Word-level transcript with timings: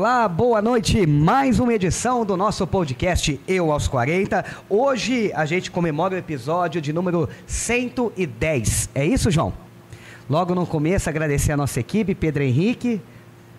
Olá, 0.00 0.26
boa 0.26 0.62
noite. 0.62 1.06
Mais 1.06 1.60
uma 1.60 1.74
edição 1.74 2.24
do 2.24 2.34
nosso 2.34 2.66
podcast 2.66 3.38
Eu 3.46 3.70
aos 3.70 3.86
40. 3.86 4.42
Hoje 4.66 5.30
a 5.34 5.44
gente 5.44 5.70
comemora 5.70 6.14
o 6.14 6.16
episódio 6.16 6.80
de 6.80 6.90
número 6.90 7.28
110. 7.46 8.88
É 8.94 9.04
isso, 9.04 9.30
João? 9.30 9.52
Logo 10.26 10.54
no 10.54 10.66
começo, 10.66 11.10
agradecer 11.10 11.52
a 11.52 11.56
nossa 11.58 11.80
equipe, 11.80 12.14
Pedro 12.14 12.42
Henrique. 12.42 12.98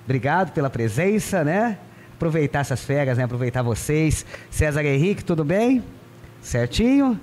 Obrigado 0.04 0.52
pela 0.52 0.67
presença, 0.67 1.44
né? 1.44 1.77
Aproveitar 2.16 2.62
essas 2.62 2.84
férias, 2.84 3.20
né? 3.20 3.26
Aproveitar 3.26 3.62
vocês. 3.62 4.26
César 4.50 4.84
Henrique, 4.84 5.23
tudo 5.23 5.45
bem? 5.45 5.84
Certinho? 6.42 7.20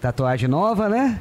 Tatuagem 0.00 0.48
nova, 0.48 0.88
né? 0.88 1.20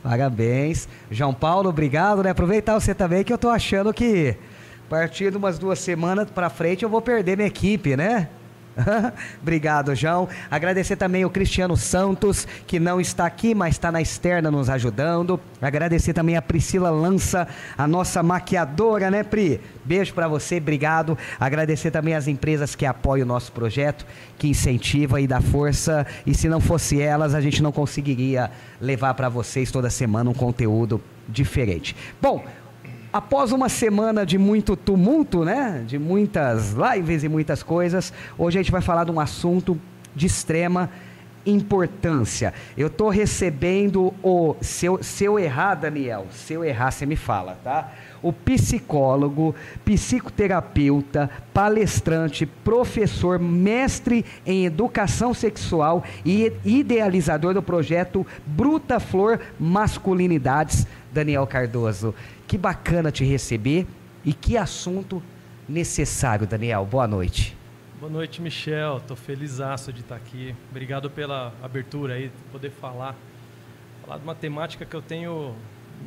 Parabéns. 0.00 0.88
João 1.10 1.34
Paulo, 1.34 1.70
obrigado, 1.70 2.22
né? 2.22 2.30
Aproveitar 2.30 2.74
você 2.78 2.94
também, 2.94 3.24
que 3.24 3.32
eu 3.32 3.38
tô 3.38 3.48
achando 3.48 3.92
que 3.92 4.36
a 4.88 4.90
partir 4.90 5.30
de 5.30 5.36
umas 5.36 5.58
duas 5.58 5.78
semanas 5.78 6.30
para 6.30 6.48
frente 6.48 6.82
eu 6.82 6.88
vou 6.88 7.02
perder 7.02 7.36
minha 7.36 7.46
equipe, 7.46 7.94
né? 7.94 8.26
Obrigado, 9.42 9.94
João. 9.94 10.26
Agradecer 10.50 10.96
também 10.96 11.26
o 11.26 11.30
Cristiano 11.30 11.76
Santos, 11.76 12.48
que 12.66 12.80
não 12.80 12.98
está 12.98 13.26
aqui, 13.26 13.54
mas 13.54 13.74
está 13.74 13.92
na 13.92 14.00
externa 14.00 14.50
nos 14.50 14.70
ajudando. 14.70 15.38
Agradecer 15.60 16.14
também 16.14 16.38
a 16.38 16.42
Priscila 16.42 16.88
Lança, 16.88 17.46
a 17.76 17.86
nossa 17.86 18.22
maquiadora, 18.22 19.10
né, 19.10 19.22
Pri? 19.22 19.60
Beijo 19.84 20.14
para 20.14 20.26
você, 20.26 20.56
obrigado. 20.56 21.18
Agradecer 21.38 21.90
também 21.90 22.14
as 22.14 22.26
empresas 22.26 22.74
que 22.74 22.86
apoiam 22.86 23.26
o 23.26 23.28
nosso 23.28 23.52
projeto, 23.52 24.06
que 24.38 24.48
incentiva 24.48 25.20
e 25.20 25.26
dá 25.26 25.42
força. 25.42 26.06
E 26.24 26.34
se 26.34 26.48
não 26.48 26.60
fosse 26.60 26.98
elas, 26.98 27.34
a 27.34 27.42
gente 27.42 27.62
não 27.62 27.72
conseguiria 27.72 28.50
levar 28.80 29.12
para 29.12 29.28
vocês 29.28 29.70
toda 29.70 29.90
semana 29.90 30.30
um 30.30 30.34
conteúdo 30.34 30.98
diferente. 31.28 31.94
Bom, 32.22 32.42
Após 33.10 33.52
uma 33.52 33.70
semana 33.70 34.26
de 34.26 34.36
muito 34.36 34.76
tumulto, 34.76 35.42
né? 35.42 35.82
De 35.86 35.98
muitas 35.98 36.74
lives 36.74 37.24
e 37.24 37.28
muitas 37.28 37.62
coisas, 37.62 38.12
hoje 38.36 38.58
a 38.58 38.62
gente 38.62 38.72
vai 38.72 38.82
falar 38.82 39.04
de 39.04 39.10
um 39.10 39.18
assunto 39.18 39.80
de 40.14 40.26
extrema 40.26 40.90
importância. 41.46 42.52
Eu 42.76 42.88
estou 42.88 43.08
recebendo 43.08 44.12
o. 44.22 44.54
Se 44.60 44.84
eu, 44.84 45.02
se 45.02 45.24
eu 45.24 45.38
errar, 45.38 45.76
Daniel, 45.76 46.26
se 46.30 46.52
eu 46.52 46.62
errar, 46.62 46.90
você 46.90 47.06
me 47.06 47.16
fala, 47.16 47.58
tá? 47.64 47.90
O 48.20 48.30
psicólogo, 48.30 49.54
psicoterapeuta, 49.86 51.30
palestrante, 51.54 52.44
professor, 52.44 53.38
mestre 53.38 54.22
em 54.44 54.66
educação 54.66 55.32
sexual 55.32 56.04
e 56.26 56.52
idealizador 56.62 57.54
do 57.54 57.62
projeto 57.62 58.26
Bruta 58.44 59.00
Flor 59.00 59.40
Masculinidades, 59.58 60.86
Daniel 61.10 61.46
Cardoso. 61.46 62.14
Que 62.48 62.56
bacana 62.56 63.12
te 63.12 63.24
receber 63.24 63.86
e 64.24 64.32
que 64.32 64.56
assunto 64.56 65.22
necessário, 65.68 66.46
Daniel. 66.46 66.86
Boa 66.86 67.06
noite. 67.06 67.54
Boa 68.00 68.10
noite, 68.10 68.40
Michel. 68.40 68.96
Estou 68.96 69.14
feliz 69.14 69.58
de 69.92 70.00
estar 70.00 70.16
aqui. 70.16 70.56
Obrigado 70.70 71.10
pela 71.10 71.52
abertura 71.62 72.14
aí, 72.14 72.28
de 72.28 72.50
poder 72.50 72.70
falar. 72.70 73.14
Falar 74.00 74.16
de 74.16 74.24
uma 74.24 74.34
temática 74.34 74.86
que 74.86 74.96
eu 74.96 75.02
tenho 75.02 75.54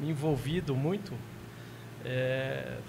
me 0.01 0.09
envolvido 0.09 0.75
muito. 0.75 1.13
É... 2.03 2.79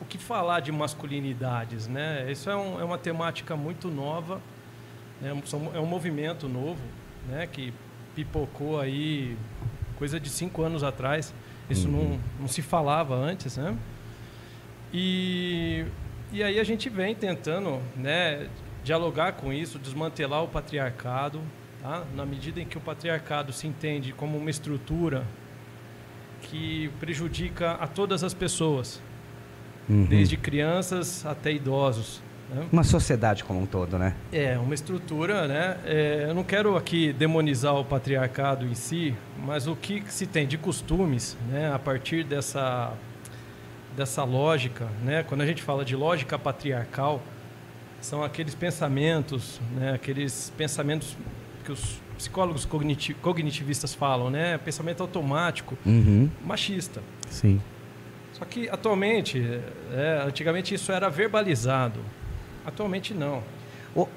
O 0.00 0.04
que 0.04 0.18
falar 0.18 0.58
de 0.58 0.72
masculinidades, 0.72 1.86
né? 1.86 2.26
Isso 2.28 2.50
é, 2.50 2.56
um, 2.56 2.80
é 2.80 2.82
uma 2.82 2.98
temática 2.98 3.54
muito 3.54 3.86
nova, 3.86 4.40
né? 5.20 5.30
é 5.74 5.78
um 5.78 5.86
movimento 5.86 6.48
novo, 6.48 6.82
né? 7.28 7.46
Que 7.46 7.72
pipocou 8.16 8.80
aí 8.80 9.38
coisa 9.96 10.18
de 10.18 10.28
cinco 10.28 10.62
anos 10.62 10.82
atrás. 10.82 11.32
Isso 11.70 11.88
uhum. 11.88 12.10
não, 12.10 12.20
não 12.40 12.48
se 12.48 12.62
falava 12.62 13.14
antes, 13.14 13.56
né? 13.56 13.76
E, 14.92 15.84
e 16.32 16.42
aí 16.42 16.60
a 16.60 16.64
gente 16.64 16.88
vem 16.90 17.14
tentando 17.14 17.80
né, 17.96 18.48
dialogar 18.84 19.32
com 19.32 19.52
isso, 19.52 19.78
desmantelar 19.78 20.42
o 20.42 20.48
patriarcado, 20.48 21.40
tá? 21.80 22.04
na 22.14 22.26
medida 22.26 22.60
em 22.60 22.66
que 22.66 22.76
o 22.76 22.80
patriarcado 22.80 23.52
se 23.52 23.66
entende 23.66 24.12
como 24.12 24.36
uma 24.36 24.50
estrutura 24.50 25.24
que 26.42 26.90
prejudica 27.00 27.72
a 27.72 27.86
todas 27.86 28.22
as 28.22 28.34
pessoas, 28.34 29.00
uhum. 29.88 30.04
desde 30.04 30.36
crianças 30.36 31.24
até 31.24 31.52
idosos. 31.52 32.20
Uma 32.70 32.84
sociedade 32.84 33.44
como 33.44 33.60
um 33.60 33.66
todo, 33.66 33.98
né? 33.98 34.14
É, 34.32 34.58
uma 34.58 34.74
estrutura, 34.74 35.46
né? 35.46 35.76
É, 35.84 36.26
eu 36.28 36.34
não 36.34 36.44
quero 36.44 36.76
aqui 36.76 37.12
demonizar 37.12 37.74
o 37.74 37.84
patriarcado 37.84 38.66
em 38.66 38.74
si, 38.74 39.14
mas 39.38 39.66
o 39.66 39.74
que 39.74 40.02
se 40.08 40.26
tem 40.26 40.46
de 40.46 40.58
costumes, 40.58 41.36
né? 41.50 41.72
A 41.72 41.78
partir 41.78 42.24
dessa, 42.24 42.92
dessa 43.96 44.24
lógica, 44.24 44.88
né? 45.02 45.22
Quando 45.22 45.40
a 45.40 45.46
gente 45.46 45.62
fala 45.62 45.84
de 45.84 45.96
lógica 45.96 46.38
patriarcal, 46.38 47.22
são 48.00 48.22
aqueles 48.22 48.54
pensamentos, 48.54 49.60
né? 49.76 49.94
Aqueles 49.94 50.52
pensamentos 50.56 51.16
que 51.64 51.72
os 51.72 52.00
psicólogos 52.16 52.68
cognitivistas 53.20 53.94
falam, 53.94 54.30
né? 54.30 54.58
Pensamento 54.58 55.02
automático, 55.02 55.76
uhum. 55.86 56.28
machista. 56.44 57.02
Sim. 57.28 57.60
Só 58.32 58.44
que 58.44 58.68
atualmente, 58.68 59.40
é, 59.92 60.24
antigamente 60.26 60.74
isso 60.74 60.90
era 60.90 61.08
verbalizado. 61.08 62.00
Atualmente 62.64 63.12
não. 63.12 63.42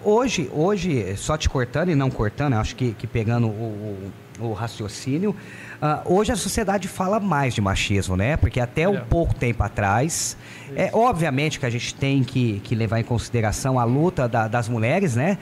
Hoje, 0.03 0.49
hoje, 0.53 1.17
só 1.17 1.37
te 1.37 1.49
cortando 1.49 1.89
e 1.89 1.95
não 1.95 2.09
cortando, 2.09 2.53
acho 2.53 2.77
que, 2.77 2.93
que 2.93 3.05
pegando 3.05 3.47
o, 3.47 4.11
o, 4.39 4.53
raciocínio, 4.53 5.35
uh, 5.81 6.13
hoje 6.13 6.31
a 6.31 6.35
sociedade 6.37 6.87
fala 6.87 7.19
mais 7.19 7.53
de 7.53 7.59
machismo, 7.59 8.15
né? 8.15 8.37
Porque 8.37 8.61
até 8.61 8.83
é. 8.83 8.89
um 8.89 9.01
pouco 9.01 9.35
tempo 9.35 9.61
atrás, 9.63 10.37
Isso. 10.67 10.73
é 10.77 10.89
obviamente 10.93 11.59
que 11.59 11.65
a 11.65 11.69
gente 11.69 11.93
tem 11.93 12.23
que, 12.23 12.61
que 12.63 12.73
levar 12.73 13.01
em 13.01 13.03
consideração 13.03 13.77
a 13.77 13.83
luta 13.83 14.29
da, 14.29 14.47
das 14.47 14.69
mulheres, 14.69 15.17
né? 15.17 15.37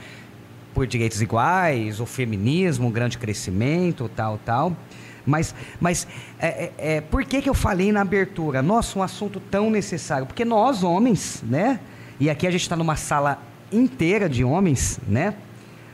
Por 0.74 0.84
direitos 0.84 1.22
iguais, 1.22 2.00
o 2.00 2.06
feminismo, 2.06 2.88
o 2.88 2.90
grande 2.90 3.18
crescimento, 3.18 4.10
tal, 4.16 4.40
tal. 4.44 4.76
Mas, 5.24 5.54
mas 5.80 6.08
é, 6.40 6.46
é, 6.46 6.72
é, 6.78 7.00
por 7.00 7.24
que, 7.24 7.40
que 7.40 7.48
eu 7.48 7.54
falei 7.54 7.92
na 7.92 8.00
abertura? 8.00 8.62
Nossa, 8.62 8.98
um 8.98 9.02
assunto 9.02 9.38
tão 9.38 9.70
necessário. 9.70 10.26
Porque 10.26 10.44
nós, 10.44 10.82
homens, 10.82 11.40
né? 11.46 11.78
E 12.18 12.30
aqui 12.30 12.46
a 12.46 12.50
gente 12.50 12.62
está 12.62 12.76
numa 12.76 12.96
sala 12.96 13.42
inteira 13.72 14.28
de 14.28 14.44
homens, 14.44 15.00
né? 15.06 15.34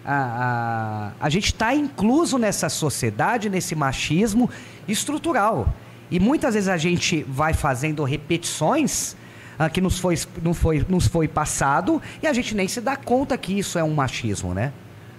A, 0.05 1.13
a, 1.21 1.27
a 1.27 1.29
gente 1.29 1.47
está 1.47 1.75
incluso 1.75 2.39
nessa 2.39 2.69
sociedade, 2.69 3.49
nesse 3.49 3.75
machismo 3.75 4.51
estrutural. 4.89 5.73
E 6.11 6.19
muitas 6.19 6.55
vezes 6.55 6.69
a 6.69 6.77
gente 6.77 7.23
vai 7.23 7.55
fazendo 7.55 8.03
repetições 8.03 9.17
ah, 9.59 9.69
que 9.69 9.81
nos 9.81 9.99
foi, 9.99 10.17
não 10.43 10.55
foi, 10.55 10.85
nos 10.89 11.07
foi 11.07 11.29
passado 11.29 12.01
e 12.23 12.27
a 12.27 12.33
gente 12.33 12.55
nem 12.55 12.67
se 12.67 12.81
dá 12.81 12.97
conta 12.97 13.37
que 13.37 13.59
isso 13.59 13.79
é 13.79 13.85
um 13.85 13.93
machismo, 13.93 14.55
né? 14.55 14.73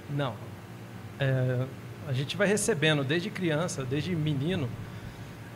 Não. 0.09 0.33
É, 1.19 1.65
a 2.07 2.13
gente 2.13 2.35
vai 2.35 2.47
recebendo 2.47 3.03
desde 3.03 3.29
criança, 3.29 3.85
desde 3.85 4.15
menino, 4.15 4.67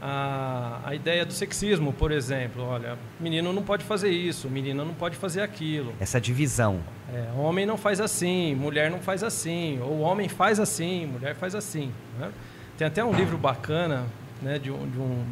a, 0.01 0.79
a 0.83 0.95
ideia 0.95 1.25
do 1.25 1.33
sexismo, 1.33 1.93
por 1.93 2.11
exemplo. 2.11 2.63
Olha, 2.63 2.97
menino 3.19 3.51
não 3.53 3.63
pode 3.63 3.83
fazer 3.83 4.09
isso, 4.09 4.49
menina 4.49 4.83
não 4.83 4.93
pode 4.93 5.15
fazer 5.15 5.41
aquilo. 5.41 5.93
Essa 5.99 6.19
divisão. 6.19 6.79
É, 7.13 7.29
homem 7.37 7.65
não 7.65 7.77
faz 7.77 8.01
assim, 8.01 8.55
mulher 8.55 8.89
não 8.89 8.99
faz 8.99 9.23
assim, 9.23 9.79
ou 9.81 9.99
homem 10.01 10.27
faz 10.27 10.59
assim, 10.59 11.05
mulher 11.05 11.35
faz 11.35 11.55
assim. 11.55 11.91
Né? 12.19 12.31
Tem 12.77 12.87
até 12.87 13.03
um 13.03 13.13
livro 13.13 13.37
bacana 13.37 14.05
né, 14.41 14.59
de 14.59 14.71
um, 14.71 14.89
de 14.89 14.99
um, 14.99 15.25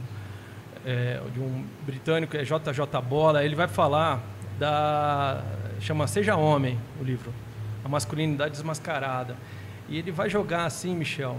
é, 0.85 1.19
de 1.33 1.39
um 1.39 1.65
britânico, 1.85 2.37
é 2.37 2.43
JJ 2.43 3.01
Bola, 3.07 3.43
ele 3.43 3.55
vai 3.55 3.67
falar 3.67 4.21
da. 4.57 5.43
chama 5.79 6.07
Seja 6.07 6.35
Homem, 6.35 6.79
o 6.99 7.03
livro. 7.03 7.33
A 7.83 7.89
masculinidade 7.89 8.51
desmascarada. 8.51 9.35
E 9.89 9.97
ele 9.97 10.11
vai 10.11 10.29
jogar 10.29 10.65
assim, 10.65 10.95
Michel, 10.95 11.37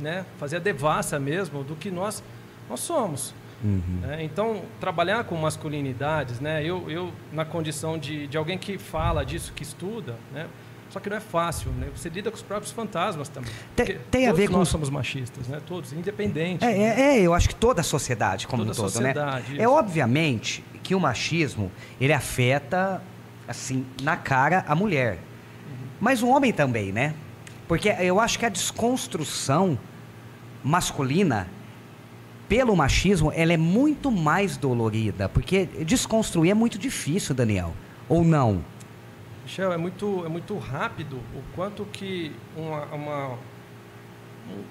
né, 0.00 0.24
fazer 0.38 0.56
a 0.56 0.60
devassa 0.60 1.18
mesmo 1.18 1.62
do 1.64 1.74
que 1.76 1.90
nós, 1.90 2.22
nós 2.68 2.80
somos. 2.80 3.34
Uhum. 3.64 4.00
Né? 4.02 4.24
Então, 4.24 4.62
trabalhar 4.80 5.24
com 5.24 5.34
masculinidades, 5.36 6.40
né, 6.40 6.62
eu, 6.64 6.90
eu 6.90 7.12
na 7.32 7.44
condição 7.44 7.98
de, 7.98 8.26
de 8.26 8.36
alguém 8.36 8.58
que 8.58 8.78
fala 8.78 9.24
disso, 9.24 9.52
que 9.54 9.62
estuda, 9.62 10.16
né, 10.32 10.46
só 10.90 11.00
que 11.00 11.10
não 11.10 11.16
é 11.16 11.20
fácil, 11.20 11.70
né? 11.72 11.88
Você 11.94 12.08
lida 12.08 12.30
com 12.30 12.36
os 12.36 12.42
próprios 12.42 12.72
fantasmas 12.72 13.28
também. 13.28 13.50
Tem, 13.74 13.98
tem 14.10 14.28
a 14.28 14.32
ver 14.32 14.48
com 14.48 14.56
nós 14.56 14.68
somos 14.68 14.88
machistas, 14.88 15.48
né? 15.48 15.60
Todos, 15.66 15.92
independentes. 15.92 16.66
É, 16.66 16.72
né? 16.72 16.84
é, 16.84 17.18
é, 17.18 17.20
eu 17.20 17.34
acho 17.34 17.48
que 17.48 17.54
toda 17.54 17.80
a 17.80 17.84
sociedade 17.84 18.46
como 18.46 18.64
toda 18.64 18.80
um 18.80 18.90
todo, 18.90 19.00
né? 19.02 19.12
É 19.58 19.68
obviamente 19.68 20.64
que 20.82 20.94
o 20.94 21.00
machismo, 21.00 21.72
ele 22.00 22.12
afeta, 22.12 23.02
assim, 23.48 23.84
na 24.00 24.16
cara 24.16 24.64
a 24.68 24.74
mulher. 24.74 25.18
Mas 26.00 26.22
o 26.22 26.28
homem 26.28 26.52
também, 26.52 26.92
né? 26.92 27.14
Porque 27.68 27.88
eu 27.88 28.20
acho 28.20 28.38
que 28.38 28.46
a 28.46 28.48
desconstrução 28.48 29.78
masculina 30.62 31.48
pelo 32.48 32.76
machismo, 32.76 33.32
ela 33.34 33.52
é 33.52 33.56
muito 33.56 34.10
mais 34.10 34.56
dolorida, 34.56 35.28
porque 35.28 35.66
desconstruir 35.84 36.50
é 36.50 36.54
muito 36.54 36.78
difícil, 36.78 37.34
Daniel. 37.34 37.74
Ou 38.08 38.24
não? 38.24 38.64
Michel, 39.42 39.72
é 39.72 39.76
muito, 39.76 40.24
é 40.24 40.28
muito 40.28 40.56
rápido 40.58 41.16
o 41.34 41.42
quanto 41.54 41.84
que 41.86 42.32
uma, 42.56 42.84
uma, 42.86 43.38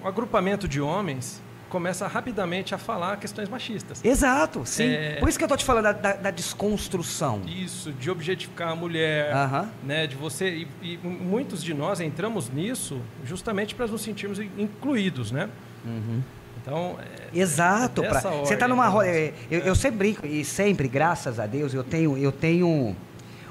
um 0.03 0.07
agrupamento 0.07 0.67
de 0.67 0.79
homens 0.79 1.41
começa 1.75 2.07
rapidamente 2.07 2.73
a 2.73 2.77
falar 2.77 3.17
questões 3.17 3.49
machistas. 3.49 3.99
Exato, 4.01 4.65
sim. 4.65 4.85
É... 4.85 5.17
Por 5.19 5.27
isso 5.27 5.37
que 5.37 5.43
eu 5.43 5.47
estou 5.47 5.57
te 5.57 5.65
falando 5.65 5.83
da, 5.83 5.91
da, 5.91 6.13
da, 6.13 6.31
desconstrução. 6.31 7.41
Isso, 7.45 7.91
de 7.91 8.09
objetificar 8.09 8.69
a 8.69 8.75
mulher, 8.77 9.33
uh 9.35 9.53
-huh. 9.53 9.67
né, 9.83 10.07
de 10.07 10.15
você 10.15 10.49
e, 10.49 10.67
e, 10.81 10.97
muitos 11.05 11.61
de 11.61 11.73
nós 11.73 11.99
entramos 11.99 12.49
nisso 12.49 13.01
justamente 13.25 13.75
para 13.75 13.87
nos 13.87 14.01
sentirmos 14.01 14.39
incluídos, 14.39 15.33
né? 15.33 15.49
Uhum. 15.83 16.21
Então, 16.61 16.97
é, 16.97 17.37
Exato. 17.37 18.05
É 18.05 18.07
pra, 18.07 18.21
você 18.21 18.53
está 18.53 18.69
numa 18.69 18.87
roda. 18.87 19.09
Eu, 19.51 19.59
eu 19.59 19.75
sempre 19.75 19.97
brinco, 19.97 20.25
e 20.25 20.45
sempre, 20.45 20.87
graças 20.87 21.41
a 21.41 21.45
Deus, 21.45 21.73
eu 21.73 21.83
tenho, 21.83 22.17
eu 22.17 22.31
tenho 22.31 22.95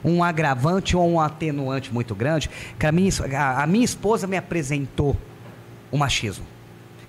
um 0.03 0.25
agravante 0.25 0.97
ou 0.97 1.07
um 1.07 1.21
atenuante 1.21 1.93
muito 1.93 2.15
grande. 2.15 2.49
Que 2.79 2.87
a, 2.87 2.93
minha, 2.93 3.11
a, 3.39 3.65
a 3.65 3.67
minha 3.67 3.85
esposa 3.85 4.27
me 4.27 4.39
apresentou 4.39 5.15
o 5.93 5.99
machismo. 5.99 6.54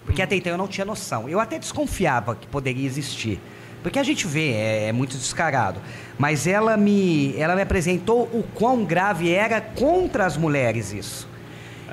Porque 0.06 0.22
até 0.22 0.36
então 0.36 0.52
eu 0.52 0.58
não 0.58 0.68
tinha 0.68 0.86
noção. 0.86 1.28
Eu 1.28 1.40
até 1.40 1.58
desconfiava 1.58 2.36
que 2.36 2.48
poderia 2.48 2.86
existir. 2.86 3.40
Porque 3.82 4.00
a 4.00 4.04
gente 4.04 4.26
vê, 4.26 4.52
é, 4.52 4.88
é, 4.88 4.92
muito 4.92 5.18
descarado. 5.18 5.82
Mas 6.18 6.48
ela 6.48 6.78
me, 6.78 7.36
ela 7.38 7.56
me 7.56 7.62
apresentou 7.62 8.24
o 8.24 8.44
quão 8.54 8.84
grave 8.84 9.32
era 9.32 9.60
contra 9.62 10.26
as 10.26 10.38
mulheres 10.38 10.92
isso. 10.92 11.28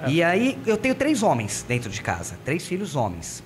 É. 0.04 0.10
E 0.10 0.22
aí 0.22 0.58
eu 0.66 0.76
tenho 0.76 0.94
três 0.94 1.22
homens 1.22 1.64
dentro 1.66 1.90
de 1.90 2.00
casa, 2.00 2.38
três 2.44 2.66
filhos 2.66 2.96
homens. 2.96 3.42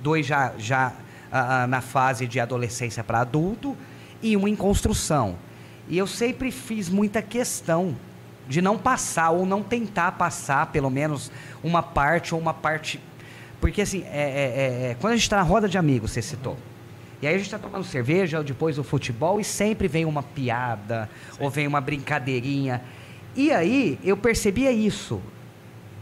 Dois 0.00 0.26
já, 0.26 0.52
já 0.58 0.92
ah, 1.30 1.62
ah 1.62 1.66
na 1.66 1.80
fase 1.80 2.26
de 2.26 2.40
adolescência 2.40 3.04
para 3.04 3.20
adulto 3.20 3.76
e 4.22 4.36
um 4.36 4.48
em 4.48 4.56
construção. 4.56 5.36
E 5.88 5.98
eu 5.98 6.06
sempre 6.06 6.50
fiz 6.50 6.88
muita 6.88 7.20
questão 7.20 7.96
de 8.48 8.60
não 8.60 8.76
passar 8.76 9.30
ou 9.30 9.46
não 9.46 9.62
tentar 9.62 10.12
passar 10.12 10.66
pelo 10.66 10.90
menos 10.90 11.30
uma 11.62 11.82
parte 11.82 12.34
ou 12.34 12.40
uma 12.40 12.52
parte 12.52 13.00
porque 13.64 13.80
assim, 13.80 14.04
é, 14.12 14.18
é, 14.18 14.90
é, 14.90 14.96
quando 15.00 15.14
a 15.14 15.16
gente 15.16 15.22
está 15.22 15.38
na 15.38 15.42
roda 15.42 15.66
de 15.66 15.78
amigos, 15.78 16.10
você 16.10 16.20
citou. 16.20 16.58
E 17.22 17.26
aí 17.26 17.34
a 17.34 17.38
gente 17.38 17.46
está 17.46 17.58
tomando 17.58 17.82
cerveja, 17.82 18.44
depois 18.44 18.78
o 18.78 18.84
futebol, 18.84 19.40
e 19.40 19.44
sempre 19.44 19.88
vem 19.88 20.04
uma 20.04 20.22
piada, 20.22 21.08
Sim. 21.32 21.38
ou 21.40 21.48
vem 21.48 21.66
uma 21.66 21.80
brincadeirinha. 21.80 22.82
E 23.34 23.50
aí 23.50 23.98
eu 24.04 24.18
percebia 24.18 24.70
isso. 24.70 25.18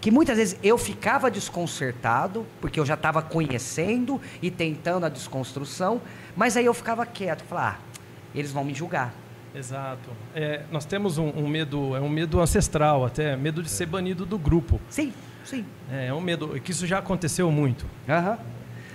Que 0.00 0.10
muitas 0.10 0.38
vezes 0.38 0.58
eu 0.60 0.76
ficava 0.76 1.30
desconcertado, 1.30 2.44
porque 2.60 2.80
eu 2.80 2.84
já 2.84 2.94
estava 2.94 3.22
conhecendo 3.22 4.20
e 4.42 4.50
tentando 4.50 5.06
a 5.06 5.08
desconstrução, 5.08 6.00
mas 6.34 6.56
aí 6.56 6.66
eu 6.66 6.74
ficava 6.74 7.06
quieto, 7.06 7.44
falava, 7.44 7.76
ah, 7.76 7.98
eles 8.34 8.50
vão 8.50 8.64
me 8.64 8.74
julgar. 8.74 9.14
Exato. 9.54 10.10
É, 10.34 10.64
nós 10.72 10.84
temos 10.84 11.16
um, 11.16 11.28
um, 11.28 11.46
medo, 11.46 11.94
é 11.94 12.00
um 12.00 12.08
medo 12.08 12.40
ancestral 12.40 13.04
até, 13.04 13.36
medo 13.36 13.62
de 13.62 13.70
ser 13.70 13.86
banido 13.86 14.26
do 14.26 14.36
grupo. 14.36 14.80
Sim. 14.90 15.12
Sim. 15.44 15.64
É, 15.90 16.06
é 16.06 16.14
um 16.14 16.20
medo, 16.20 16.60
que 16.60 16.70
isso 16.70 16.86
já 16.86 16.98
aconteceu 16.98 17.50
muito. 17.50 17.86
Aham. 18.08 18.38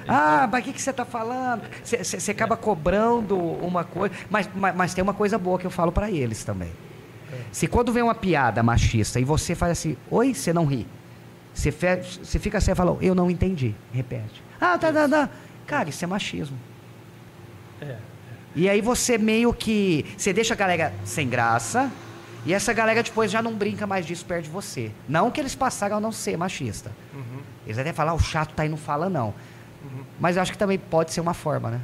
Então, 0.03 0.15
ah, 0.15 0.47
mas 0.49 0.61
o 0.61 0.63
que, 0.63 0.73
que 0.73 0.81
você 0.81 0.91
está 0.91 1.03
falando? 1.03 1.63
Você 1.83 2.31
acaba 2.31 2.55
é. 2.55 2.57
cobrando 2.57 3.37
uma 3.37 3.83
coisa. 3.83 4.15
Mas, 4.29 4.49
mas, 4.55 4.75
mas, 4.75 4.93
tem 4.93 5.03
uma 5.03 5.13
coisa 5.13 5.37
boa 5.37 5.59
que 5.59 5.67
eu 5.67 5.71
falo 5.71 5.91
para 5.91 6.09
eles 6.09 6.45
também. 6.45 6.71
É. 7.31 7.35
Se 7.51 7.67
quando 7.67 7.91
vem 7.91 8.01
uma 8.01 8.15
piada 8.15 8.63
machista 8.63 9.19
e 9.19 9.25
você 9.25 9.53
faz 9.53 9.73
assim, 9.73 9.97
oi, 10.09 10.33
você 10.33 10.53
não 10.53 10.65
ri. 10.65 10.87
Você, 11.53 11.71
você 11.71 12.39
fica 12.39 12.57
assim 12.57 12.71
e 12.71 12.75
fala, 12.75 12.97
eu 13.01 13.13
não 13.13 13.29
entendi. 13.29 13.75
Repete. 13.91 14.41
Ah, 14.61 14.77
tá, 14.77 14.93
tá, 14.93 15.09
tá. 15.09 15.29
Cara, 15.65 15.89
isso 15.89 16.03
é 16.05 16.07
machismo. 16.07 16.57
É. 17.81 17.97
E 18.55 18.69
aí 18.69 18.79
você 18.79 19.17
meio 19.17 19.53
que. 19.53 20.05
Você 20.17 20.31
deixa 20.31 20.53
a 20.53 20.57
galera 20.57 20.93
sem 21.03 21.27
graça 21.27 21.91
e 22.47 22.53
essa 22.53 22.71
galera 22.71 23.03
depois 23.03 23.29
já 23.29 23.41
não 23.41 23.53
brinca 23.53 23.85
mais 23.85 24.05
disso 24.05 24.25
perto 24.25 24.45
de 24.45 24.49
você. 24.49 24.89
Não 25.05 25.29
que 25.29 25.41
eles 25.41 25.53
passaram 25.53 25.97
a 25.97 25.99
não 25.99 26.13
ser 26.13 26.37
machista. 26.37 26.93
Uhum. 27.13 27.41
Eles 27.65 27.77
até 27.77 27.91
falar, 27.91 28.11
ah, 28.11 28.15
o 28.15 28.19
chato 28.19 28.53
tá 28.53 28.63
aí 28.63 28.69
não 28.69 28.77
fala 28.77 29.09
não. 29.09 29.33
Uhum. 29.83 30.05
Mas 30.17 30.37
eu 30.37 30.41
acho 30.41 30.53
que 30.53 30.57
também 30.57 30.79
pode 30.79 31.11
ser 31.11 31.19
uma 31.19 31.33
forma, 31.33 31.71
né? 31.71 31.81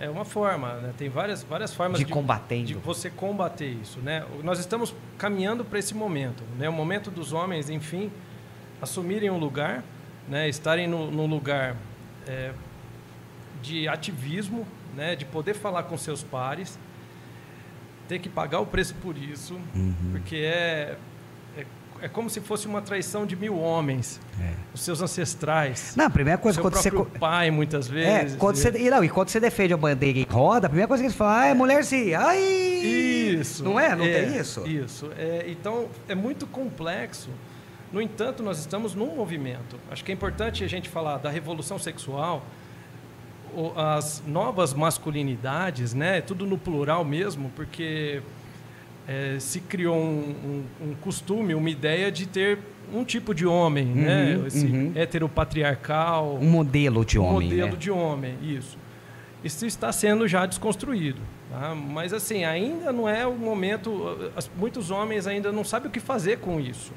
É 0.00 0.10
uma 0.10 0.24
forma, 0.24 0.74
né? 0.74 0.92
Tem 0.98 1.08
várias, 1.08 1.44
várias 1.44 1.72
formas 1.72 2.00
de, 2.00 2.04
de 2.04 2.12
combatendo. 2.12 2.66
de 2.66 2.74
você 2.74 3.08
combater 3.08 3.68
isso, 3.68 4.00
né? 4.00 4.24
Nós 4.42 4.58
estamos 4.58 4.92
caminhando 5.16 5.64
para 5.64 5.78
esse 5.78 5.94
momento, 5.94 6.42
né? 6.58 6.68
O 6.68 6.72
momento 6.72 7.08
dos 7.08 7.32
homens, 7.32 7.70
enfim, 7.70 8.10
assumirem 8.82 9.30
um 9.30 9.38
lugar, 9.38 9.84
né? 10.28 10.48
Estarem 10.48 10.88
no, 10.88 11.08
no 11.08 11.24
lugar 11.24 11.76
é, 12.26 12.52
de 13.62 13.86
ativismo, 13.86 14.66
né? 14.96 15.14
De 15.14 15.24
poder 15.24 15.54
falar 15.54 15.84
com 15.84 15.96
seus 15.96 16.24
pares, 16.24 16.76
ter 18.08 18.18
que 18.18 18.28
pagar 18.28 18.60
o 18.60 18.66
preço 18.66 18.94
por 18.96 19.16
isso, 19.16 19.54
uhum. 19.74 19.94
porque 20.10 20.36
é, 20.36 20.96
é, 21.56 21.66
é, 22.00 22.08
como 22.08 22.30
se 22.30 22.40
fosse 22.40 22.66
uma 22.66 22.80
traição 22.80 23.26
de 23.26 23.36
mil 23.36 23.58
homens, 23.58 24.18
é. 24.40 24.52
os 24.74 24.80
seus 24.80 25.02
ancestrais. 25.02 25.94
Não, 25.94 26.06
a 26.06 26.10
primeira 26.10 26.38
coisa 26.38 26.60
quando 26.60 26.74
você 26.74 26.90
pai 26.90 27.50
muitas 27.50 27.88
é, 27.90 27.92
vezes. 27.92 28.34
É, 28.34 28.38
quando 28.38 28.56
e... 28.56 28.60
você 28.60 28.70
e 28.78 28.90
não, 28.90 29.04
e 29.04 29.08
quando 29.10 29.28
você 29.28 29.38
defende 29.38 29.74
a 29.74 29.76
bandeira 29.76 30.18
em 30.18 30.26
roda, 30.28 30.66
a 30.66 30.70
primeira 30.70 30.88
coisa 30.88 31.02
que 31.02 31.06
eles 31.06 31.16
falam, 31.16 31.34
ah, 31.34 31.46
é 31.46 31.54
mulher 31.54 31.82
ai. 32.18 32.40
Isso. 32.40 33.62
Não 33.62 33.78
é? 33.78 33.94
Não 33.94 34.04
é, 34.04 34.22
tem 34.22 34.36
isso. 34.38 34.66
Isso. 34.66 35.10
É, 35.18 35.44
então 35.46 35.88
é 36.08 36.14
muito 36.14 36.46
complexo. 36.46 37.28
No 37.92 38.02
entanto, 38.02 38.42
nós 38.42 38.58
estamos 38.58 38.94
num 38.94 39.14
movimento. 39.14 39.78
Acho 39.90 40.04
que 40.04 40.12
é 40.12 40.14
importante 40.14 40.64
a 40.64 40.66
gente 40.66 40.88
falar 40.88 41.18
da 41.18 41.30
revolução 41.30 41.78
sexual 41.78 42.44
as 43.76 44.22
novas 44.26 44.74
masculinidades, 44.74 45.94
né? 45.94 46.20
Tudo 46.20 46.46
no 46.46 46.58
plural 46.58 47.04
mesmo, 47.04 47.50
porque 47.54 48.22
é, 49.06 49.36
se 49.38 49.60
criou 49.60 49.96
um, 49.96 50.64
um, 50.80 50.88
um, 50.88 50.94
costume, 50.94 51.54
uma 51.54 51.70
ideia 51.70 52.12
de 52.12 52.26
ter 52.26 52.58
um 52.92 53.04
tipo 53.04 53.34
de 53.34 53.46
homem, 53.46 53.86
uhum, 53.86 53.94
né? 53.94 54.42
Esse 54.46 54.66
uhum. 54.66 54.92
heteropatriarcal. 54.94 56.38
Um 56.40 56.50
modelo 56.50 57.04
de 57.04 57.18
homem. 57.18 57.48
Um 57.48 57.50
modelo 57.50 57.72
né? 57.72 57.76
de 57.78 57.90
homem, 57.90 58.34
isso. 58.42 58.78
Isso 59.42 59.64
está 59.66 59.92
sendo 59.92 60.26
já 60.26 60.46
desconstruído. 60.46 61.20
Tá? 61.50 61.74
Mas, 61.74 62.12
assim, 62.12 62.44
ainda 62.44 62.92
não 62.92 63.08
é 63.08 63.26
o 63.26 63.34
momento. 63.34 64.30
Muitos 64.56 64.90
homens 64.90 65.26
ainda 65.26 65.50
não 65.52 65.64
sabem 65.64 65.88
o 65.88 65.92
que 65.92 66.00
fazer 66.00 66.38
com 66.38 66.60
isso. 66.60 66.92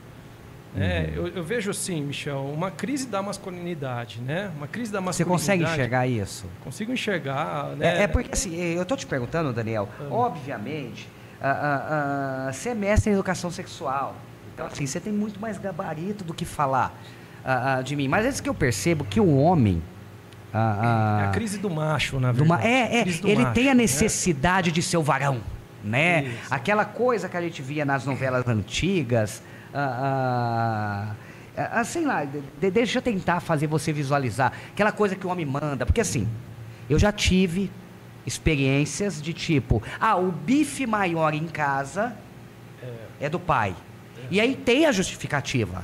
É, 0.75 1.09
uhum. 1.17 1.27
eu, 1.27 1.27
eu, 1.35 1.43
vejo 1.43 1.69
assim, 1.69 2.01
Michel, 2.01 2.45
uma 2.45 2.71
crise 2.71 3.05
da 3.05 3.21
masculinidade, 3.21 4.21
né? 4.21 4.51
Uma 4.55 4.67
crise 4.67 4.91
da 4.91 5.01
masculinidade. 5.01 5.41
Você 5.41 5.51
consegue 5.51 5.63
enxergar 5.63 6.07
isso? 6.07 6.45
Consigo 6.63 6.93
enxergar, 6.93 7.75
né? 7.75 7.99
É, 7.99 8.03
é 8.03 8.07
porque 8.07 8.29
assim, 8.31 8.55
eu 8.55 8.83
estou 8.83 8.95
te 8.95 9.05
perguntando, 9.05 9.51
Daniel. 9.51 9.89
Uhum. 9.99 10.13
Obviamente, 10.13 11.09
uh, 11.41 11.45
uh, 11.45 12.49
uh, 12.49 12.53
você 12.53 12.69
é 12.69 12.73
mestre 12.73 13.11
em 13.11 13.13
educação 13.13 13.51
sexual, 13.51 14.15
então 14.53 14.65
assim, 14.65 14.85
você 14.85 14.99
tem 14.99 15.11
muito 15.11 15.41
mais 15.41 15.57
gabarito 15.57 16.23
do 16.23 16.33
que 16.33 16.45
falar 16.45 16.95
de 17.83 17.95
mim. 17.95 18.07
Mas 18.07 18.39
é 18.39 18.41
que 18.43 18.47
eu 18.47 18.53
percebo 18.53 19.03
que 19.03 19.19
o 19.19 19.35
homem 19.35 19.81
é 20.53 21.25
a 21.25 21.31
crise 21.33 21.57
do 21.57 21.71
macho, 21.71 22.19
na 22.19 22.31
verdade. 22.31 22.67
é, 22.67 22.99
é 22.99 23.01
ele 23.01 23.41
macho, 23.41 23.53
tem 23.53 23.69
a 23.69 23.73
né? 23.73 23.81
necessidade 23.81 24.69
né? 24.69 24.75
de 24.75 24.81
ser 24.83 24.97
o 24.97 25.01
varão, 25.01 25.41
né? 25.83 26.25
Isso. 26.25 26.53
Aquela 26.53 26.85
coisa 26.85 27.27
que 27.27 27.35
a 27.35 27.41
gente 27.41 27.61
via 27.63 27.83
nas 27.83 28.05
novelas 28.05 28.47
antigas, 28.47 29.41
ah, 29.73 31.15
ah, 31.55 31.83
sei 31.83 32.05
lá, 32.05 32.25
de, 32.25 32.71
deixa 32.71 32.97
eu 32.99 33.01
tentar 33.01 33.39
fazer 33.39 33.67
você 33.67 33.91
visualizar 33.91 34.53
aquela 34.71 34.91
coisa 34.91 35.15
que 35.15 35.25
o 35.25 35.29
homem 35.29 35.45
manda, 35.45 35.85
porque 35.85 36.01
assim, 36.01 36.27
eu 36.89 36.97
já 36.97 37.11
tive 37.11 37.71
experiências 38.25 39.21
de 39.21 39.33
tipo, 39.33 39.81
ah, 39.99 40.15
o 40.15 40.31
bife 40.31 40.85
maior 40.85 41.33
em 41.33 41.47
casa 41.47 42.15
é, 42.81 43.25
é 43.25 43.29
do 43.29 43.39
pai. 43.39 43.75
É. 44.17 44.27
E 44.31 44.41
aí 44.41 44.55
tem 44.55 44.85
a 44.85 44.91
justificativa. 44.91 45.83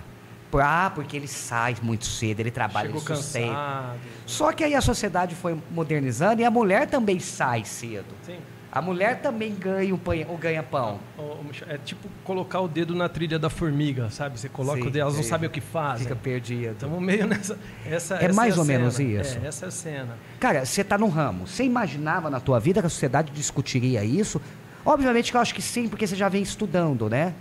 Ah, 0.60 0.92
porque 0.96 1.16
ele 1.16 1.28
sai 1.28 1.76
muito 1.84 2.06
cedo, 2.06 2.40
ele 2.40 2.50
trabalha 2.50 2.88
Chegou 2.88 3.02
cansado. 3.02 4.00
Só 4.26 4.52
que 4.52 4.64
aí 4.64 4.74
a 4.74 4.82
sociedade 4.82 5.36
foi 5.36 5.56
modernizando 5.70 6.42
e 6.42 6.46
a 6.46 6.50
mulher 6.50 6.88
também 6.88 7.20
sai 7.20 7.64
cedo. 7.64 8.16
Sim. 8.26 8.38
A 8.72 8.82
mulher 8.82 9.22
também 9.22 9.56
ganha 9.56 9.96
o 9.96 10.38
ganha-pão. 10.38 11.00
É 11.68 11.78
tipo 11.78 12.10
colocar 12.24 12.60
o 12.60 12.68
dedo 12.68 12.94
na 12.94 13.08
trilha 13.08 13.40
da 13.40 13.50
formiga, 13.50 14.10
sabe? 14.10 14.38
Você 14.38 14.50
coloca 14.50 14.82
Sim, 14.82 14.88
o 14.88 14.92
dedo, 14.92 15.02
elas 15.02 15.16
não 15.16 15.24
sabem 15.24 15.48
o 15.48 15.52
que 15.52 15.62
fazem. 15.62 16.04
Fica 16.04 16.16
perdido. 16.16 16.74
Estamos 16.74 17.02
meio 17.02 17.26
nessa. 17.26 17.58
Essa, 17.86 18.16
é 18.16 18.26
essa 18.26 18.34
mais 18.34 18.56
é 18.56 18.60
ou 18.60 18.66
cena. 18.66 18.80
menos 18.80 19.00
isso. 19.00 19.40
É, 19.42 19.48
essa 19.48 19.66
é 19.66 19.68
a 19.68 19.72
cena. 19.72 20.18
Cara, 20.40 20.66
você 20.66 20.82
está 20.82 20.98
no 20.98 21.08
ramo. 21.08 21.48
Você 21.48 21.64
imaginava 21.64 22.30
na 22.30 22.40
tua 22.40 22.60
vida 22.60 22.82
que 22.82 22.88
a 22.88 22.90
sociedade 22.90 23.32
discutiria 23.32 24.04
isso? 24.04 24.42
Obviamente 24.86 25.32
que 25.32 25.38
eu 25.38 25.42
acho 25.42 25.56
que 25.56 25.62
sim, 25.62 25.88
porque 25.88 26.06
você 26.06 26.16
já 26.16 26.28
vem 26.28 26.42
estudando, 26.42 27.10
né? 27.10 27.34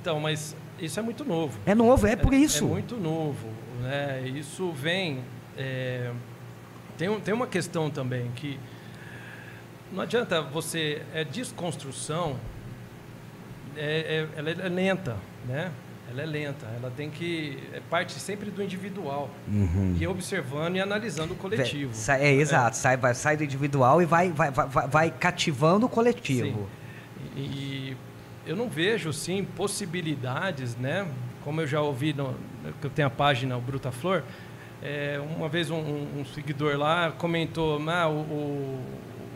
Então, 0.00 0.20
mas 0.20 0.56
isso 0.80 0.98
é 0.98 1.02
muito 1.02 1.24
novo. 1.24 1.58
É 1.66 1.74
novo, 1.74 2.06
é 2.06 2.16
por 2.16 2.32
isso. 2.32 2.64
É, 2.64 2.68
é 2.68 2.70
muito 2.70 2.96
novo. 2.96 3.48
Né? 3.82 4.28
Isso 4.28 4.72
vem. 4.72 5.20
É... 5.56 6.10
Tem, 6.96 7.20
tem 7.20 7.34
uma 7.34 7.46
questão 7.46 7.90
também 7.90 8.30
que 8.34 8.58
não 9.92 10.02
adianta 10.02 10.40
você. 10.40 11.02
É 11.14 11.24
desconstrução, 11.24 12.36
é, 13.76 14.26
é, 14.34 14.38
ela 14.38 14.50
é 14.50 14.68
lenta, 14.68 15.16
né? 15.46 15.70
Ela 16.10 16.22
é 16.22 16.26
lenta, 16.26 16.66
ela 16.76 16.92
tem 16.96 17.08
que. 17.08 17.58
É 17.72 17.80
parte 17.88 18.14
sempre 18.14 18.50
do 18.50 18.62
individual. 18.62 19.30
Uhum. 19.46 19.96
E 19.98 20.06
observando 20.06 20.76
e 20.76 20.80
analisando 20.80 21.34
o 21.34 21.36
coletivo. 21.36 21.94
Sai, 21.94 22.22
é, 22.22 22.32
exato, 22.32 22.76
Sai, 22.76 22.96
vai, 22.96 23.14
sai 23.14 23.36
do 23.36 23.44
individual 23.44 24.02
e 24.02 24.06
vai, 24.06 24.30
vai, 24.32 24.50
vai, 24.50 24.88
vai 24.88 25.10
cativando 25.10 25.86
o 25.86 25.88
coletivo. 25.88 26.68
Sim. 27.36 27.40
E 27.40 27.96
eu 28.44 28.56
não 28.56 28.68
vejo, 28.68 29.12
sim, 29.12 29.44
possibilidades, 29.44 30.76
né? 30.76 31.06
Como 31.44 31.60
eu 31.60 31.66
já 31.66 31.80
ouvi, 31.80 32.12
no, 32.12 32.34
que 32.80 32.86
eu 32.86 32.90
tenho 32.90 33.06
a 33.06 33.10
página 33.10 33.56
o 33.56 33.60
Bruta 33.60 33.92
Flor, 33.92 34.24
é, 34.82 35.20
uma 35.36 35.48
vez 35.48 35.70
um, 35.70 35.76
um, 35.78 36.24
seguidor 36.24 36.76
lá 36.76 37.12
comentou, 37.12 37.80
ah, 37.88 38.08
o, 38.08 38.20
o, 38.20 38.84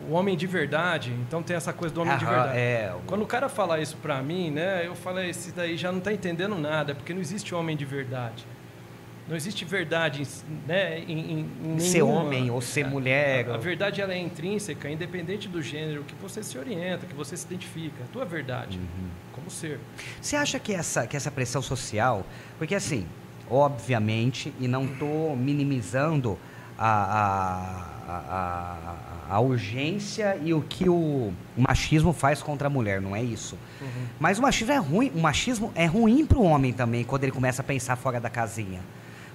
o, 0.09 0.13
homem 0.13 0.37
de 0.37 0.47
verdade, 0.47 1.13
então 1.27 1.43
tem 1.43 1.57
essa 1.57 1.73
coisa 1.73 1.95
do 1.95 2.03
homem 2.03 2.17
de 2.17 2.25
verdade. 2.25 2.59
É, 2.59 2.95
Quando 3.07 3.23
o 3.23 3.27
cara 3.27 3.49
fala 3.49 3.81
isso 3.81 3.97
pra 3.99 4.23
mim, 4.23 4.51
né, 4.51 4.87
eu 4.87 4.95
falei, 4.95 5.31
esse 5.31 5.53
daí 5.53 5.77
já 5.77 5.91
não 5.91 6.01
tá 6.01 6.13
entendendo 6.13 6.57
nada, 6.57 6.95
porque 6.95 7.13
não 7.13 7.21
existe 7.21 7.55
homem 7.55 7.77
de 7.77 7.85
verdade. 7.85 8.47
Não 9.27 9.35
existe 9.35 9.65
verdade 9.65 10.27
né, 10.67 10.99
em, 10.99 11.41
em, 11.65 11.75
em 11.77 11.79
Ser 11.79 12.03
homem 12.03 12.51
ou 12.51 12.61
ser 12.61 12.87
mulher. 12.87 13.49
A, 13.49 13.55
a, 13.55 13.59
verdade 13.59 14.03
ela 14.03 14.13
é 14.13 14.19
intrínseca, 14.19 14.91
independente 14.91 15.49
do 15.49 15.63
gênero 15.63 16.05
que 16.05 16.15
você 16.17 16.43
se 16.43 16.59
orienta, 16.59 17.07
que 17.07 17.15
você 17.15 17.35
se 17.35 17.47
identifica. 17.47 18.05
A 18.05 18.07
tua 18.13 18.27
verdade, 18.27 18.77
uhum. 18.79 19.09
como 19.33 19.51
ser. 19.51 19.81
Você 20.21 20.37
acha 20.37 20.59
que 20.59 20.75
essa, 20.75 21.07
que 21.07 21.17
essa 21.17 21.31
pressão 21.31 21.63
social... 21.63 22.27
Porque 22.59 22.75
assim, 22.75 23.07
obviamente, 23.51 24.53
e 24.61 24.69
não 24.69 24.85
estou 24.85 25.35
minimizando 25.35 26.39
a, 26.79 26.93
a, 28.07 28.13
a, 28.13 29.14
a, 29.29 29.41
urgência 29.41 30.39
e 30.43 30.53
o 30.53 30.63
que 30.63 30.89
o 30.89 31.33
machismo 31.57 32.13
faz 32.13 32.43
contra 32.43 32.69
a 32.69 32.71
mulher, 32.71 33.01
não 33.01 33.15
é 33.15 33.23
isso. 33.23 33.57
Uhum. 33.81 34.07
Mas 34.19 34.39
o 34.39 34.43
machismo 34.43 34.73
é 34.73 34.77
ruim, 34.77 35.13
o 35.15 35.21
machismo 35.21 35.73
é 35.75 35.87
ruim 35.87 36.25
para 36.25 36.39
o 36.39 36.43
homem 36.43 36.73
também, 36.73 37.05
quando 37.05 37.25
ele 37.25 37.33
começa 37.33 37.63
a 37.63 37.65
pensar 37.65 37.97
fora 37.97 38.21
da 38.21 38.31
casinha. 38.31 38.81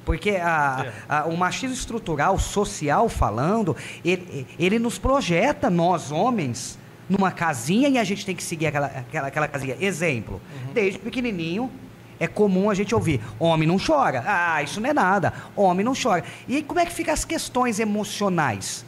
Porque 0.05 0.31
a, 0.31 0.85
é. 0.85 0.93
a, 1.07 1.25
o 1.25 1.37
machismo 1.37 1.75
estrutural, 1.75 2.37
social 2.39 3.09
falando, 3.09 3.75
ele, 4.03 4.47
ele 4.57 4.79
nos 4.79 4.97
projeta, 4.97 5.69
nós 5.69 6.11
homens, 6.11 6.79
numa 7.09 7.31
casinha 7.31 7.89
e 7.89 7.97
a 7.97 8.03
gente 8.03 8.25
tem 8.25 8.35
que 8.35 8.43
seguir 8.43 8.67
aquela, 8.67 8.87
aquela, 8.87 9.27
aquela 9.27 9.47
casinha. 9.47 9.75
Exemplo, 9.79 10.35
uhum. 10.65 10.73
desde 10.73 10.99
pequenininho, 10.99 11.71
é 12.19 12.27
comum 12.27 12.69
a 12.69 12.73
gente 12.73 12.93
ouvir: 12.93 13.21
homem 13.39 13.67
não 13.67 13.77
chora. 13.79 14.23
Ah, 14.25 14.61
isso 14.61 14.79
não 14.81 14.89
é 14.89 14.93
nada. 14.93 15.33
Homem 15.55 15.83
não 15.83 15.93
chora. 15.93 16.23
E 16.47 16.61
como 16.61 16.79
é 16.79 16.85
que 16.85 16.93
ficam 16.93 17.13
as 17.13 17.25
questões 17.25 17.79
emocionais 17.79 18.85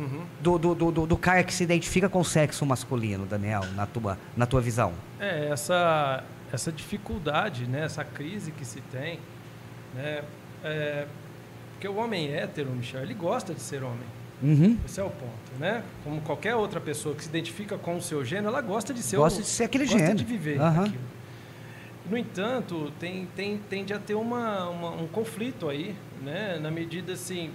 uhum. 0.00 0.24
do, 0.40 0.58
do, 0.58 0.74
do, 0.74 1.06
do, 1.06 1.16
cara 1.16 1.44
que 1.44 1.52
se 1.52 1.62
identifica 1.62 2.08
com 2.08 2.20
o 2.20 2.24
sexo 2.24 2.64
masculino, 2.64 3.26
Daniel, 3.26 3.62
na 3.74 3.86
tua, 3.86 4.18
na 4.36 4.46
tua 4.46 4.60
visão? 4.60 4.92
É, 5.18 5.48
essa, 5.48 6.24
essa 6.52 6.72
dificuldade, 6.72 7.66
né, 7.66 7.84
essa 7.84 8.04
crise 8.04 8.50
que 8.50 8.64
se 8.64 8.80
tem. 8.80 9.18
Né, 9.94 10.22
é, 10.64 11.06
porque 11.72 11.88
o 11.88 11.96
homem 11.96 12.32
hétero, 12.32 12.70
Michel, 12.70 13.02
ele 13.02 13.14
gosta 13.14 13.54
de 13.54 13.60
ser 13.60 13.82
homem. 13.82 14.06
Uhum. 14.42 14.78
Esse 14.84 15.00
é 15.00 15.04
o 15.04 15.10
ponto, 15.10 15.58
né? 15.58 15.82
Como 16.02 16.20
qualquer 16.22 16.54
outra 16.54 16.80
pessoa 16.80 17.14
que 17.14 17.22
se 17.22 17.28
identifica 17.28 17.76
com 17.76 17.96
o 17.96 18.02
seu 18.02 18.24
gênero, 18.24 18.48
ela 18.48 18.62
gosta 18.62 18.94
de 18.94 19.02
ser 19.02 19.16
gosta 19.16 19.40
o, 19.40 19.42
de 19.42 19.48
ser 19.48 19.64
aquele 19.64 19.84
gosta 19.84 19.98
gênero. 19.98 20.16
de 20.16 20.24
viver 20.24 20.58
uhum. 20.58 20.84
aquilo. 20.84 21.04
No 22.10 22.16
entanto, 22.16 22.92
tem, 22.98 23.26
tem, 23.36 23.58
tende 23.68 23.92
a 23.92 23.98
ter 23.98 24.14
uma, 24.14 24.68
uma, 24.68 24.90
um 24.90 25.06
conflito 25.06 25.68
aí, 25.68 25.94
né? 26.22 26.58
Na 26.60 26.70
medida 26.70 27.12
assim, 27.12 27.50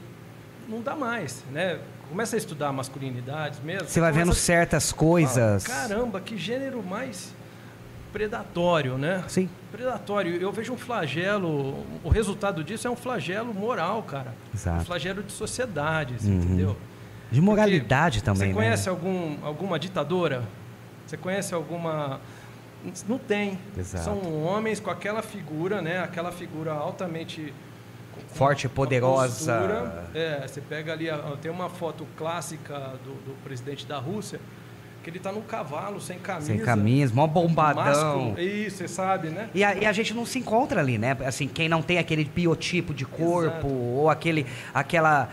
não 0.67 0.81
dá 0.81 0.95
mais, 0.95 1.43
né? 1.51 1.79
Começa 2.09 2.35
a 2.35 2.37
estudar 2.37 2.71
masculinidades 2.71 3.59
mesmo. 3.59 3.87
Você 3.87 3.99
vai 3.99 4.11
vendo 4.11 4.33
certas 4.33 4.91
coisas. 4.91 5.65
Fala, 5.65 5.87
Caramba, 5.87 6.21
que 6.21 6.37
gênero 6.37 6.83
mais 6.83 7.33
predatório, 8.13 8.97
né? 8.97 9.23
Sim. 9.27 9.49
Predatório. 9.71 10.35
Eu 10.35 10.51
vejo 10.51 10.71
um 10.71 10.77
flagelo, 10.77 11.85
o 12.03 12.09
resultado 12.09 12.63
disso 12.63 12.87
é 12.87 12.91
um 12.91 12.95
flagelo 12.95 13.53
moral, 13.53 14.03
cara. 14.03 14.33
Exato. 14.53 14.81
Um 14.81 14.85
flagelo 14.85 15.23
de 15.23 15.31
sociedades, 15.31 16.23
uhum. 16.23 16.35
entendeu? 16.35 16.77
De 17.31 17.41
moralidade 17.41 18.19
Porque 18.19 18.25
também, 18.25 18.53
Você 18.53 18.59
né? 18.59 18.65
conhece 18.65 18.85
né? 18.85 18.91
algum, 18.91 19.37
alguma 19.43 19.77
ditadora? 19.77 20.43
Você 21.05 21.17
conhece 21.17 21.53
alguma 21.53 22.21
não 23.07 23.17
tem. 23.17 23.57
Exato. 23.77 24.03
São 24.03 24.43
homens 24.43 24.79
com 24.79 24.89
aquela 24.89 25.21
figura, 25.21 25.81
né? 25.81 25.99
Aquela 25.99 26.31
figura 26.31 26.71
altamente 26.71 27.53
forte, 28.33 28.67
poderosa. 28.67 29.59
Postura, 29.59 30.09
é, 30.13 30.47
você 30.47 30.61
pega 30.61 30.93
ali, 30.93 31.07
tem 31.41 31.51
uma 31.51 31.69
foto 31.69 32.07
clássica 32.17 32.93
do, 33.03 33.13
do 33.25 33.43
presidente 33.43 33.85
da 33.85 33.97
Rússia, 33.97 34.39
que 35.03 35.09
ele 35.11 35.17
está 35.17 35.31
no 35.31 35.43
cavalo, 35.43 36.01
sem 36.01 36.17
camisa. 36.17 36.47
Sem 36.47 36.57
camisa, 36.59 37.13
mó 37.13 37.27
bombadão. 37.27 37.83
Másculo, 37.83 38.39
isso, 38.39 38.77
você 38.77 38.87
sabe, 38.87 39.29
né? 39.29 39.49
E 39.53 39.63
a, 39.63 39.75
e 39.75 39.85
a, 39.85 39.93
gente 39.93 40.15
não 40.15 40.25
se 40.25 40.39
encontra 40.39 40.81
ali, 40.81 40.97
né? 40.97 41.15
Assim, 41.25 41.47
quem 41.47 41.69
não 41.69 41.83
tem 41.83 41.99
aquele 41.99 42.25
biotipo 42.25 42.91
de 42.91 43.05
corpo, 43.05 43.67
Exato. 43.67 43.67
ou 43.67 44.09
aquele, 44.09 44.47
aquela... 44.73 45.29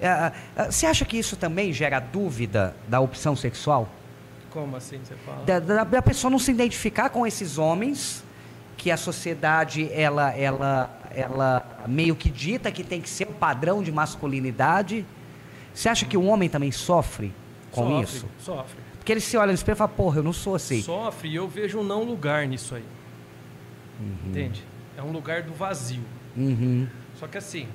É, 0.00 0.32
é, 0.56 0.70
você 0.70 0.86
acha 0.86 1.04
que 1.04 1.18
isso 1.18 1.36
também 1.36 1.72
gera 1.72 1.98
dúvida 1.98 2.76
da 2.86 3.00
opção 3.00 3.34
sexual? 3.34 3.88
Como 4.50 4.76
assim 4.76 5.00
você 5.02 5.14
fala? 5.16 5.44
Da, 5.44 5.58
da, 5.58 5.84
da, 5.84 6.02
pessoa 6.02 6.30
não 6.30 6.38
se 6.38 6.52
identificar 6.52 7.10
com 7.10 7.26
esses 7.26 7.58
homens 7.58 8.24
que 8.76 8.92
a 8.92 8.96
sociedade 8.96 9.90
ela 9.92 10.32
ela 10.34 10.95
ela 11.16 11.84
meio 11.88 12.14
que 12.14 12.30
dita 12.30 12.70
que 12.70 12.84
tem 12.84 13.00
que 13.00 13.08
ser 13.08 13.24
o 13.24 13.32
padrão 13.32 13.82
de 13.82 13.90
masculinidade. 13.90 15.04
Você 15.72 15.88
acha 15.88 16.04
que 16.04 16.16
o 16.16 16.24
homem 16.24 16.48
também 16.48 16.70
sofre 16.70 17.32
com 17.70 17.88
sofre, 17.88 18.02
isso? 18.04 18.28
Sofre. 18.38 18.78
Porque 18.98 19.12
ele 19.12 19.20
se 19.20 19.36
olha 19.36 19.48
no 19.48 19.54
espelho 19.54 19.76
e 19.76 19.78
fala, 19.78 19.88
porra, 19.88 20.18
eu 20.18 20.22
não 20.22 20.32
sou 20.32 20.54
assim. 20.54 20.82
Sofre 20.82 21.28
e 21.28 21.34
eu 21.34 21.48
vejo 21.48 21.78
um 21.78 21.84
não 21.84 22.04
lugar 22.04 22.46
nisso 22.46 22.74
aí. 22.74 22.84
Uhum. 23.98 24.30
Entende? 24.30 24.62
É 24.96 25.02
um 25.02 25.10
lugar 25.10 25.42
do 25.42 25.54
vazio. 25.54 26.04
Uhum. 26.36 26.86
Só 27.14 27.26
que 27.26 27.38
assim, 27.38 27.66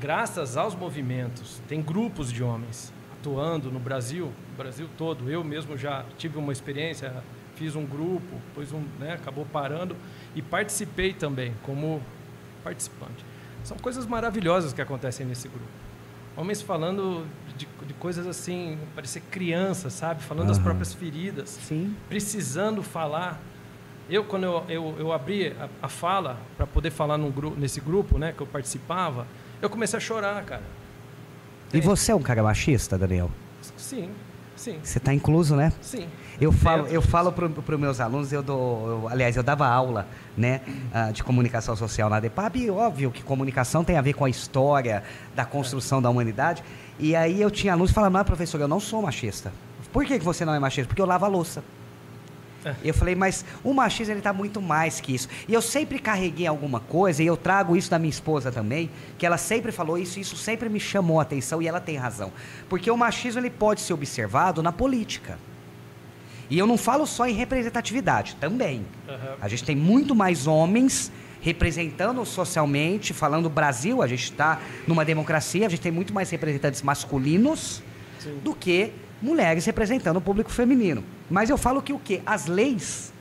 graças 0.00 0.56
aos 0.56 0.74
movimentos, 0.74 1.60
tem 1.68 1.80
grupos 1.80 2.32
de 2.32 2.42
homens 2.42 2.92
atuando 3.12 3.70
no 3.70 3.78
Brasil, 3.78 4.32
no 4.50 4.56
Brasil 4.56 4.88
todo. 4.98 5.30
Eu 5.30 5.44
mesmo 5.44 5.76
já 5.76 6.04
tive 6.18 6.38
uma 6.38 6.52
experiência, 6.52 7.22
fiz 7.54 7.76
um 7.76 7.84
grupo, 7.84 8.36
depois 8.48 8.72
um, 8.72 8.82
né, 8.98 9.12
acabou 9.12 9.46
parando 9.46 9.94
e 10.34 10.42
participei 10.42 11.12
também 11.12 11.54
como 11.62 12.00
participante. 12.62 13.24
São 13.64 13.76
coisas 13.78 14.06
maravilhosas 14.06 14.72
que 14.72 14.80
acontecem 14.80 15.26
nesse 15.26 15.48
grupo. 15.48 15.68
Homens 16.36 16.62
falando 16.62 17.26
de, 17.56 17.68
de 17.86 17.94
coisas 17.94 18.26
assim, 18.26 18.78
parecer 18.94 19.20
criança, 19.30 19.90
sabe? 19.90 20.22
Falando 20.22 20.44
uhum. 20.44 20.52
das 20.54 20.58
próprias 20.58 20.94
feridas. 20.94 21.50
Sim. 21.50 21.94
Precisando 22.08 22.82
falar. 22.82 23.40
Eu, 24.08 24.24
quando 24.24 24.44
eu, 24.44 24.64
eu, 24.68 24.96
eu 24.98 25.12
abri 25.12 25.48
a, 25.48 25.68
a 25.82 25.88
fala 25.88 26.38
para 26.56 26.66
poder 26.66 26.90
falar 26.90 27.18
num 27.18 27.30
gru 27.30 27.54
nesse 27.56 27.80
grupo 27.80 28.18
né, 28.18 28.32
que 28.32 28.40
eu 28.40 28.46
participava, 28.46 29.26
eu 29.60 29.70
comecei 29.70 29.96
a 29.96 30.00
chorar, 30.00 30.42
cara 30.44 30.62
e 31.72 31.80
você 31.80 32.10
é 32.10 32.14
um 32.14 32.22
cara 32.22 32.42
machista, 32.42 32.98
Daniel? 32.98 33.30
Sim, 33.76 34.10
sim. 34.56 34.78
Você 34.82 34.98
está 34.98 35.14
incluso, 35.14 35.54
né? 35.54 35.72
Sim. 35.80 36.08
Eu 36.40 36.52
falo, 36.52 36.86
eu 36.86 37.02
falo 37.02 37.30
para 37.30 37.46
os 37.46 37.80
meus 37.80 38.00
alunos, 38.00 38.32
eu 38.32 38.42
dou, 38.42 38.88
eu, 38.88 39.08
aliás, 39.08 39.36
eu 39.36 39.42
dava 39.42 39.66
aula, 39.66 40.08
né, 40.34 40.62
uh, 40.94 41.12
de 41.12 41.22
comunicação 41.22 41.76
social 41.76 42.08
na 42.08 42.18
DEPAB, 42.18 42.56
e 42.56 42.70
óbvio 42.70 43.10
que 43.10 43.22
comunicação 43.22 43.84
tem 43.84 43.98
a 43.98 44.00
ver 44.00 44.14
com 44.14 44.24
a 44.24 44.30
história 44.30 45.02
da 45.34 45.44
construção 45.44 46.00
da 46.00 46.08
humanidade. 46.08 46.64
E 46.98 47.14
aí 47.14 47.42
eu 47.42 47.50
tinha 47.50 47.74
alunos 47.74 47.90
falando, 47.90 48.14
não, 48.14 48.24
professor, 48.24 48.58
eu 48.58 48.68
não 48.68 48.80
sou 48.80 49.02
machista. 49.02 49.52
Por 49.92 50.06
que, 50.06 50.18
que 50.18 50.24
você 50.24 50.44
não 50.44 50.54
é 50.54 50.58
machista? 50.58 50.88
Porque 50.88 51.02
eu 51.02 51.06
lavo 51.06 51.26
a 51.26 51.28
louça. 51.28 51.62
É. 52.64 52.74
Eu 52.84 52.94
falei, 52.94 53.14
mas 53.14 53.44
o 53.62 53.72
machismo 53.74 54.12
ele 54.12 54.20
está 54.20 54.32
muito 54.32 54.62
mais 54.62 55.00
que 55.00 55.14
isso. 55.14 55.28
E 55.46 55.52
eu 55.52 55.60
sempre 55.60 55.98
carreguei 55.98 56.46
alguma 56.46 56.80
coisa, 56.80 57.22
e 57.22 57.26
eu 57.26 57.36
trago 57.36 57.76
isso 57.76 57.90
da 57.90 57.98
minha 57.98 58.10
esposa 58.10 58.50
também, 58.50 58.90
que 59.18 59.26
ela 59.26 59.36
sempre 59.36 59.72
falou 59.72 59.98
isso, 59.98 60.18
e 60.18 60.22
isso 60.22 60.36
sempre 60.36 60.68
me 60.68 60.80
chamou 60.80 61.18
a 61.18 61.22
atenção, 61.22 61.60
e 61.60 61.68
ela 61.68 61.80
tem 61.80 61.96
razão. 61.96 62.32
Porque 62.68 62.90
o 62.90 62.96
machismo 62.96 63.40
ele 63.40 63.50
pode 63.50 63.80
ser 63.82 63.92
observado 63.92 64.62
na 64.62 64.72
política. 64.72 65.38
E 66.50 66.58
eu 66.58 66.66
não 66.66 66.76
falo 66.76 67.06
só 67.06 67.28
em 67.28 67.32
representatividade, 67.32 68.36
também. 68.40 68.84
Uhum. 69.08 69.34
A 69.40 69.48
gente 69.48 69.62
tem 69.62 69.76
muito 69.76 70.14
mais 70.14 70.48
homens 70.48 71.12
representando 71.40 72.24
socialmente, 72.26 73.14
falando 73.14 73.48
Brasil, 73.48 74.02
a 74.02 74.06
gente 74.06 74.24
está 74.24 74.60
numa 74.86 75.04
democracia, 75.04 75.66
a 75.66 75.70
gente 75.70 75.80
tem 75.80 75.92
muito 75.92 76.12
mais 76.12 76.28
representantes 76.28 76.82
masculinos 76.82 77.82
Sim. 78.18 78.40
do 78.42 78.54
que 78.54 78.92
mulheres 79.22 79.64
representando 79.64 80.16
o 80.16 80.20
público 80.20 80.50
feminino. 80.50 81.04
Mas 81.30 81.48
eu 81.48 81.56
falo 81.56 81.80
que 81.80 81.92
o 81.92 81.98
que? 81.98 82.20
As 82.26 82.46
leis, 82.46 83.12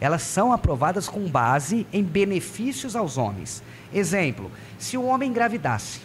elas 0.00 0.22
são 0.22 0.52
aprovadas 0.52 1.06
com 1.06 1.28
base 1.28 1.86
em 1.92 2.02
benefícios 2.02 2.96
aos 2.96 3.18
homens. 3.18 3.62
Exemplo, 3.92 4.50
se 4.78 4.96
o 4.96 5.04
homem 5.04 5.30
engravidasse, 5.30 6.00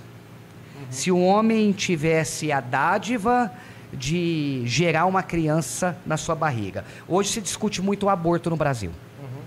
uhum. 0.76 0.86
se 0.90 1.12
o 1.12 1.20
homem 1.20 1.72
tivesse 1.72 2.52
a 2.52 2.60
dádiva 2.60 3.52
de 3.92 4.64
gerar 4.66 5.06
uma 5.06 5.24
criança 5.24 5.98
na 6.06 6.18
sua 6.18 6.36
barriga. 6.36 6.86
Hoje 7.08 7.30
se 7.30 7.42
discute 7.42 7.82
muito 7.82 8.06
o 8.06 8.10
aborto 8.10 8.50
no 8.50 8.56
Brasil. 8.56 8.92
Uhum. 9.22 9.42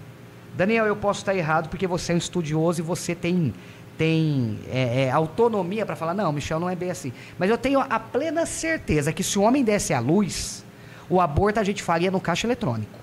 Daniel, 0.57 0.87
eu 0.87 0.97
posso 0.97 1.21
estar 1.21 1.35
errado 1.35 1.69
porque 1.69 1.87
você 1.87 2.13
é 2.13 2.15
um 2.15 2.19
estudioso 2.19 2.81
e 2.81 2.83
você 2.83 3.15
tem 3.15 3.55
tem 3.97 4.59
é, 4.71 5.03
é, 5.03 5.11
autonomia 5.11 5.85
para 5.85 5.95
falar, 5.95 6.15
não, 6.15 6.33
Michel, 6.33 6.59
não 6.59 6.69
é 6.69 6.75
bem 6.75 6.91
assim. 6.91 7.13
Mas 7.39 7.51
eu 7.51 7.59
tenho 7.59 7.79
a 7.79 8.01
plena 8.01 8.47
certeza 8.47 9.13
que 9.13 9.23
se 9.23 9.39
o 9.39 9.43
homem 9.43 9.63
desse 9.63 9.93
à 9.93 10.01
luz, 10.01 10.65
o 11.09 11.21
aborto 11.21 11.61
a 11.61 11.65
gente 11.65 11.83
faria 11.83 12.11
no 12.11 12.21
caixa 12.21 12.47
eletrônico. 12.47 12.99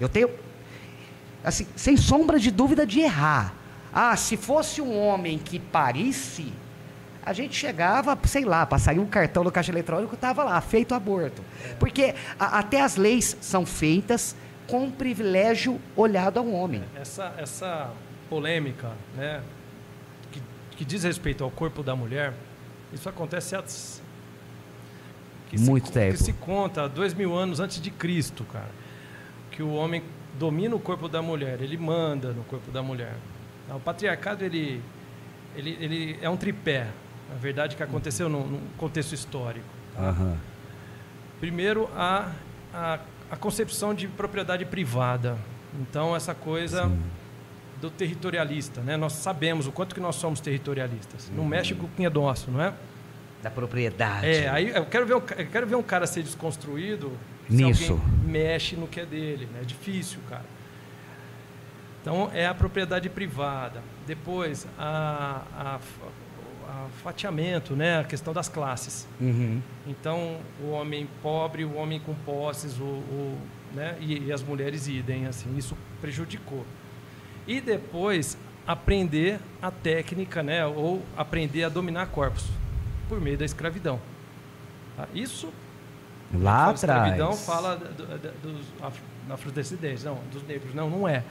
Eu 0.00 0.08
tenho, 0.08 0.30
assim, 1.42 1.66
sem 1.74 1.96
sombra 1.96 2.38
de 2.38 2.50
dúvida 2.50 2.86
de 2.86 3.00
errar. 3.00 3.54
Ah, 3.92 4.16
se 4.16 4.36
fosse 4.36 4.80
um 4.80 4.98
homem 4.98 5.38
que 5.38 5.58
parisse, 5.58 6.52
a 7.26 7.32
gente 7.32 7.56
chegava, 7.56 8.16
sei 8.24 8.44
lá, 8.44 8.64
passaria 8.64 9.02
um 9.02 9.06
cartão 9.06 9.42
no 9.42 9.50
caixa 9.50 9.72
eletrônico, 9.72 10.14
estava 10.14 10.44
lá, 10.44 10.60
feito 10.60 10.94
aborto. 10.94 11.42
Porque 11.76 12.14
a, 12.38 12.60
até 12.60 12.80
as 12.80 12.94
leis 12.94 13.36
são 13.40 13.66
feitas 13.66 14.36
com 14.68 14.88
privilégio 14.88 15.80
olhado 15.96 16.38
ao 16.38 16.48
homem. 16.48 16.84
Essa, 16.94 17.34
essa 17.36 17.90
polêmica, 18.30 18.92
né, 19.16 19.42
que, 20.30 20.40
que 20.76 20.84
diz 20.84 21.02
respeito 21.02 21.42
ao 21.42 21.50
corpo 21.50 21.82
da 21.82 21.96
mulher, 21.96 22.32
isso 22.92 23.08
acontece 23.08 23.56
há 23.56 23.64
que 25.48 25.58
muito 25.58 25.88
se, 25.88 25.92
tempo. 25.92 26.16
Que 26.16 26.22
se 26.22 26.32
conta 26.32 26.88
dois 26.88 27.12
mil 27.12 27.34
anos 27.34 27.58
antes 27.58 27.80
de 27.80 27.90
Cristo, 27.90 28.44
cara, 28.44 28.70
que 29.50 29.64
o 29.64 29.72
homem 29.72 30.00
domina 30.38 30.76
o 30.76 30.80
corpo 30.80 31.08
da 31.08 31.20
mulher, 31.20 31.60
ele 31.60 31.76
manda 31.76 32.32
no 32.32 32.44
corpo 32.44 32.70
da 32.70 32.84
mulher. 32.84 33.14
O 33.68 33.80
patriarcado 33.80 34.44
ele, 34.44 34.80
ele, 35.56 35.76
ele 35.80 36.18
é 36.22 36.30
um 36.30 36.36
tripé, 36.36 36.86
na 37.30 37.36
verdade, 37.36 37.76
que 37.76 37.82
aconteceu 37.82 38.28
num, 38.28 38.46
num 38.46 38.60
contexto 38.76 39.12
histórico. 39.12 39.66
Tá? 39.94 40.10
Uhum. 40.10 40.36
Primeiro, 41.40 41.88
a, 41.94 42.32
a, 42.72 42.98
a, 43.30 43.36
concepção 43.36 43.94
de 43.94 44.08
propriedade 44.08 44.64
privada. 44.64 45.36
Então, 45.80 46.16
essa 46.16 46.34
coisa 46.34 46.84
Sim. 46.84 47.02
do 47.80 47.90
territorialista. 47.90 48.80
Né? 48.80 48.96
Nós 48.96 49.12
sabemos 49.12 49.66
o 49.66 49.72
quanto 49.72 49.94
que 49.94 50.00
nós 50.00 50.16
somos 50.16 50.40
territorialistas. 50.40 51.28
Uhum. 51.28 51.36
No 51.36 51.44
México, 51.44 51.88
quem 51.96 52.06
é 52.06 52.10
nosso, 52.10 52.50
não 52.50 52.62
é? 52.62 52.72
Da 53.42 53.50
propriedade. 53.50 54.26
É, 54.26 54.48
aí 54.48 54.70
eu 54.70 54.86
quero 54.86 55.06
ver, 55.06 55.14
eu 55.14 55.20
quero 55.20 55.66
ver 55.66 55.76
um 55.76 55.82
cara 55.82 56.06
ser 56.06 56.22
desconstruído 56.22 57.12
Nisso. 57.48 57.96
Se 57.96 58.26
mexe 58.28 58.76
no 58.76 58.86
que 58.86 59.00
é 59.00 59.06
dele. 59.06 59.46
Né? 59.52 59.60
É 59.62 59.64
difícil, 59.64 60.18
cara. 60.28 60.44
Então, 62.00 62.30
é 62.32 62.46
a 62.46 62.54
propriedade 62.54 63.08
privada. 63.08 63.82
Depois, 64.06 64.66
a, 64.78 65.42
a, 65.56 65.80
a 66.68 66.88
fatiamento, 67.02 67.74
né? 67.74 68.00
a 68.00 68.04
questão 68.04 68.32
das 68.32 68.48
classes. 68.48 69.06
Uhum. 69.20 69.60
Então, 69.86 70.38
o 70.62 70.70
homem 70.70 71.08
pobre, 71.22 71.64
o 71.64 71.74
homem 71.76 72.00
com 72.00 72.14
posses, 72.14 72.78
o, 72.78 72.84
o 72.84 73.38
né? 73.74 73.96
E, 74.00 74.26
e, 74.26 74.32
as 74.32 74.42
mulheres 74.42 74.88
idem. 74.88 75.26
Assim, 75.26 75.56
isso 75.56 75.76
prejudicou. 76.00 76.64
E 77.46 77.60
depois, 77.60 78.36
aprender 78.66 79.38
a 79.62 79.70
técnica, 79.70 80.42
né? 80.42 80.66
ou 80.66 81.02
aprender 81.16 81.64
a 81.64 81.68
dominar 81.68 82.06
corpos 82.06 82.46
por 83.08 83.20
meio 83.20 83.38
da 83.38 83.44
escravidão. 83.44 84.00
Tá? 84.96 85.06
Isso 85.14 85.52
Lá 86.34 86.70
atrás. 86.70 86.82
escravidão 86.82 87.32
fala 87.34 87.76
do, 87.76 88.04
do, 88.04 88.52
dos 88.52 88.66
afrodescendentes, 89.30 90.02
não, 90.02 90.18
dos 90.32 90.42
negros. 90.42 90.74
Não, 90.74 90.90
não 90.90 91.06
é. 91.06 91.22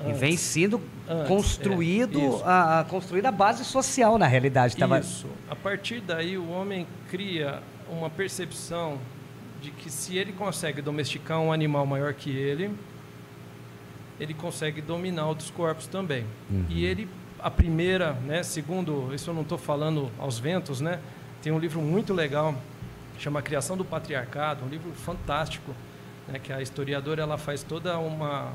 Antes. 0.00 0.16
E 0.16 0.20
vem 0.20 0.36
sendo 0.36 0.80
Antes, 1.08 1.28
construído, 1.28 2.20
é, 2.20 2.42
a, 2.44 2.80
a, 2.80 2.84
construída 2.84 3.28
a 3.28 3.32
base 3.32 3.64
social, 3.64 4.18
na 4.18 4.26
realidade. 4.26 4.76
Tava... 4.76 4.98
Isso. 4.98 5.26
A 5.48 5.56
partir 5.56 6.00
daí, 6.00 6.38
o 6.38 6.48
homem 6.50 6.86
cria 7.08 7.62
uma 7.90 8.08
percepção 8.08 8.98
de 9.60 9.70
que 9.70 9.90
se 9.90 10.16
ele 10.16 10.32
consegue 10.32 10.80
domesticar 10.80 11.40
um 11.40 11.52
animal 11.52 11.84
maior 11.84 12.14
que 12.14 12.30
ele, 12.30 12.70
ele 14.18 14.32
consegue 14.32 14.80
dominar 14.80 15.26
outros 15.26 15.50
corpos 15.50 15.86
também. 15.86 16.24
Uhum. 16.50 16.64
E 16.68 16.84
ele, 16.84 17.08
a 17.38 17.50
primeira, 17.50 18.12
né, 18.12 18.42
segundo, 18.42 19.14
isso 19.14 19.30
eu 19.30 19.34
não 19.34 19.42
estou 19.42 19.58
falando 19.58 20.10
aos 20.18 20.38
ventos, 20.38 20.80
né, 20.80 20.98
tem 21.42 21.52
um 21.52 21.58
livro 21.58 21.80
muito 21.80 22.14
legal 22.14 22.54
chama 23.20 23.42
Criação 23.42 23.76
do 23.76 23.84
Patriarcado, 23.84 24.64
um 24.64 24.68
livro 24.68 24.90
fantástico, 24.92 25.74
né, 26.26 26.38
que 26.38 26.52
a 26.52 26.62
historiadora 26.62 27.22
ela 27.22 27.36
faz 27.36 27.62
toda 27.62 27.98
uma 27.98 28.50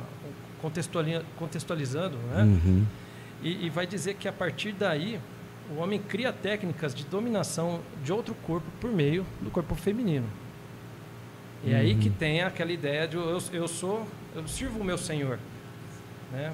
contextualizando, 0.61 2.17
né? 2.17 2.43
Uhum. 2.43 2.85
E, 3.41 3.65
e, 3.65 3.69
vai 3.69 3.85
dizer 3.85 4.15
que 4.15 4.27
a 4.27 4.33
partir 4.33 4.71
daí 4.71 5.19
o 5.69 5.79
homem 5.81 5.99
cria 5.99 6.31
técnicas 6.31 6.93
de 6.93 7.03
dominação 7.05 7.81
de 8.03 8.11
outro 8.11 8.33
corpo 8.35 8.65
por 8.79 8.91
meio 8.91 9.25
do 9.41 9.51
corpo 9.51 9.75
feminino. 9.75 10.27
E 11.63 11.71
uhum. 11.71 11.77
aí 11.77 11.95
que 11.95 12.09
tem 12.09 12.41
aquela 12.41 12.71
ideia 12.71 13.07
de 13.07 13.15
eu, 13.15 13.41
eu 13.51 13.67
sou, 13.67 14.07
eu 14.35 14.47
sirvo 14.47 14.79
o 14.79 14.83
meu 14.83 14.97
Senhor, 14.97 15.39
né? 16.31 16.53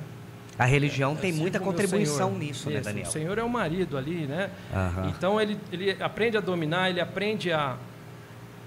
A 0.58 0.66
religião 0.66 1.16
tem 1.16 1.34
muita 1.34 1.60
contribuição 1.60 2.38
nisso, 2.38 2.70
né, 2.70 2.82
Daniel? 2.82 3.08
O 3.08 3.12
Senhor 3.12 3.38
é 3.38 3.44
o 3.44 3.50
marido 3.50 3.98
ali, 3.98 4.28
né? 4.28 4.52
Uhum. 4.72 5.10
Então 5.10 5.42
ele, 5.42 5.58
ele 5.72 5.98
aprende 6.00 6.38
a 6.38 6.42
dominar, 6.42 6.90
ele 6.90 7.02
aprende 7.02 7.52
a, 7.52 7.78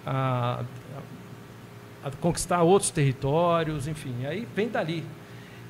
a, 0.05 0.65
a, 2.05 2.11
conquistar 2.21 2.63
outros 2.63 2.91
territórios, 2.91 3.87
enfim. 3.87 4.27
Aí 4.27 4.47
vem 4.57 4.69
dali. 4.69 5.05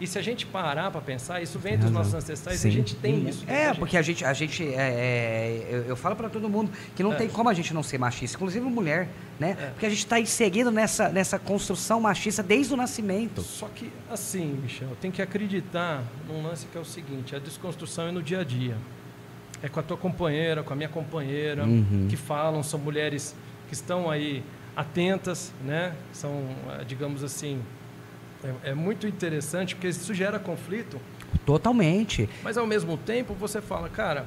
E 0.00 0.06
se 0.06 0.18
a 0.18 0.22
gente 0.22 0.44
parar 0.44 0.90
para 0.90 1.00
pensar, 1.00 1.40
isso 1.40 1.58
vem 1.58 1.78
dos 1.78 1.90
nossos 1.90 2.12
ancestrais 2.14 2.58
Sim. 2.58 2.68
e 2.68 2.70
a 2.70 2.74
gente 2.74 2.96
tem 2.96 3.28
isso. 3.28 3.44
É, 3.48 3.72
porque 3.72 3.96
a 3.96 4.02
gente, 4.02 4.24
a 4.24 4.32
gente 4.32 4.64
é, 4.64 4.76
é, 4.76 5.66
eu, 5.70 5.82
eu, 5.82 5.96
falo 5.96 6.16
para 6.16 6.28
todo 6.28 6.48
mundo 6.48 6.70
que 6.96 7.02
não 7.02 7.12
é. 7.12 7.16
tem 7.16 7.28
como 7.28 7.48
a 7.48 7.54
gente 7.54 7.72
não 7.72 7.82
ser 7.82 7.98
machista, 7.98 8.36
inclusive 8.36 8.64
mulher, 8.66 9.08
né? 9.38 9.56
É. 9.58 9.66
Porque 9.70 9.86
a 9.86 9.88
gente 9.88 10.00
está 10.00 10.18
inserido 10.18 10.72
nessa, 10.72 11.08
nessa 11.08 11.38
construção 11.38 12.00
machista 12.00 12.42
desde 12.42 12.74
o 12.74 12.76
nascimento. 12.76 13.40
Só 13.42 13.68
que, 13.68 13.92
assim, 14.10 14.58
Michel, 14.62 14.96
tem 15.00 15.12
que 15.12 15.22
acreditar 15.22 16.02
num 16.28 16.42
lance 16.42 16.66
que 16.66 16.76
é 16.76 16.80
o 16.80 16.84
seguinte: 16.84 17.36
a 17.36 17.38
desconstrução 17.38 18.08
é 18.08 18.12
no 18.12 18.22
dia 18.22 18.40
a 18.40 18.44
dia. 18.44 18.76
É 19.62 19.68
com 19.68 19.78
a 19.78 19.82
tua 19.82 19.96
companheira, 19.96 20.62
com 20.62 20.72
a 20.72 20.76
minha 20.76 20.88
companheira, 20.88 21.64
uhum. 21.64 22.08
que 22.10 22.16
falam, 22.16 22.62
são 22.62 22.78
mulheres 22.78 23.34
que 23.68 23.74
estão 23.74 24.10
aí 24.10 24.42
atentas, 24.76 25.52
né? 25.64 25.94
São, 26.12 26.48
eh, 26.70 26.84
digamos 26.84 27.22
assim, 27.22 27.62
é, 28.44 28.70
é, 28.70 28.74
muito 28.74 29.06
interessante 29.06 29.74
porque 29.74 29.88
isso 29.88 30.12
gera 30.14 30.38
conflito. 30.38 31.00
Totalmente. 31.44 32.28
Mas 32.42 32.56
ao 32.56 32.66
mesmo 32.66 32.96
tempo 32.96 33.34
você 33.34 33.60
fala, 33.60 33.88
cara, 33.88 34.26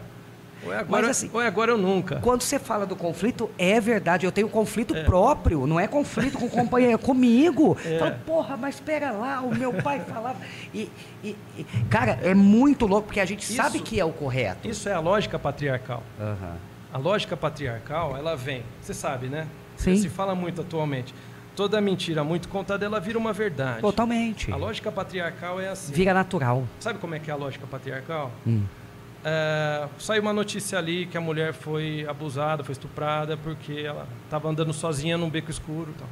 ou 0.66 0.74
é 0.74 0.80
agora, 0.80 1.08
Mas, 1.08 1.18
assim, 1.18 1.30
ou 1.32 1.42
é 1.42 1.48
agora 1.48 1.74
ou 1.74 1.78
nunca. 1.78 2.20
Quando 2.20 2.42
você 2.42 2.58
fala 2.58 2.86
do 2.86 2.96
conflito, 2.96 3.50
é 3.58 3.80
verdade. 3.80 4.26
Eu 4.26 4.32
tenho 4.32 4.50
conflito 4.50 4.96
é. 4.96 5.04
próprio, 5.04 5.68
não 5.68 5.80
é 5.80 5.88
conflito 5.88 6.38
com 6.38 6.46
o 6.46 6.50
companheiro, 6.50 6.96
é 6.96 6.98
comigo. 6.98 7.78
É. 7.88 8.00
Falo, 8.00 8.16
porra, 8.26 8.58
mas 8.58 8.76
espera 8.76 9.12
lá, 9.12 9.42
o 9.42 9.56
meu 9.56 9.72
pai 9.72 10.02
falava. 10.02 10.38
E, 10.74 10.90
e, 11.24 11.36
e, 11.58 11.66
cara, 11.90 12.20
é 12.22 12.34
muito 12.34 12.86
louco, 12.86 13.08
porque 13.08 13.20
a 13.20 13.26
gente 13.26 13.44
isso, 13.44 13.56
sabe 13.56 13.80
que 13.80 14.00
é 14.00 14.04
o 14.04 14.12
correto. 14.12 14.68
Isso 14.68 14.90
é 14.90 14.94
a 14.94 15.00
lógica 15.00 15.40
patriarcal. 15.40 16.04
Uhum 16.20 16.58
a 16.98 16.98
lógica 16.98 17.36
patriarcal, 17.36 18.16
ela 18.18 18.36
vem, 18.36 18.64
você 18.82 18.94
sabe, 18.94 19.28
né? 19.28 19.48
Sim. 19.76 19.96
Se 19.96 20.10
fala 20.10 20.34
muito 20.34 20.62
atualmente. 20.62 21.14
Toda 21.58 21.82
mentira 21.82 22.24
muito 22.24 22.48
contada, 22.50 22.86
ela 22.86 23.00
vira 23.00 23.18
uma 23.18 23.34
verdade. 23.34 23.82
Totalmente. 23.82 24.52
A 24.52 24.56
lógica 24.56 24.92
patriarcal 24.92 25.60
é 25.60 25.70
assim. 25.70 25.92
Vira 25.92 26.14
natural. 26.14 26.64
Sabe 26.80 27.00
como 27.00 27.16
é 27.16 27.20
que 27.20 27.32
é 27.32 27.34
a 27.34 27.36
lógica 27.36 27.66
patriarcal? 27.66 28.32
Hum. 28.46 28.62
É, 29.26 29.88
saiu 29.98 30.22
uma 30.22 30.32
notícia 30.32 30.78
ali 30.78 31.08
que 31.08 31.18
a 31.18 31.22
mulher 31.22 31.54
foi 31.54 32.06
abusada, 32.08 32.64
foi 32.64 32.74
estuprada 32.74 33.36
porque 33.38 33.74
ela 33.74 34.08
estava 34.24 34.48
andando 34.48 34.72
sozinha 34.72 35.18
num 35.18 35.32
beco 35.32 35.50
escuro. 35.50 35.92
Então. 35.96 36.08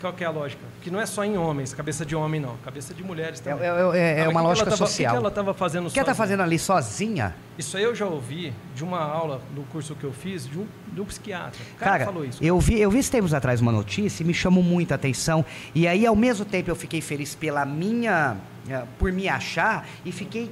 Qual 0.00 0.14
que 0.14 0.24
é 0.24 0.26
a 0.26 0.30
lógica? 0.30 0.62
Que 0.80 0.90
não 0.90 0.98
é 0.98 1.04
só 1.04 1.22
em 1.22 1.36
homens, 1.36 1.74
cabeça 1.74 2.06
de 2.06 2.16
homem 2.16 2.40
não, 2.40 2.56
cabeça 2.64 2.94
de 2.94 3.04
mulheres 3.04 3.40
também. 3.40 3.62
É, 3.62 3.98
é, 3.98 4.18
é 4.20 4.24
ah, 4.24 4.30
uma 4.30 4.40
lógica 4.40 4.70
tava, 4.70 4.78
social. 4.78 5.12
O 5.12 5.16
que 5.16 5.20
ela 5.20 5.28
estava 5.28 5.52
fazendo? 5.52 5.88
O 5.88 5.90
que 5.90 5.98
ela 5.98 6.04
está 6.04 6.14
fazendo 6.14 6.42
ali 6.42 6.58
sozinha? 6.58 7.34
Isso 7.58 7.76
aí 7.76 7.84
eu 7.84 7.94
já 7.94 8.06
ouvi 8.06 8.52
de 8.74 8.84
uma 8.84 9.00
aula 9.00 9.40
no 9.54 9.62
curso 9.64 9.94
que 9.94 10.04
eu 10.04 10.12
fiz 10.12 10.46
de 10.46 10.58
um, 10.58 10.66
de 10.92 11.00
um 11.00 11.04
psiquiatra. 11.04 11.60
O 11.74 11.78
cara, 11.78 11.90
cara 11.92 12.04
falou 12.04 12.24
isso. 12.24 12.42
Eu 12.44 12.60
vi, 12.60 12.80
eu 12.80 12.90
vi 12.90 12.98
esses 12.98 13.10
tempos 13.10 13.32
atrás 13.32 13.60
uma 13.60 13.72
notícia 13.72 14.22
e 14.22 14.26
me 14.26 14.34
chamou 14.34 14.62
muita 14.62 14.94
atenção. 14.94 15.44
E 15.74 15.88
aí, 15.88 16.04
ao 16.04 16.14
mesmo 16.14 16.44
tempo, 16.44 16.70
eu 16.70 16.76
fiquei 16.76 17.00
feliz 17.00 17.34
pela 17.34 17.64
minha. 17.64 18.36
Eh, 18.68 18.84
por 18.98 19.12
me 19.12 19.28
achar 19.28 19.86
e 20.04 20.10
fiquei 20.10 20.50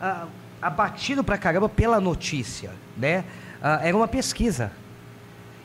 uh, 0.00 0.26
abatido 0.60 1.22
pra 1.22 1.36
caramba 1.38 1.68
pela 1.68 2.00
notícia. 2.00 2.70
Né? 2.96 3.24
Uh, 3.60 3.86
era 3.86 3.96
uma 3.96 4.08
pesquisa 4.08 4.72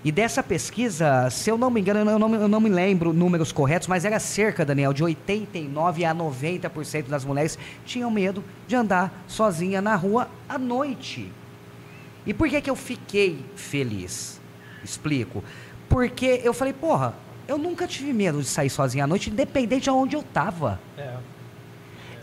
e 0.07 0.11
dessa 0.11 0.41
pesquisa, 0.41 1.29
se 1.29 1.49
eu 1.49 1.57
não 1.57 1.69
me 1.69 1.81
engano, 1.81 2.09
eu 2.09 2.17
não, 2.17 2.33
eu 2.33 2.47
não 2.47 2.61
me 2.61 2.69
lembro 2.69 3.11
números 3.11 3.51
corretos, 3.51 3.89
mas 3.89 4.05
era 4.05 4.21
cerca, 4.21 4.63
Daniel, 4.63 4.93
de 4.93 5.03
89 5.03 6.05
a 6.05 6.15
90% 6.15 7.07
das 7.09 7.25
mulheres 7.25 7.59
tinham 7.85 8.09
medo 8.09 8.41
de 8.65 8.73
andar 8.73 9.25
sozinha 9.27 9.81
na 9.81 9.97
rua 9.97 10.29
à 10.47 10.57
noite. 10.57 11.29
E 12.25 12.33
por 12.33 12.47
que, 12.47 12.61
que 12.61 12.69
eu 12.69 12.75
fiquei 12.77 13.43
feliz? 13.57 14.39
Explico. 14.81 15.43
Porque 15.89 16.39
eu 16.41 16.53
falei, 16.53 16.71
porra, 16.71 17.13
eu 17.45 17.57
nunca 17.57 17.85
tive 17.85 18.13
medo 18.13 18.39
de 18.39 18.47
sair 18.47 18.69
sozinha 18.69 19.03
à 19.03 19.07
noite, 19.07 19.29
independente 19.29 19.83
de 19.83 19.89
onde 19.89 20.15
eu 20.15 20.21
estava. 20.21 20.79
É. 20.97 21.17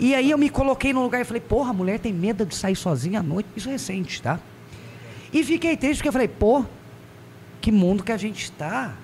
E 0.01 0.15
aí 0.15 0.31
eu 0.31 0.39
me 0.39 0.49
coloquei 0.49 0.95
num 0.95 1.03
lugar 1.03 1.21
e 1.21 1.25
falei, 1.25 1.43
porra, 1.43 1.69
a 1.69 1.75
mulher 1.75 1.99
tem 1.99 2.15
medo 2.15 2.47
de 2.47 2.55
sair 2.55 2.77
sozinha 2.77 3.21
à 3.21 3.23
noite. 3.23 3.47
Isso 3.55 3.69
é 3.69 3.73
recente, 3.73 4.23
tá? 4.23 4.41
E 5.31 5.45
fiquei 5.45 5.77
triste 5.77 5.99
porque 5.99 6.09
eu 6.09 6.13
falei, 6.15 6.29
pô, 6.29 6.65
que 7.65 7.73
mundo 7.73 8.05
que 8.05 8.13
a 8.13 8.19
gente 8.19 8.45
está? 8.45 8.95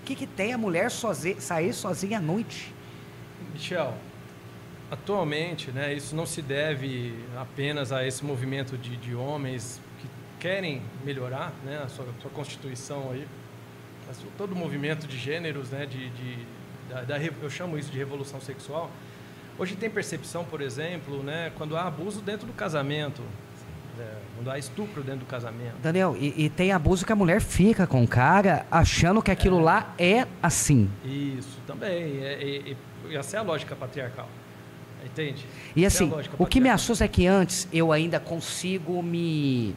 O 0.00 0.04
que, 0.04 0.14
que 0.14 0.24
tem 0.24 0.52
a 0.52 0.58
mulher 0.58 0.88
sair 0.88 1.72
sozinha 1.72 2.18
à 2.18 2.20
noite? 2.20 2.72
Michel, 3.52 3.92
atualmente, 4.88 5.72
né, 5.72 5.92
isso 5.92 6.14
não 6.14 6.24
se 6.24 6.40
deve 6.40 7.12
apenas 7.36 7.90
a 7.90 8.06
esse 8.06 8.24
movimento 8.24 8.78
de, 8.78 8.96
de 8.96 9.16
homens 9.16 9.80
que 10.00 10.08
querem 10.38 10.80
melhorar 11.04 11.52
né, 11.64 11.82
a 11.84 11.88
sua, 11.88 12.06
sua 12.22 12.30
constituição 12.30 13.10
aí, 13.10 13.26
todo 14.36 14.52
o 14.52 14.56
movimento 14.56 15.08
de 15.08 15.18
gêneros, 15.18 15.70
né, 15.70 15.84
de, 15.84 16.08
de 16.10 16.46
da, 16.88 17.02
da, 17.02 17.18
eu 17.20 17.50
chamo 17.50 17.76
isso 17.76 17.90
de 17.90 17.98
revolução 17.98 18.40
sexual. 18.40 18.92
Hoje 19.58 19.74
tem 19.74 19.90
percepção, 19.90 20.44
por 20.44 20.60
exemplo, 20.60 21.20
né, 21.24 21.50
quando 21.58 21.76
há 21.76 21.88
abuso 21.88 22.20
dentro 22.20 22.46
do 22.46 22.52
casamento, 22.52 23.24
quando 24.38 24.52
há 24.52 24.58
estupro 24.58 25.02
dentro 25.02 25.20
do 25.20 25.26
casamento. 25.26 25.74
Daniel, 25.82 26.16
e, 26.16 26.44
e, 26.44 26.48
tem 26.48 26.70
abuso 26.70 27.04
que 27.04 27.12
a 27.12 27.16
mulher 27.16 27.40
fica 27.40 27.88
com 27.88 28.04
o 28.04 28.06
cara 28.06 28.64
achando 28.70 29.20
que 29.20 29.32
aquilo 29.32 29.58
é. 29.58 29.62
lá 29.62 29.94
é 29.98 30.26
assim. 30.40 30.88
Isso, 31.04 31.58
também. 31.66 32.22
É, 32.22 32.76
é, 33.10 33.16
essa 33.16 33.36
é 33.36 33.40
a 33.40 33.42
lógica 33.42 33.74
patriarcal. 33.74 34.28
Entende? 35.04 35.44
E 35.74 35.84
essa 35.84 36.04
assim, 36.04 36.12
é 36.14 36.24
o 36.38 36.46
que 36.46 36.60
me 36.60 36.68
assusta 36.68 37.04
é 37.04 37.08
que 37.08 37.26
antes 37.26 37.66
eu 37.72 37.90
ainda 37.90 38.20
consigo 38.20 39.02
me, 39.02 39.74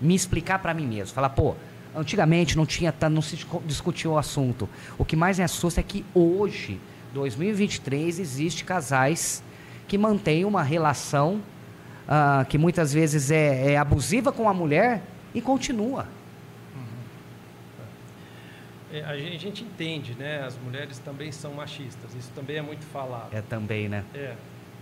me 0.00 0.14
explicar 0.14 0.60
para 0.60 0.72
mim 0.72 0.86
mesmo. 0.86 1.12
Falar, 1.12 1.30
pô, 1.30 1.56
antigamente 1.94 2.56
não 2.56 2.64
tinha 2.64 2.94
não 3.10 3.22
se 3.22 3.44
discutiu 3.66 4.12
o 4.12 4.18
assunto. 4.18 4.68
O 4.96 5.04
que 5.04 5.16
mais 5.16 5.38
me 5.38 5.44
assusta 5.44 5.80
é 5.80 5.82
que 5.82 6.04
hoje, 6.14 6.80
2023, 7.12 8.20
existe 8.20 8.64
casais 8.64 9.42
que 9.88 9.98
mantêm 9.98 10.44
uma 10.44 10.62
relação 10.62 11.42
uh, 12.08 12.44
que 12.46 12.58
muitas 12.58 12.92
vezes 12.92 13.30
é, 13.30 13.72
é, 13.72 13.76
abusiva 13.76 14.32
com 14.32 14.48
a 14.48 14.54
mulher 14.54 15.02
e 15.34 15.40
continua. 15.40 16.06
É, 18.92 19.02
a 19.04 19.16
gente 19.16 19.64
entende, 19.64 20.14
né? 20.14 20.44
As 20.44 20.56
mulheres 20.56 21.00
também 21.00 21.32
são 21.32 21.52
machistas. 21.54 22.14
Isso 22.14 22.30
também 22.32 22.58
é 22.58 22.62
muito 22.62 22.84
falado. 22.86 23.34
É 23.34 23.42
também, 23.42 23.88
né? 23.88 24.04
É. 24.14 24.36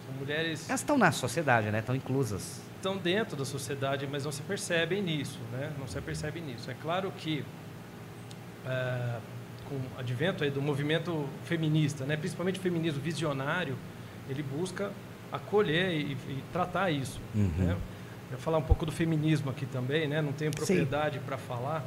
São 0.05 0.15
mulheres. 0.19 0.69
Elas 0.69 0.81
estão 0.81 0.99
na 0.99 1.11
sociedade, 1.11 1.71
né? 1.71 1.79
Estão 1.79 1.97
inclusas. 1.97 2.61
Estão 2.77 2.99
dentro 2.99 3.37
da 3.37 3.45
sociedade, 3.47 4.07
mas 4.11 4.25
não 4.25 4.33
se 4.33 4.43
percebem 4.43 5.01
nisso, 5.01 5.39
né? 5.51 5.73
Não 5.79 5.87
se 5.87 5.99
percebem 6.03 6.43
nisso. 6.43 6.71
É 6.71 6.75
claro 6.75 7.11
que 7.17 7.43
é, 8.67 9.19
com 9.67 9.77
o 9.77 9.99
advento 9.99 10.49
do 10.51 10.61
movimento 10.61 11.27
feminista, 11.45 12.05
né? 12.05 12.15
Principalmente 12.15 12.59
o 12.59 12.63
feminismo 12.63 13.01
visionário, 13.01 13.79
ele 14.29 14.43
busca 14.43 14.91
acolher 15.33 15.91
e, 15.91 16.13
e 16.13 16.45
tratar 16.53 16.91
isso. 16.91 17.21
Uhum. 17.35 17.51
Né? 17.57 17.73
Eu 18.31 18.37
vou 18.37 18.41
falar 18.41 18.59
um 18.59 18.63
pouco 18.63 18.87
do 18.87 18.93
feminismo 18.93 19.51
aqui 19.51 19.67
também, 19.67 20.07
né? 20.07 20.23
Não 20.23 20.33
tenho 20.33 20.51
propriedade 20.51 21.19
para 21.21 21.37
falar, 21.37 21.85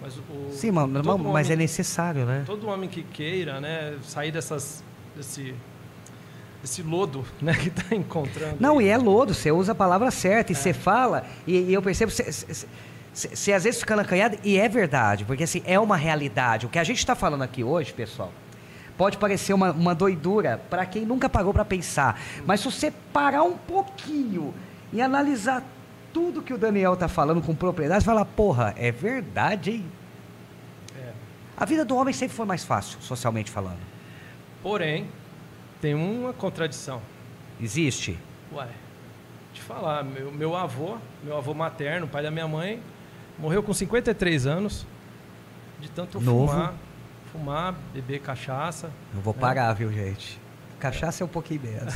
mas 0.00 0.16
o 0.16 0.50
sim, 0.50 0.70
mano, 0.70 1.02
mas 1.04 1.46
homem, 1.46 1.52
é 1.52 1.56
necessário, 1.56 2.24
né? 2.24 2.44
Todo 2.46 2.68
homem 2.68 2.88
que 2.88 3.02
queira, 3.02 3.60
né, 3.60 3.98
sair 4.02 4.32
dessas 4.32 4.82
desse 5.16 5.54
esse 6.64 6.82
lodo, 6.82 7.24
né, 7.42 7.54
que 7.54 7.68
está 7.68 7.94
encontrando. 7.94 8.56
Não, 8.60 8.78
aí. 8.78 8.86
e 8.86 8.88
é 8.88 8.96
lodo. 8.96 9.34
Você 9.34 9.50
usa 9.50 9.72
a 9.72 9.74
palavra 9.74 10.10
certa 10.10 10.52
e 10.52 10.54
é. 10.54 10.58
você 10.58 10.72
fala 10.72 11.24
e, 11.46 11.58
e, 11.58 11.74
eu 11.74 11.82
percebo 11.82 12.10
você 12.10 13.52
às 13.52 13.64
vezes 13.64 13.78
fica 13.78 14.00
acanhado 14.00 14.38
e 14.42 14.56
é 14.56 14.68
verdade, 14.68 15.24
porque 15.24 15.42
assim 15.44 15.62
é 15.66 15.78
uma 15.78 15.96
realidade. 15.96 16.64
O 16.64 16.68
que 16.68 16.78
a 16.78 16.84
gente 16.84 16.98
está 16.98 17.14
falando 17.14 17.42
aqui 17.42 17.62
hoje, 17.62 17.92
pessoal, 17.92 18.32
Pode 19.02 19.18
parecer 19.18 19.52
uma, 19.52 19.72
uma 19.72 19.96
doidura 19.96 20.62
para 20.70 20.86
quem 20.86 21.04
nunca 21.04 21.28
parou 21.28 21.52
para 21.52 21.64
pensar. 21.64 22.20
Mas 22.46 22.60
se 22.60 22.70
você 22.70 22.92
parar 23.12 23.42
um 23.42 23.56
pouquinho 23.58 24.54
e 24.92 25.02
analisar 25.02 25.64
tudo 26.12 26.40
que 26.40 26.54
o 26.54 26.56
Daniel 26.56 26.94
está 26.94 27.08
falando 27.08 27.42
com 27.42 27.52
propriedade, 27.52 28.04
você 28.04 28.06
fala, 28.06 28.24
porra, 28.24 28.72
é 28.78 28.92
verdade, 28.92 29.72
hein? 29.72 29.84
É. 30.96 31.10
A 31.56 31.64
vida 31.64 31.84
do 31.84 31.96
homem 31.96 32.14
sempre 32.14 32.36
foi 32.36 32.46
mais 32.46 32.64
fácil, 32.64 33.02
socialmente 33.02 33.50
falando. 33.50 33.80
Porém, 34.62 35.08
tem 35.80 35.96
uma 35.96 36.32
contradição. 36.32 37.02
Existe? 37.60 38.16
Ué, 38.54 38.68
te 39.52 39.60
falar, 39.62 40.04
meu, 40.04 40.30
meu 40.30 40.54
avô, 40.54 40.96
meu 41.24 41.36
avô 41.36 41.52
materno, 41.54 42.06
pai 42.06 42.22
da 42.22 42.30
minha 42.30 42.46
mãe, 42.46 42.80
morreu 43.36 43.64
com 43.64 43.74
53 43.74 44.46
anos, 44.46 44.86
de 45.80 45.90
tanto 45.90 46.20
Novo. 46.20 46.52
fumar 46.52 46.74
fumar, 47.32 47.74
beber 47.92 48.20
cachaça. 48.20 48.90
Não 49.14 49.22
vou 49.22 49.34
né? 49.34 49.40
parar, 49.40 49.72
viu, 49.72 49.90
gente? 49.90 50.38
Cachaça 50.78 51.22
é, 51.22 51.24
é 51.24 51.26
um 51.26 51.28
pouquinho 51.28 51.62
menos. 51.62 51.94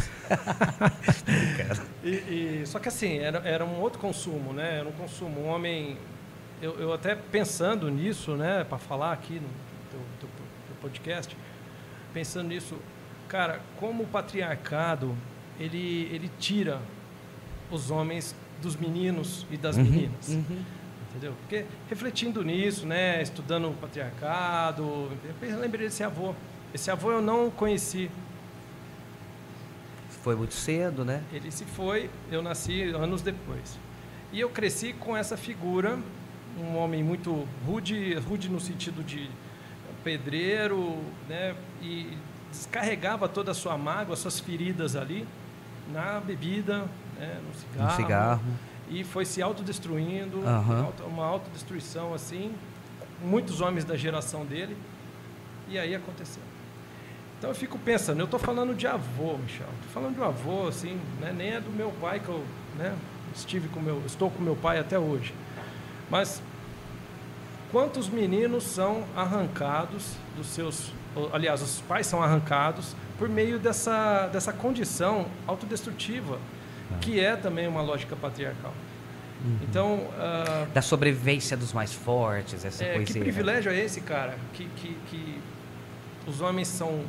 e, 2.02 2.62
e, 2.62 2.62
só 2.66 2.78
que 2.78 2.88
assim, 2.88 3.18
era, 3.18 3.38
era 3.46 3.64
um 3.64 3.80
outro 3.80 3.98
consumo, 3.98 4.52
né? 4.52 4.78
Era 4.78 4.88
um 4.88 4.92
consumo. 4.92 5.42
Um 5.42 5.48
homem. 5.48 5.98
Eu, 6.62 6.78
eu 6.80 6.92
até 6.92 7.14
pensando 7.14 7.90
nisso, 7.90 8.34
né, 8.34 8.64
para 8.64 8.78
falar 8.78 9.12
aqui 9.12 9.34
no 9.34 9.48
teu, 9.90 10.00
teu, 10.20 10.28
teu, 10.28 10.76
podcast, 10.80 11.36
pensando 12.14 12.48
nisso, 12.48 12.76
cara, 13.28 13.60
como 13.78 14.04
o 14.04 14.06
patriarcado 14.06 15.14
ele, 15.60 16.08
ele 16.10 16.30
tira 16.38 16.80
os 17.70 17.90
homens 17.90 18.34
dos 18.62 18.74
meninos 18.74 19.46
e 19.50 19.58
das 19.58 19.76
uhum, 19.76 19.84
meninas. 19.84 20.28
Uhum 20.28 20.64
entendeu? 21.16 21.34
Porque 21.40 21.64
refletindo 21.88 22.44
nisso, 22.44 22.86
né, 22.86 23.22
estudando 23.22 23.68
o 23.70 23.74
patriarcado, 23.74 25.10
eu 25.40 25.58
lembrei 25.58 25.86
desse 25.86 26.04
avô. 26.04 26.34
Esse 26.74 26.90
avô 26.90 27.10
eu 27.10 27.22
não 27.22 27.50
conheci. 27.50 28.10
Foi 30.22 30.36
muito 30.36 30.54
cedo, 30.54 31.04
né? 31.04 31.22
Ele 31.32 31.50
se 31.50 31.64
foi, 31.64 32.10
eu 32.30 32.42
nasci 32.42 32.82
anos 32.90 33.22
depois. 33.22 33.78
E 34.32 34.40
eu 34.40 34.50
cresci 34.50 34.92
com 34.92 35.16
essa 35.16 35.36
figura, 35.36 35.98
um 36.58 36.76
homem 36.76 37.02
muito 37.02 37.46
rude, 37.64 38.14
rude 38.14 38.48
no 38.50 38.60
sentido 38.60 39.02
de 39.02 39.30
pedreiro, 40.04 40.98
né, 41.28 41.54
e 41.82 42.16
descarregava 42.50 43.28
toda 43.28 43.50
a 43.50 43.54
sua 43.54 43.76
mágoa, 43.76 44.14
suas 44.14 44.38
feridas 44.38 44.94
ali 44.94 45.26
na 45.92 46.20
bebida, 46.20 46.84
né, 47.18 47.40
no 47.46 47.54
cigarro. 47.54 47.90
No 47.90 47.96
cigarro 47.96 48.42
e 48.88 49.04
foi 49.04 49.24
se 49.24 49.42
autodestruindo, 49.42 50.38
uhum. 50.38 50.92
uma 51.06 51.24
autodestruição 51.24 52.14
assim, 52.14 52.52
muitos 53.22 53.60
homens 53.60 53.84
da 53.84 53.96
geração 53.96 54.44
dele, 54.44 54.76
e 55.68 55.78
aí 55.78 55.94
aconteceu. 55.94 56.42
Então 57.38 57.50
eu 57.50 57.54
fico 57.54 57.78
pensando, 57.78 58.20
eu 58.20 58.24
estou 58.24 58.40
falando 58.40 58.74
de 58.74 58.86
avô, 58.86 59.36
Michel, 59.38 59.66
estou 59.76 59.90
falando 59.92 60.14
de 60.14 60.20
um 60.20 60.24
avô, 60.24 60.68
assim, 60.68 60.98
né? 61.20 61.34
nem 61.36 61.54
é 61.54 61.60
do 61.60 61.70
meu 61.70 61.92
pai 62.00 62.20
que 62.20 62.28
eu 62.28 62.42
né? 62.78 62.96
estive 63.34 63.68
com 63.68 63.80
meu, 63.80 64.02
estou 64.06 64.30
com 64.30 64.42
meu 64.42 64.56
pai 64.56 64.78
até 64.78 64.98
hoje, 64.98 65.34
mas 66.08 66.40
quantos 67.70 68.08
meninos 68.08 68.64
são 68.64 69.04
arrancados 69.14 70.14
dos 70.36 70.46
seus, 70.46 70.92
aliás, 71.32 71.60
os 71.60 71.80
pais 71.82 72.06
são 72.06 72.22
arrancados 72.22 72.94
por 73.18 73.28
meio 73.28 73.58
dessa, 73.58 74.28
dessa 74.28 74.52
condição 74.52 75.26
autodestrutiva 75.46 76.38
que 77.00 77.20
é 77.20 77.36
também 77.36 77.66
uma 77.66 77.82
lógica 77.82 78.16
patriarcal. 78.16 78.72
Uhum. 79.44 79.58
Então. 79.62 79.94
Uh, 79.94 80.66
da 80.72 80.82
sobrevivência 80.82 81.56
dos 81.56 81.72
mais 81.72 81.92
fortes, 81.92 82.64
essa 82.64 82.84
é, 82.84 82.94
coisa. 82.94 83.12
Que 83.12 83.20
privilégio 83.20 83.70
é 83.70 83.78
esse, 83.78 84.00
cara? 84.00 84.36
Que, 84.52 84.68
que, 84.76 84.96
que 85.08 85.40
os 86.26 86.40
homens 86.40 86.68
são 86.68 87.04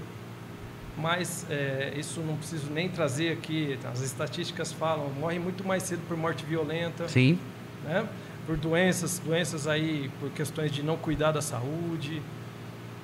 mais. 0.97 1.45
É, 1.49 1.93
isso 1.95 2.19
não 2.21 2.35
preciso 2.35 2.69
nem 2.71 2.89
trazer 2.89 3.31
aqui, 3.31 3.77
as 3.91 4.01
estatísticas 4.01 4.73
falam, 4.73 5.09
morrem 5.11 5.39
muito 5.39 5.65
mais 5.65 5.83
cedo 5.83 6.01
por 6.07 6.17
morte 6.17 6.45
violenta. 6.45 7.07
Sim. 7.07 7.39
Né? 7.83 8.07
Por 8.45 8.57
doenças, 8.57 9.19
doenças 9.19 9.67
aí, 9.67 10.09
por 10.19 10.29
questões 10.31 10.71
de 10.71 10.81
não 10.81 10.97
cuidar 10.97 11.31
da 11.31 11.41
saúde. 11.41 12.21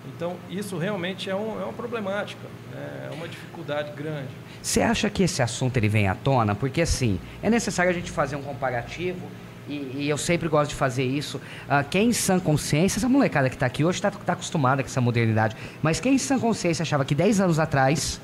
Então, 0.08 0.36
isso 0.50 0.78
realmente 0.78 1.30
é, 1.30 1.36
um, 1.36 1.62
é 1.62 1.64
uma 1.64 1.74
problemática, 1.74 2.42
né? 2.74 3.10
é 3.12 3.16
uma 3.16 3.28
dificuldade 3.28 3.92
grande. 3.94 4.30
Você 4.62 4.82
acha 4.82 5.10
que 5.10 5.24
esse 5.24 5.42
assunto 5.42 5.78
ele 5.78 5.88
vem 5.88 6.08
à 6.08 6.16
tona? 6.16 6.56
Porque, 6.56 6.82
assim, 6.82 7.20
é 7.42 7.50
necessário 7.50 7.90
a 7.92 7.94
gente 7.94 8.12
fazer 8.12 8.36
um 8.36 8.42
comparativo 8.42 9.26
e, 9.68 9.74
e, 9.96 10.10
eu 10.10 10.18
sempre 10.18 10.50
gosto 10.50 10.72
de 10.72 10.76
fazer 10.76 11.04
isso. 11.04 11.38
Uh, 11.38 11.88
quem 11.90 12.10
em 12.10 12.14
sã 12.14 12.40
consciência, 12.40 13.00
essa 13.00 13.08
molecada 13.08 13.50
que 13.50 13.56
está 13.56 13.66
aqui 13.66 13.84
hoje 13.84 13.98
está 13.98 14.12
tá 14.12 14.34
acostumada 14.34 14.84
com 14.84 14.88
essa 14.88 15.00
modernidade, 15.00 15.56
mas 15.82 16.00
quem 16.00 16.16
em 16.16 16.18
sã 16.18 16.38
consciência 16.38 16.84
achava 16.84 17.06
que 17.06 17.16
10 17.16 17.40
anos 17.40 17.60
atrás 17.60 18.20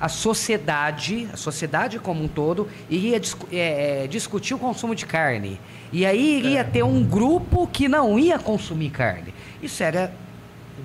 a 0.00 0.08
sociedade, 0.08 1.28
a 1.32 1.36
sociedade 1.36 1.98
como 1.98 2.22
um 2.22 2.28
todo, 2.28 2.68
iria 2.88 3.18
discu 3.18 3.48
é, 3.50 4.04
é, 4.04 4.06
discutir 4.06 4.54
o 4.54 4.58
consumo 4.58 4.94
de 4.94 5.04
carne. 5.04 5.60
E 5.92 6.06
aí 6.06 6.38
iria 6.38 6.60
é. 6.60 6.64
ter 6.64 6.84
um 6.84 7.02
grupo 7.02 7.66
que 7.66 7.88
não 7.88 8.16
ia 8.16 8.38
consumir 8.38 8.90
carne. 8.90 9.34
Isso 9.60 9.82
era 9.82 10.12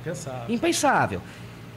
Impensável. 0.04 0.56
Impensável. 0.56 1.22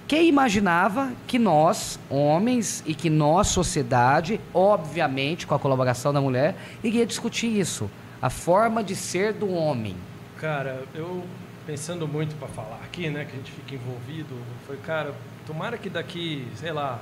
Quem 0.08 0.28
imaginava 0.28 1.12
que 1.26 1.38
nós, 1.38 1.98
homens, 2.10 2.82
e 2.86 2.94
que 2.94 3.10
nós, 3.10 3.48
sociedade, 3.48 4.40
obviamente 4.54 5.46
com 5.46 5.54
a 5.54 5.58
colaboração 5.58 6.12
da 6.12 6.20
mulher, 6.20 6.56
iria 6.82 7.06
discutir 7.06 7.48
isso? 7.48 7.90
A 8.20 8.30
forma 8.30 8.84
de 8.84 8.94
ser 8.94 9.32
do 9.32 9.50
homem. 9.52 9.96
Cara, 10.38 10.84
eu 10.94 11.24
pensando 11.66 12.06
muito 12.06 12.36
para 12.36 12.46
falar 12.46 12.80
aqui, 12.84 13.10
né, 13.10 13.24
que 13.24 13.32
a 13.32 13.36
gente 13.36 13.50
fica 13.50 13.74
envolvido, 13.74 14.36
foi, 14.66 14.76
cara, 14.76 15.12
tomara 15.44 15.76
que 15.76 15.90
daqui, 15.90 16.46
sei 16.54 16.70
lá, 16.70 17.00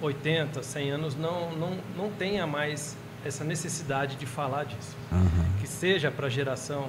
80, 0.00 0.62
100 0.62 0.90
anos 0.90 1.16
não, 1.16 1.50
não, 1.56 1.76
não 1.96 2.10
tenha 2.12 2.46
mais 2.46 2.96
essa 3.24 3.42
necessidade 3.42 4.14
de 4.14 4.26
falar 4.26 4.64
disso. 4.64 4.96
Uhum. 5.10 5.60
Que 5.60 5.66
seja 5.66 6.10
para 6.10 6.28
a 6.28 6.30
geração 6.30 6.88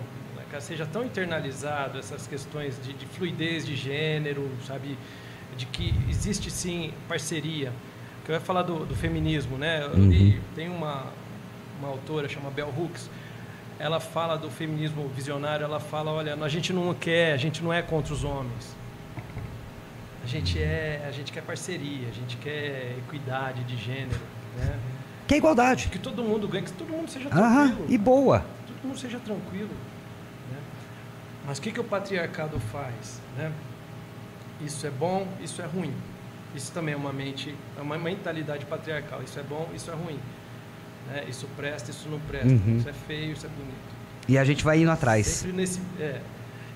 seja 0.60 0.86
tão 0.86 1.04
internalizado 1.04 2.00
essas 2.00 2.28
questões 2.28 2.80
de, 2.84 2.94
de, 2.94 3.06
fluidez 3.06 3.66
de 3.66 3.76
gênero, 3.76 4.50
sabe? 4.66 4.98
De 5.56 5.66
que 5.66 5.94
existe 6.10 6.50
sim 6.50 6.94
parceria. 7.08 7.72
Que 8.26 8.32
eu 8.32 8.36
ia 8.36 8.42
falar 8.42 8.64
do, 8.64 8.86
do 8.86 8.96
feminismo, 8.96 9.58
né? 9.58 9.86
Uhum. 9.88 10.12
E 10.12 10.42
tem 10.56 10.70
uma, 10.70 11.06
uma 11.80 11.90
autora 11.90 12.28
chamada 12.28 12.54
Bell 12.54 12.74
Hooks. 12.76 13.10
ela 13.80 14.00
fala 14.00 14.38
do 14.38 14.50
feminismo 14.50 15.08
visionário, 15.10 15.64
ela 15.64 15.80
fala, 15.80 16.12
olha, 16.12 16.36
a 16.36 16.50
gente 16.50 16.74
não 16.74 16.94
quer, 16.94 17.34
a 17.34 17.38
gente 17.38 17.64
não 17.64 17.72
é 17.72 17.82
contra 17.82 18.14
os 18.14 18.24
homens. 18.24 18.76
A 20.24 20.28
gente 20.28 20.60
é, 20.60 21.06
a 21.08 21.12
gente 21.12 21.32
quer 21.32 21.42
parceria, 21.42 22.10
a 22.10 22.12
gente 22.12 22.36
quer 22.38 22.96
equidade 22.98 23.64
de 23.64 23.78
gênero, 23.78 24.20
né? 24.58 24.78
Que 25.26 25.36
é 25.36 25.38
igualdade. 25.38 25.88
Que 25.90 26.00
todo 26.00 26.24
mundo 26.24 26.48
ganhe, 26.48 26.66
que 26.66 26.72
todo 26.72 26.90
mundo 26.90 27.10
seja 27.10 27.30
Aham, 27.30 27.68
tranquilo. 27.68 27.86
e 27.90 27.98
boa. 27.98 28.46
todo 28.68 28.88
mundo 28.90 28.98
seja 29.00 29.20
tranquilo. 29.20 29.70
Mas 31.48 31.58
o 31.58 31.62
que, 31.62 31.72
que 31.72 31.80
o 31.80 31.84
patriarcado 31.84 32.60
faz? 32.60 33.22
Né? 33.38 33.52
Isso 34.62 34.86
é 34.86 34.90
bom, 34.90 35.26
isso 35.42 35.62
é 35.62 35.66
ruim. 35.66 35.94
Isso 36.54 36.72
também 36.74 36.94
é 36.94 36.98
uma 36.98 37.14
mente, 37.14 37.56
é 37.78 37.82
uma 37.82 37.98
mentalidade 37.98 38.66
patriarcal. 38.66 39.22
Isso 39.24 39.40
é 39.40 39.44
bom, 39.44 39.70
isso 39.74 39.90
é 39.90 39.94
ruim. 39.94 40.20
Né? 41.08 41.24
Isso 41.30 41.48
presta, 41.56 41.90
isso 41.90 42.10
não 42.10 42.20
presta. 42.20 42.48
Uhum. 42.50 42.78
Isso 42.78 42.90
é 42.90 42.94
feio, 42.94 43.32
isso 43.32 43.46
é 43.46 43.50
bonito. 43.50 43.96
E 44.28 44.38
a 44.38 44.44
gente 44.44 44.62
vai 44.64 44.82
indo 44.82 44.92
atrás. 44.92 45.26
Sempre 45.26 45.56
nesse, 45.58 45.80
é. 46.00 46.20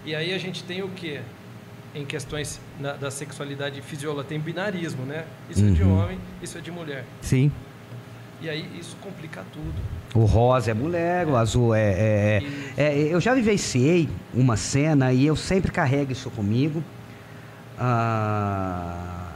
E 0.05 0.15
aí 0.15 0.34
a 0.34 0.38
gente 0.38 0.63
tem 0.63 0.81
o 0.81 0.89
quê? 0.89 1.19
Em 1.93 2.05
questões 2.05 2.62
na- 2.79 2.93
da 2.93 3.12
sexualidade 3.12 3.81
fisiológica, 3.81 4.29
tem 4.29 4.39
binarismo, 4.39 5.03
né? 5.05 5.25
Isso 5.49 5.65
é 5.65 5.69
de 5.71 5.84
Uhum. 5.84 5.99
homem, 6.01 6.19
isso 6.41 6.57
é 6.57 6.62
de 6.62 6.71
mulher. 6.71 7.03
Sim. 7.21 7.51
E 8.41 8.49
aí 8.49 8.65
isso 8.80 8.97
complica 9.01 9.43
tudo. 9.54 9.73
O 10.15 10.25
rosa 10.25 10.71
é 10.71 10.73
mulher, 10.73 11.27
o 11.27 11.36
azul 11.38 11.73
é. 11.75 11.82
é- 11.91 12.43
é- 12.77 12.84
é, 12.84 12.97
eu 13.13 13.21
já 13.21 13.34
vivenciei 13.36 14.10
uma 14.34 14.58
cena 14.58 15.13
e 15.13 15.25
eu 15.25 15.36
sempre 15.36 15.71
carrego 15.71 16.12
isso 16.12 16.30
comigo. 16.32 16.84
ah, 17.84 19.32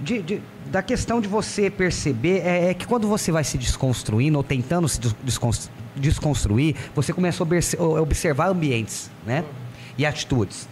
de- 0.00 0.20
de- 0.22 0.42
da 0.66 0.82
questão 0.82 1.20
de 1.20 1.28
você 1.28 1.70
perceber 1.70 2.38
é, 2.44 2.70
é 2.70 2.74
que 2.74 2.86
quando 2.86 3.06
você 3.06 3.30
vai 3.30 3.44
se 3.44 3.56
desconstruindo 3.56 4.36
ou 4.38 4.42
tentando 4.42 4.88
se 4.88 4.98
des- 5.00 5.14
descons- 5.22 5.70
desconstruir, 5.94 6.74
você 6.94 7.12
começa 7.12 7.42
a 7.42 7.44
observ- 7.44 7.82
observar 8.00 8.48
ambientes, 8.48 9.10
né? 9.26 9.44
E 9.96 10.04
atitudes. 10.06 10.68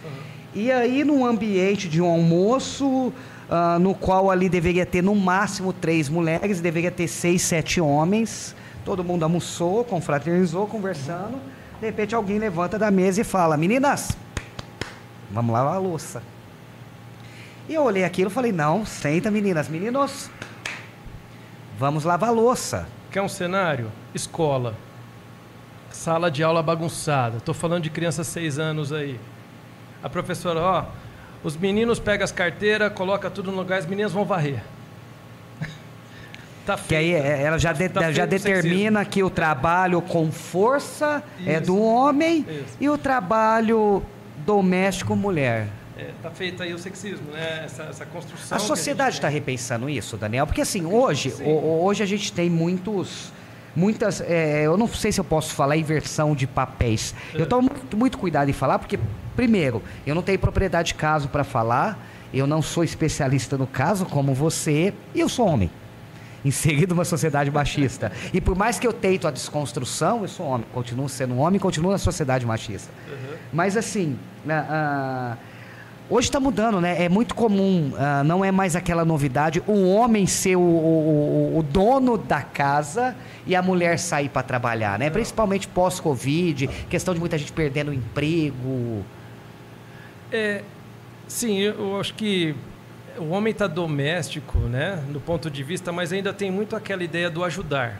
E 0.53 0.69
aí, 0.71 1.03
num 1.05 1.25
ambiente 1.25 1.87
de 1.87 2.01
um 2.01 2.07
almoço, 2.09 3.13
ah, 3.49 3.79
no 3.79 3.95
qual 3.95 4.29
ali 4.29 4.47
deveria 4.47 4.85
ter 4.85 5.01
no 5.01 5.15
máximo 5.15 5.73
três 5.73 6.07
mulheres, 6.07 6.61
deveria 6.61 6.91
ter 6.91 7.07
seis, 7.07 7.41
sete 7.41 7.81
homens. 7.81 8.55
Todo 8.85 9.03
mundo 9.03 9.23
almoçou, 9.23 9.83
confraternizou, 9.83 10.67
conversando. 10.67 11.39
De 11.79 11.85
repente, 11.85 12.13
alguém 12.13 12.37
levanta 12.37 12.77
da 12.77 12.91
mesa 12.91 13.21
e 13.21 13.23
fala: 13.23 13.57
Meninas, 13.57 14.15
vamos 15.31 15.51
lavar 15.51 15.75
a 15.75 15.79
louça. 15.79 16.21
E 17.67 17.73
eu 17.73 17.83
olhei 17.83 18.03
aquilo 18.03 18.29
e 18.29 18.33
falei: 18.33 18.51
Não, 18.51 18.85
senta, 18.85 19.31
meninas. 19.31 19.67
Meninos, 19.67 20.29
vamos 21.77 22.03
lavar 22.03 22.29
a 22.29 22.33
louça. 22.33 22.87
Quer 23.11 23.21
um 23.21 23.29
cenário? 23.29 23.91
Escola. 24.13 24.75
Sala 25.91 26.29
de 26.29 26.43
aula 26.43 26.61
bagunçada. 26.61 27.37
Estou 27.37 27.55
falando 27.55 27.83
de 27.83 27.89
criança 27.89 28.23
seis 28.23 28.59
anos 28.59 28.93
aí. 28.93 29.19
A 30.03 30.09
professora, 30.09 30.59
ó, 30.59 30.85
os 31.43 31.55
meninos 31.57 31.99
pegam 31.99 32.23
as 32.23 32.31
carteiras, 32.31 32.91
coloca 32.93 33.29
tudo 33.29 33.51
no 33.51 33.57
lugar, 33.57 33.79
as 33.79 33.85
meninas 33.85 34.11
vão 34.11 34.25
varrer. 34.25 34.61
tá 36.65 36.77
Que 36.77 36.95
aí 36.95 37.11
feita. 37.13 37.27
é, 37.27 37.43
ela 37.43 37.57
já, 37.57 37.73
de- 37.73 37.89
Tá 37.89 38.11
já 38.11 38.25
determina 38.25 39.03
que 39.05 39.23
o 39.23 39.29
trabalho 39.29 40.01
com 40.01 40.31
força 40.31 41.23
é 41.45 41.53
Isso. 41.57 41.65
do 41.65 41.81
homem 41.81 42.45
Isso. 42.47 42.77
e 42.79 42.89
o 42.89 42.97
trabalho 42.97 44.03
doméstico 44.45 45.15
mulher. 45.15 45.67
É, 45.97 46.11
tá 46.23 46.29
feito 46.31 46.63
aí 46.63 46.73
o 46.73 46.79
sexismo, 46.79 47.31
né? 47.31 47.63
Essa, 47.65 47.83
essa 47.83 48.05
construção. 48.05 48.55
A 48.55 48.59
sociedade 48.59 49.15
está 49.17 49.27
repensando 49.27 49.89
isso, 49.89 50.15
Daniel? 50.15 50.45
Porque 50.47 50.61
assim, 50.61 50.85
hoje, 50.85 51.31
Sim. 51.31 51.43
o- 51.43 51.83
hoje 51.83 52.01
a 52.03 52.05
gente 52.05 52.31
tem 52.31 52.49
muitos. 52.49 53.31
Muitas. 53.75 54.21
é, 54.21 54.63
eu 54.65 54.75
não 54.77 54.87
sei 54.87 55.11
se 55.11 55.19
eu 55.19 55.23
posso 55.23 55.53
falar 55.53 55.77
inversão 55.77 56.35
de 56.35 56.45
papéis. 56.47 57.13
Eu 57.33 57.43
É. 57.43 57.45
tomo 57.45 57.69
muito, 57.71 57.97
muito 57.97 58.17
cuidado 58.17 58.49
em 58.49 58.53
falar, 58.53 58.79
porque, 58.79 58.99
primeiro, 59.35 59.81
eu 60.05 60.13
não 60.15 60.21
tenho 60.21 60.39
propriedade 60.39 60.89
de 60.89 60.93
caso 60.95 61.27
para 61.29 61.43
falar, 61.43 61.97
eu 62.33 62.45
não 62.47 62.61
sou 62.61 62.83
especialista 62.83 63.57
no 63.57 63.67
caso, 63.67 64.05
como 64.05 64.33
você, 64.33 64.93
e 65.15 65.19
eu 65.19 65.29
sou 65.29 65.47
homem. 65.47 65.69
Inserido 66.45 66.95
numa 66.95 67.03
sociedade 67.03 67.51
machista. 67.51 68.11
E 68.33 68.39
por 68.39 68.55
mais 68.55 68.79
que 68.79 68.87
eu 68.87 68.93
tento 68.93 69.27
a 69.27 69.31
desconstrução, 69.31 70.21
eu 70.21 70.27
sou 70.29 70.45
homem. 70.45 70.65
Continuo 70.73 71.09
sendo 71.09 71.33
um 71.33 71.39
homem, 71.39 71.59
continuo 71.59 71.91
na 71.91 71.97
sociedade 71.97 72.45
machista. 72.45 72.89
Uhum. 73.09 73.35
Mas 73.51 73.75
assim, 73.75 74.17
ah, 74.47 74.65
ah, 74.69 75.37
hoje 76.09 76.27
está 76.27 76.39
mudando, 76.39 76.81
né? 76.81 77.03
É 77.03 77.07
muito 77.09 77.35
comum, 77.35 77.91
ah, 77.97 78.23
não 78.23 78.43
é 78.43 78.51
mais 78.51 78.75
aquela 78.75 79.05
novidade, 79.05 79.61
o 79.67 79.87
homem 79.89 80.25
ser 80.25 80.55
o, 80.55 80.61
o- 80.61 81.57
o- 81.59 81.63
dono 81.63 82.17
da 82.17 82.41
casa 82.41 83.15
e 83.45 83.55
a 83.55 83.61
mulher 83.61 83.99
sair 83.99 84.29
para 84.29 84.41
trabalhar, 84.43 84.97
né? 84.97 85.09
Principalmente 85.09 85.67
pós-Covid, 85.67 86.67
questão 86.89 87.13
de 87.13 87.19
muita 87.19 87.37
gente 87.37 87.51
perdendo 87.51 87.89
o 87.91 87.93
emprego. 87.93 89.03
É, 90.31 90.61
sim, 91.27 91.57
eu 91.59 91.99
acho 91.99 92.13
que 92.13 92.55
o 93.17 93.29
homem 93.29 93.51
está 93.51 93.67
doméstico, 93.67 94.57
né, 94.59 95.03
do 95.09 95.19
ponto 95.19 95.49
de 95.49 95.63
vista, 95.63 95.91
mas 95.91 96.13
ainda 96.13 96.31
tem 96.33 96.49
muito 96.51 96.75
aquela 96.75 97.03
ideia 97.03 97.29
do 97.29 97.43
ajudar. 97.43 97.99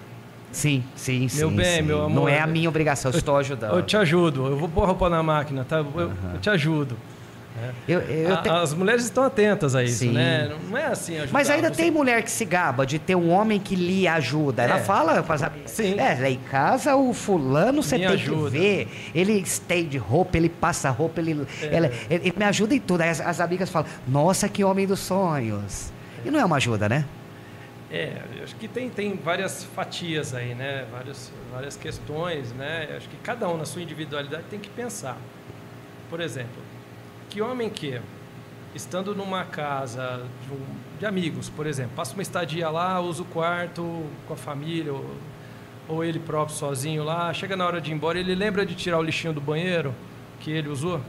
Sim, 0.52 0.84
sim, 0.96 1.28
sim. 1.28 1.38
Meu 1.40 1.52
bem, 1.52 1.76
sim. 1.78 1.82
meu 1.84 2.04
amor, 2.06 2.16
Não 2.22 2.30
é 2.30 2.40
a 2.40 2.48
minha 2.48 2.68
obrigação, 2.70 3.12
eu 3.12 3.18
estou 3.18 3.38
ajudando. 3.38 3.76
Eu 3.76 3.84
te 3.84 3.96
ajudo, 3.98 4.48
eu 4.48 4.58
vou 4.58 4.68
pôr 4.70 4.84
a 4.84 4.88
roupa 4.88 5.10
na 5.10 5.22
máquina, 5.22 5.64
tá? 5.64 5.78
Eu, 5.78 6.12
eu 6.34 6.40
te 6.42 6.50
ajudo. 6.50 6.96
Eu- 7.88 8.00
eu 8.02 8.42
te- 8.42 8.50
As 8.50 8.74
mulheres 8.74 9.04
estão 9.04 9.24
atentas 9.24 9.76
a 9.76 9.84
isso, 9.84 10.00
Sim. 10.00 10.12
né? 10.14 10.56
Não 10.70 10.78
é 10.78 10.86
assim 10.86 11.16
ajudar. 11.18 11.34
Mas 11.34 11.50
ainda 11.50 11.70
tem 11.70 11.92
mulher 11.92 12.24
que 12.24 12.32
se 12.32 12.46
gaba 12.46 12.86
de 12.86 12.98
ter 13.00 13.16
um 13.16 13.30
homem 13.32 13.60
que 13.60 13.76
lhe 13.76 14.08
ajuda. 14.08 14.64
Ela 14.64 14.78
É. 14.78 14.84
fala. 14.84 15.26
Sim. 15.66 16.00
É, 16.00 16.16
lá 16.22 16.30
em 16.30 16.38
casa 16.40 16.96
o 16.96 17.14
fulano 17.14 17.84
você 17.84 17.98
tem 17.98 18.06
ajuda. 18.08 18.52
que 18.52 18.58
ver. 18.58 18.88
Ele 19.14 19.34
estende 19.34 19.98
roupa, 19.98 20.38
ele 20.38 20.48
passa 20.48 20.90
roupa, 20.90 21.20
ele, 21.20 21.46
É. 21.62 21.76
ela- 21.76 21.88
ele, 22.10 22.28
ele 22.28 22.34
me 22.38 22.46
ajuda 22.46 22.74
em 22.76 22.80
tudo. 22.80 23.02
Aí 23.02 23.10
as, 23.10 23.20
as 23.20 23.40
amigas 23.42 23.70
falam, 23.70 23.90
nossa, 24.08 24.48
que 24.48 24.64
homem 24.64 24.88
dos 24.88 25.00
sonhos. 25.00 25.92
E 26.24 26.32
não 26.32 26.40
é 26.40 26.46
uma 26.46 26.58
ajuda, 26.58 26.88
né? 26.88 27.04
É, 27.92 28.14
acho 28.44 28.56
que 28.56 28.68
tem, 28.68 28.90
tem 28.90 29.16
várias 29.22 29.64
fatias 29.64 30.34
aí, 30.36 30.54
né? 30.54 30.86
Várias, 30.92 31.32
várias 31.52 31.76
questões, 31.76 32.54
né? 32.54 32.88
Acho 32.96 33.10
que 33.10 33.18
cada 33.18 33.50
um 33.50 33.58
na 33.58 33.66
sua 33.66 33.82
individualidade 33.82 34.44
tem 34.50 34.60
que 34.60 34.70
pensar. 34.70 35.18
Por 36.10 36.22
exemplo, 36.22 36.62
que 37.30 37.42
homem 37.42 37.70
que, 37.70 38.00
estando 38.74 39.16
numa 39.16 39.44
casa 39.46 40.24
de, 40.46 40.54
um- 40.54 40.98
de 41.00 41.06
amigos, 41.06 41.50
por 41.50 41.66
exemplo, 41.68 41.92
passa 41.96 42.14
uma 42.14 42.22
estadia 42.24 42.70
lá, 42.70 43.00
usa 43.00 43.22
o 43.22 43.26
quarto 43.26 44.04
com 44.28 44.34
a 44.34 44.38
família, 44.38 44.92
ou, 44.94 45.06
ou 45.88 46.04
ele 46.04 46.20
próprio 46.20 46.56
sozinho 46.56 47.04
lá, 47.04 47.34
chega 47.34 47.56
na 47.56 47.66
hora 47.66 47.80
de 47.82 47.92
ir 47.92 47.94
embora, 47.94 48.20
ele 48.20 48.36
lembra 48.36 48.66
de 48.66 48.76
tirar 48.76 48.98
o 49.00 49.02
lixinho 49.04 49.34
do 49.34 49.42
banheiro 49.42 49.94
que 50.40 50.52
ele 50.52 50.70
usou? 50.70 51.02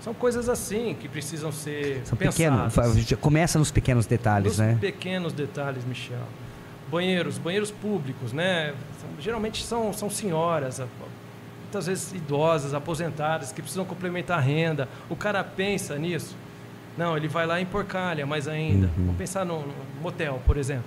São 0.00 0.12
coisas 0.12 0.48
assim 0.48 0.96
que 1.00 1.08
precisam 1.08 1.52
ser 1.52 2.02
São 2.04 2.18
pensadas. 2.18 2.72
pequenos, 2.74 3.08
fa- 3.08 3.16
começa 3.16 3.58
nos 3.58 3.70
pequenos 3.70 4.04
detalhes, 4.04 4.48
Nos 4.48 4.58
né? 4.58 4.76
pequenos 4.80 5.32
detalhes, 5.32 5.84
Michel. 5.84 6.18
Banheiros, 6.90 7.38
banheiros 7.38 7.70
públicos, 7.70 8.32
né? 8.32 8.74
Geralmente 9.20 9.62
são, 9.64 9.92
são 9.92 10.10
senhoras, 10.10 10.80
muitas 11.72 11.86
vezes 11.86 12.12
idosas, 12.12 12.74
aposentadas, 12.74 13.50
que 13.50 13.62
precisam 13.62 13.84
complementar 13.84 14.38
a 14.38 14.40
renda. 14.40 14.88
O 15.08 15.16
cara 15.16 15.42
pensa 15.42 15.96
nisso. 15.96 16.36
Não, 16.98 17.16
ele 17.16 17.28
vai 17.28 17.46
lá 17.46 17.58
e 17.58 17.62
emporcalha 17.62 18.26
mais 18.26 18.46
ainda. 18.46 18.88
Uhum. 18.88 19.06
Vamos 19.06 19.16
pensar 19.16 19.46
no, 19.46 19.60
no 19.60 19.74
motel, 20.02 20.42
por 20.44 20.58
exemplo. 20.58 20.84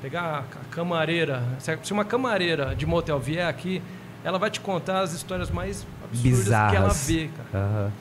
Pegar 0.00 0.44
a, 0.52 0.64
camareira. 0.72 1.42
Se 1.58 1.92
uma 1.92 2.04
camareira 2.04 2.76
de 2.76 2.86
motel 2.86 3.18
vier 3.18 3.48
aqui, 3.48 3.82
ela 4.22 4.38
vai 4.38 4.50
te 4.50 4.60
contar 4.60 5.00
as 5.00 5.12
histórias 5.12 5.50
mais 5.50 5.84
absurdas 6.04 6.44
que 6.44 6.52
ela 6.52 6.88
Bizarras. 6.88 7.06
vê, 7.08 7.30
cara. 7.36 7.64
Aham. 7.64 7.92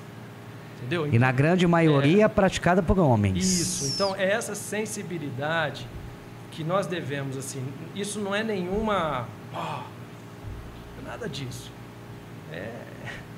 Entendeu? 0.77 1.07
E 1.11 1.17
na 1.17 1.31
grande 1.31 1.65
maioria 1.65 2.29
praticada 2.29 2.83
por 2.83 2.99
homens. 2.99 3.59
Isso. 3.59 3.95
Então 3.95 4.15
é 4.15 4.29
essa 4.29 4.53
sensibilidade 4.53 5.87
que 6.51 6.63
nós 6.63 6.85
devemos 6.85 7.37
assim. 7.37 7.65
Isso 7.95 8.19
não 8.19 8.35
é 8.35 8.43
nenhuma, 8.43 9.27
ah, 9.55 9.83
nada 11.03 11.27
disso. 11.27 11.71
É 12.53 12.83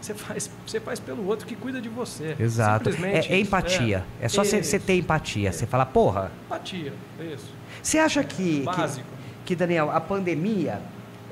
você 0.06 0.13
faz, 0.13 0.51
você 0.65 0.80
faz 0.80 0.99
pelo 0.99 1.25
outro 1.25 1.47
que 1.47 1.56
cuida 1.56 1.82
de 1.82 1.89
você. 1.89 2.36
Exato. 2.39 2.89
É, 3.04 3.34
é 3.34 3.39
empatia. 3.39 4.06
É, 4.21 4.30
só 4.30 4.43
você 4.43 4.60
Isso. 4.60 4.80
ter 4.80 4.97
empatia. 4.97 5.51
Você 5.51 5.65
fala, 5.65 5.84
porra, 5.84 6.32
Empatia. 6.45 6.93
Isso. 7.19 7.51
Você 7.82 7.97
acha 7.97 8.23
que, 8.23 8.63
que, 8.63 9.04
que, 9.45 9.56
Daniel, 9.56 9.89
a 9.89 9.99
pandemia, 9.99 10.80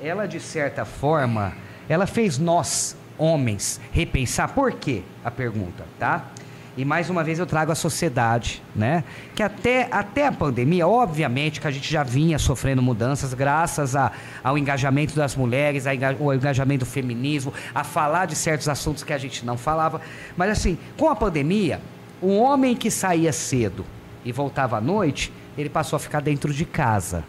ela 0.02 0.26
de 0.26 0.40
certa 0.40 0.84
forma, 0.84 1.54
ela 1.88 2.06
fez 2.06 2.36
nós, 2.36 2.96
homens, 3.16 3.80
repensar? 3.92 4.52
Por 4.52 4.72
quê? 4.72 5.02
A 5.24 5.30
pergunta, 5.30 5.84
tá? 5.96 6.30
E 6.76 6.84
mais 6.84 7.08
uma 7.08 7.22
vez 7.22 7.38
eu 7.38 7.46
trago 7.46 7.70
a 7.70 7.74
sociedade, 7.74 8.60
né? 8.74 9.04
Que 9.34 9.44
até, 9.44 9.86
até 9.92 10.26
a 10.26 10.32
pandemia, 10.32 10.88
obviamente 10.88 11.60
que 11.60 11.68
a 11.68 11.70
gente 11.70 11.90
já 11.90 12.02
vinha 12.02 12.36
sofrendo 12.36 12.82
mudanças 12.82 13.32
graças 13.32 13.94
a, 13.94 14.10
ao 14.42 14.58
engajamento 14.58 15.14
das 15.14 15.36
mulheres, 15.36 15.86
ao 15.86 16.34
engajamento 16.34 16.84
do 16.84 16.90
feminismo, 16.90 17.54
a 17.72 17.84
falar 17.84 18.26
de 18.26 18.34
certos 18.34 18.68
assuntos 18.68 19.04
que 19.04 19.12
a 19.12 19.18
gente 19.18 19.46
não 19.46 19.56
falava. 19.56 20.00
Mas 20.36 20.50
assim, 20.50 20.76
com 20.96 21.08
a 21.08 21.14
pandemia, 21.14 21.80
um 22.20 22.38
homem 22.38 22.74
que 22.74 22.90
saía 22.90 23.32
cedo 23.32 23.84
e 24.24 24.32
voltava 24.32 24.78
à 24.78 24.80
noite, 24.80 25.32
ele 25.56 25.68
passou 25.68 25.96
a 25.96 26.00
ficar 26.00 26.20
dentro 26.20 26.52
de 26.52 26.64
casa. 26.64 27.22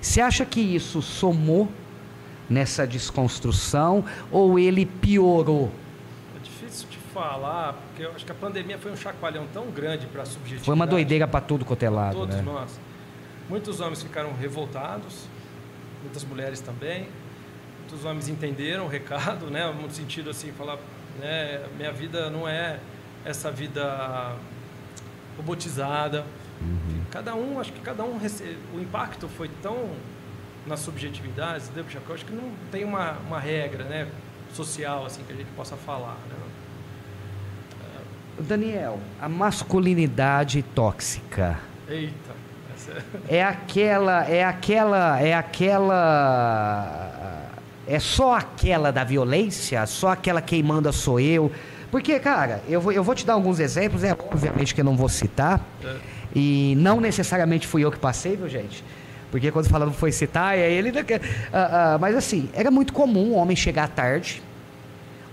Você 0.00 0.20
acha 0.20 0.44
que 0.44 0.60
isso 0.60 1.02
somou 1.02 1.68
nessa 2.48 2.86
desconstrução 2.86 4.04
ou 4.30 4.60
ele 4.60 4.86
piorou? 4.86 5.72
Falar, 7.16 7.72
porque 7.72 8.02
eu 8.02 8.12
acho 8.12 8.26
que 8.26 8.32
a 8.32 8.34
pandemia 8.34 8.78
foi 8.78 8.92
um 8.92 8.96
chacoalhão 8.96 9.46
tão 9.52 9.70
grande 9.70 10.06
para 10.06 10.22
a 10.22 10.26
subjetividade. 10.26 10.66
Foi 10.66 10.74
uma 10.74 10.86
doideira 10.86 11.26
para 11.26 11.40
tudo 11.40 11.64
quanto 11.64 11.82
é 11.82 11.88
lado, 11.88 12.14
Todos 12.14 12.36
né? 12.36 12.42
nós. 12.42 12.78
Muitos 13.48 13.80
homens 13.80 14.02
ficaram 14.02 14.34
revoltados, 14.34 15.26
muitas 16.02 16.22
mulheres 16.24 16.60
também. 16.60 17.08
Muitos 17.80 18.04
homens 18.04 18.28
entenderam 18.28 18.84
o 18.84 18.88
recado, 18.88 19.46
né? 19.46 19.72
No 19.72 19.90
sentido 19.90 20.28
assim, 20.28 20.52
falar, 20.52 20.78
né? 21.18 21.64
Minha 21.78 21.90
vida 21.90 22.28
não 22.28 22.46
é 22.46 22.80
essa 23.24 23.50
vida 23.50 24.36
robotizada. 25.38 26.26
Uhum. 26.60 27.04
Cada 27.10 27.34
um, 27.34 27.58
acho 27.58 27.72
que 27.72 27.80
cada 27.80 28.04
um 28.04 28.18
rece... 28.18 28.58
o 28.74 28.78
impacto 28.78 29.26
foi 29.26 29.48
tão 29.62 29.90
entendeu? 31.68 31.86
eu 32.06 32.14
acho 32.14 32.24
que 32.26 32.32
não 32.32 32.52
tem 32.70 32.84
uma, 32.84 33.12
uma 33.26 33.38
regra, 33.38 33.84
né, 33.84 34.08
social 34.52 35.06
assim 35.06 35.22
que 35.22 35.32
a 35.32 35.36
gente 35.36 35.50
possa 35.56 35.76
falar, 35.76 36.18
né? 36.28 36.45
Daniel, 38.40 38.98
a 39.20 39.28
masculinidade 39.28 40.62
tóxica 40.62 41.58
Eita, 41.88 42.34
essa 42.74 43.04
é 43.28 43.44
aquela, 43.44 44.24
é 44.28 44.42
aquela, 44.44 45.20
é 45.20 45.32
aquela, 45.34 46.82
é 47.86 48.00
só 48.00 48.34
aquela 48.34 48.90
da 48.90 49.04
violência, 49.04 49.86
só 49.86 50.08
aquela 50.08 50.42
quem 50.42 50.64
manda 50.64 50.90
sou 50.90 51.20
eu. 51.20 51.52
Porque, 51.92 52.18
cara, 52.18 52.60
eu 52.68 52.80
vou, 52.80 52.90
eu 52.90 53.04
vou 53.04 53.14
te 53.14 53.24
dar 53.24 53.34
alguns 53.34 53.60
exemplos, 53.60 54.02
é 54.02 54.12
obviamente 54.12 54.74
que 54.74 54.80
eu 54.80 54.84
não 54.84 54.96
vou 54.96 55.08
citar, 55.08 55.64
é. 55.84 55.94
e 56.34 56.74
não 56.76 57.00
necessariamente 57.00 57.68
fui 57.68 57.84
eu 57.84 57.92
que 57.92 57.98
passei, 58.00 58.36
viu, 58.36 58.48
gente? 58.48 58.82
Porque 59.30 59.52
quando 59.52 59.68
falando 59.68 59.92
foi 59.92 60.10
citar, 60.10 60.58
é 60.58 60.70
ele. 60.70 60.92
Ah, 61.52 61.94
ah, 61.94 61.98
mas 61.98 62.16
assim, 62.16 62.50
era 62.52 62.70
muito 62.70 62.92
comum 62.92 63.30
o 63.30 63.34
homem 63.34 63.56
chegar 63.56 63.88
tarde, 63.88 64.42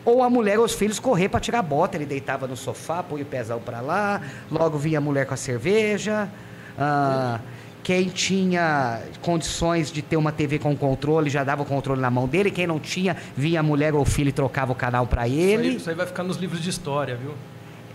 ou 0.06 0.24
a 0.24 0.30
mulher 0.30 0.60
ou 0.60 0.66
os 0.66 0.74
filhos 0.74 1.00
correr 1.00 1.30
para 1.30 1.40
tirar 1.40 1.60
a 1.60 1.64
bota. 1.64 1.98
Ele 1.98 2.06
deitava 2.06 2.48
no 2.48 2.56
sofá, 2.56 3.02
põe 3.04 3.22
o 3.22 3.26
pezão 3.26 3.60
para 3.60 3.82
lá, 3.82 4.22
logo 4.52 4.78
vinha 4.78 4.98
a 4.98 5.02
mulher 5.02 5.26
com 5.26 5.34
a 5.34 5.38
cerveja. 5.38 6.30
Ah, 6.78 7.40
quem 7.84 8.08
tinha 8.08 9.02
condições 9.22 9.92
de 9.92 10.02
ter 10.02 10.16
uma 10.16 10.32
TV 10.32 10.58
com 10.58 10.76
controle 10.76 11.30
já 11.30 11.44
dava 11.44 11.64
o 11.64 11.66
controle 11.66 12.00
na 12.00 12.10
mão 12.10 12.28
dele. 12.28 12.50
Quem 12.50 12.66
não 12.66 12.80
tinha, 12.80 13.18
vinha 13.36 13.60
a 13.60 13.64
mulher 13.64 13.94
ou 13.94 14.02
o 14.02 14.06
filho 14.06 14.30
e 14.30 14.32
trocava 14.32 14.72
o 14.72 14.76
canal 14.76 15.06
para 15.06 15.28
Isso 15.28 15.38
ele. 15.38 15.70
aí, 15.70 15.76
isso 15.76 15.90
aí 15.90 15.96
vai 15.96 16.06
ficar 16.08 16.24
nos 16.24 16.38
livros 16.38 16.62
de 16.62 16.70
história, 16.70 17.16
viu? 17.16 17.34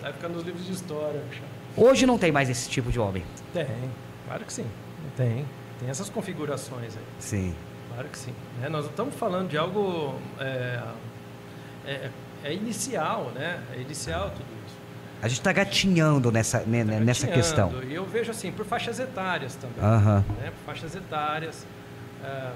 Vai 0.00 0.12
ficar 0.12 0.28
nos 0.28 0.44
livros 0.44 0.66
de 0.66 0.72
história. 0.72 1.22
Hoje 1.76 2.06
não 2.06 2.18
tem 2.18 2.30
mais 2.30 2.50
esse 2.50 2.68
tipo 2.68 2.90
de 2.92 3.00
homem. 3.00 3.24
Tem, 3.52 3.66
claro 4.26 4.44
que 4.44 4.52
sim. 4.52 4.66
Tem. 5.16 5.44
Tem 5.80 5.88
essas 5.88 6.10
configurações 6.10 6.96
aí. 6.96 7.02
Sim. 7.18 7.54
Claro 7.92 8.08
que 8.08 8.18
sim. 8.18 8.34
né? 8.60 8.68
nós 8.68 8.84
estamos 8.84 9.14
falando 9.14 9.48
de 9.48 9.56
algo. 9.56 10.14
É, 10.38 10.80
é, 11.90 12.10
é 12.44 12.52
inicial, 12.54 13.32
né? 13.34 13.62
É 13.76 13.80
inicial 13.80 14.30
tudo 14.30 14.46
isso. 14.66 14.76
A 15.20 15.26
gente 15.28 15.38
está 15.38 15.52
gatinhando 15.52 16.30
nessa, 16.30 16.60
né, 16.60 16.84
Tá 16.84 17.00
nessa 17.00 17.26
gatinhando. 17.26 17.32
questão. 17.76 17.82
E 17.90 17.94
eu 17.94 18.04
vejo 18.06 18.30
assim, 18.30 18.52
por 18.52 18.64
faixas 18.64 18.98
etárias 19.00 19.54
também. 19.56 19.82
Aham. 19.82 20.24
né? 20.40 20.50
Por 20.50 20.64
faixas 20.66 20.94
etárias. 20.94 21.66
é, 22.24 22.50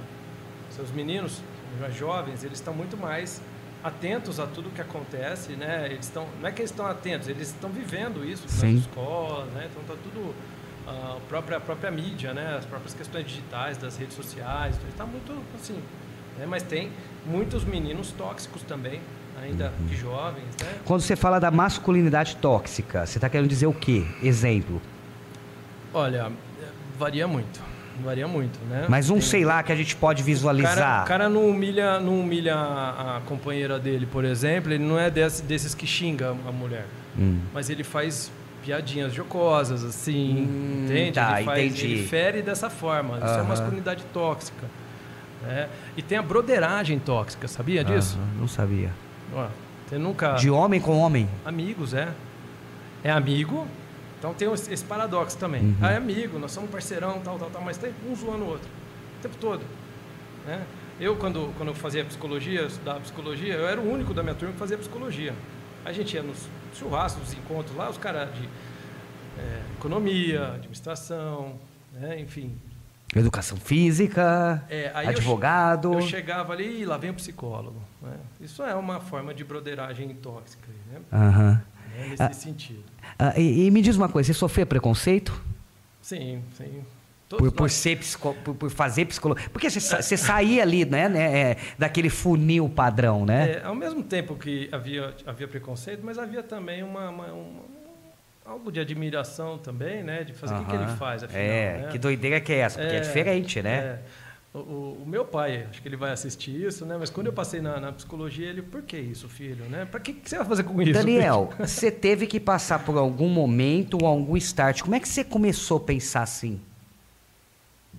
seus 0.71 0.91
meninos, 0.91 1.41
os 1.89 1.95
jovens, 1.95 2.43
eles 2.45 2.59
estão 2.59 2.73
muito 2.73 2.97
mais 2.97 3.41
atentos 3.85 4.39
a 4.41 4.47
tudo 4.47 4.71
que 4.71 4.81
acontece, 4.81 5.53
né? 5.53 5.87
Eles 5.91 6.07
estão, 6.07 6.27
não 6.41 6.49
é 6.49 6.53
que 6.53 6.61
eles 6.63 6.71
estão 6.71 6.87
atentos, 6.87 7.29
eles 7.29 7.49
estão 7.49 7.69
vivendo 7.71 8.25
isso 8.25 8.49
Sim. 8.49 8.75
nas 8.77 8.81
escolas, 8.85 9.53
né? 9.53 9.69
Então 9.71 9.83
tá 9.85 10.01
tudo 10.03 10.35
a 10.87 11.19
própria 11.29 11.57
a 11.59 11.61
própria 11.61 11.91
mídia, 11.91 12.33
né? 12.33 12.57
As 12.59 12.65
próprias 12.65 12.95
questões 12.95 13.27
digitais 13.27 13.77
das 13.77 13.97
redes 13.97 14.15
sociais, 14.17 14.77
está 14.89 15.05
muito 15.05 15.33
assim, 15.55 15.79
né? 16.39 16.47
Mas 16.47 16.63
tem 16.63 16.91
muitos 17.27 17.65
meninos 17.65 18.13
tóxicos 18.13 18.63
também, 18.63 19.01
ainda 19.41 19.73
Uhum. 19.81 19.89
jovens, 19.97 20.45
né? 20.61 20.75
Quando 20.85 21.01
você 21.01 21.17
fala 21.17 21.39
da 21.39 21.51
masculinidade 21.51 22.37
tóxica, 22.37 23.07
você 23.07 23.19
está 23.19 23.29
querendo 23.29 23.49
dizer 23.49 23.67
o 23.67 23.73
quê? 23.73 24.05
Exemplo. 24.23 24.81
Olha, 25.95 26.31
varia 26.99 27.27
muito, 27.29 27.61
varia 28.03 28.27
muito, 28.27 28.59
né? 28.69 28.87
Mas 28.89 29.11
um, 29.11 29.15
Tem- 29.15 29.23
sei 29.23 29.45
lá, 29.45 29.63
que 29.63 29.73
a 29.73 29.77
gente 29.77 29.95
pode 29.97 30.23
O 30.23 30.25
visualizar. 30.25 30.75
cara, 30.77 31.03
o 31.03 31.07
cara 31.07 31.29
não 31.29 31.49
humilha, 31.49 32.01
não 32.01 32.21
humilha 32.21 32.55
a, 32.55 33.19
a 33.19 33.21
companheira 33.23 33.79
dele, 33.79 34.07
por 34.07 34.25
exemplo, 34.25 34.73
ele 34.73 34.83
não 34.85 34.99
é 34.99 35.11
desse- 35.11 35.43
desses 35.43 35.75
que 35.75 35.87
xinga 35.87 36.31
a 36.31 36.53
mulher, 36.53 36.87
Hum. 37.19 37.41
mas 37.53 37.69
ele 37.69 37.85
faz 37.85 38.31
piadinhas 38.65 39.13
jocosas, 39.13 39.83
assim, 39.85 40.47
Hum, 40.49 40.85
entende? 40.87 41.13
tá, 41.13 41.37
ele, 41.39 41.45
faz, 41.45 41.65
entendi. 41.65 41.85
ele 41.95 42.07
fere 42.07 42.43
dessa 42.43 42.71
forma, 42.71 43.17
isso 43.17 43.27
é 43.27 43.31
Aham. 43.41 43.45
masculinidade 43.45 44.05
tóxica. 44.15 44.67
né? 45.43 45.69
E 45.97 46.03
tem 46.03 46.17
a 46.17 46.23
broderagem 46.23 47.01
tóxica, 47.01 47.49
sabia 47.49 47.83
disso? 47.83 48.17
Não 48.39 48.47
sabia. 48.47 48.93
Você 49.87 49.99
nunca... 49.99 50.35
De 50.35 50.51
homem 50.51 50.81
com 50.81 50.99
homem. 50.99 51.29
Amigos, 51.45 51.95
é. 51.95 52.13
É 53.05 53.11
amigo, 53.11 53.67
então 54.19 54.33
tem 54.33 54.51
esse 54.53 54.73
esse 54.73 54.85
paradoxo 54.85 55.37
também. 55.37 55.63
Uhum. 55.63 55.77
Ah, 55.83 55.91
é 55.91 55.97
amigo, 55.97 56.39
nós 56.39 56.53
somos 56.53 56.71
parceirão, 56.71 57.21
tal, 57.21 57.37
tal, 57.39 57.51
tal, 57.51 57.63
mas 57.63 57.77
tem 57.77 57.93
um 58.09 58.15
zoando 58.15 58.45
o 58.45 58.49
outro. 58.49 58.69
O 59.19 59.23
tempo 59.23 59.37
todo. 59.41 59.63
Né? 60.47 60.65
Eu, 61.01 61.17
quando, 61.17 61.53
quando 61.57 61.71
eu 61.71 61.75
fazia 61.75 62.05
psicologia, 62.05 62.63
estudava 62.63 63.01
psicologia, 63.01 63.55
eu 63.55 63.67
era 63.67 63.81
o 63.81 63.93
único 63.93 64.15
da 64.15 64.23
minha 64.23 64.37
turma 64.37 64.53
que 64.53 64.61
fazia 64.61 64.79
psicologia. 64.79 65.35
A 65.85 65.93
gente 65.93 66.15
ia 66.15 66.23
nos 66.23 66.49
churrascos, 66.75 67.23
nos 67.23 67.33
encontros 67.33 67.77
lá, 67.77 67.91
os 67.91 67.99
caras 67.99 68.33
de 68.35 68.49
é, 69.39 69.63
economia, 69.77 70.53
administração, 70.55 71.59
né? 71.93 72.21
enfim. 72.21 72.57
Educação 73.15 73.59
física, 73.59 74.65
É, 74.71 74.91
aí 74.95 75.07
eu 75.07 75.13
che- 75.13 75.19
advogado. 75.19 75.93
Eu, 75.95 76.01
chegava 76.03 76.53
ali 76.53 76.81
e 76.81 76.85
lá 76.87 76.97
vem 76.97 77.11
o 77.11 77.15
psicólogo. 77.15 77.81
né? 78.01 78.17
Isso 78.41 78.63
é 78.63 78.75
uma 78.75 79.01
forma 79.01 79.35
de 79.35 79.45
broderagem 79.45 80.09
tóxica, 80.15 80.67
né? 80.91 81.01
Aham. 81.13 81.53
Né? 81.53 81.63
nesse 82.09 82.23
Ah. 82.23 82.33
sentido. 82.33 82.83
Ah, 83.19 83.39
e, 83.39 83.67
e 83.67 83.71
me 83.71 83.83
diz 83.83 83.97
uma 83.97 84.09
coisa, 84.09 84.27
você 84.33 84.39
sofreu 84.39 84.67
preconceito? 84.67 85.39
Sim, 86.01 86.43
sim. 86.57 86.83
Todos 87.29 87.49
Por, 87.51 87.55
por, 87.57 87.71
ser 87.71 87.99
psico, 87.99 88.35
por, 88.43 88.55
por 88.55 88.71
fazer 88.71 89.05
psicologia? 89.07 89.49
Porque 89.51 89.69
você, 89.71 89.79
você 89.81 90.17
saía 90.17 90.63
ali, 90.63 90.85
né, 90.87 91.09
né, 91.09 91.39
é, 91.53 91.57
daquele 91.79 92.09
funil 92.11 92.69
padrão, 92.69 93.25
né? 93.27 93.53
É, 93.53 93.63
ao 93.65 93.75
mesmo 93.75 94.03
tempo 94.03 94.35
que 94.37 94.69
havia, 94.73 95.15
havia 95.27 95.47
preconceito, 95.49 96.01
mas 96.03 96.19
havia 96.19 96.43
também 96.43 96.83
uma, 96.83 97.09
uma- 97.11 97.27
uma- 97.33 97.63
algo 98.45 98.71
de 98.73 98.81
admiração 98.81 99.59
também, 99.59 100.03
né? 100.03 100.25
De 100.25 100.33
fazer 100.33 100.55
o 100.55 100.59
que, 100.59 100.71
que 100.71 100.77
ele 100.77 100.87
faz, 100.97 101.23
afinal. 101.23 101.43
É, 101.43 101.79
né? 101.83 101.89
que 101.93 101.99
doideira 101.99 102.41
que 102.41 102.53
é 102.53 102.59
essa? 102.59 102.79
Porque 102.79 102.95
é, 102.97 103.01
diferente, 103.01 103.63
né? 103.63 103.71
é. 103.79 103.99
O, 104.55 104.59
o- 104.59 105.03
o 105.05 105.07
meu 105.09 105.25
pai, 105.25 105.67
acho 105.71 105.81
que 105.81 105.89
ele 105.89 105.97
vai 105.97 106.11
assistir 106.13 106.51
isso, 106.67 106.85
né? 106.85 106.97
Mas 107.01 107.09
quando 107.09 107.29
eu 107.29 107.33
passei 107.33 107.63
na, 107.63 107.81
na 107.81 107.91
psicologia, 107.93 108.47
ele, 108.49 108.61
por 108.61 108.83
que 108.83 108.99
isso, 108.99 109.27
filho? 109.29 109.65
Né? 109.65 109.87
Para 109.87 109.99
que, 109.99 110.13
que 110.13 110.29
você 110.29 110.37
vai 110.37 110.47
fazer 110.47 110.65
com 110.65 110.83
isso? 110.83 110.93
Daniel, 110.93 111.51
você 111.59 111.91
teve 111.91 112.27
que 112.27 112.39
passar 112.39 112.81
por 112.81 112.99
algum 112.99 113.29
momento 113.31 113.97
ou 114.03 114.07
algum 114.07 114.37
start. 114.37 114.83
Como 114.83 114.95
é 114.95 115.01
que 115.01 115.09
você 115.09 115.25
começou 115.25 115.79
a 115.79 115.81
pensar 115.81 116.23
assim? 116.23 116.61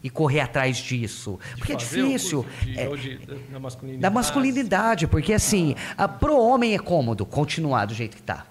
E 0.03 0.09
correr 0.11 0.41
atrás 0.41 0.77
disso? 0.77 1.39
De 1.53 1.57
Porque 1.59 1.73
é 1.73 1.75
difícil. 1.75 2.45
de- 2.61 2.77
é, 2.79 2.87
de- 2.95 3.17
da 3.49 3.59
masculinidade. 3.59 4.01
da 4.01 4.09
masculinidade, 4.11 5.07
porque 5.07 5.33
assim, 5.33 5.75
a, 5.97 6.07
pro 6.07 6.37
homem 6.37 6.75
é 6.75 6.79
cômodo 6.79 7.25
continuar 7.25 7.85
do 7.85 7.93
jeito 7.95 8.15
que 8.17 8.21
tá. 8.21 8.45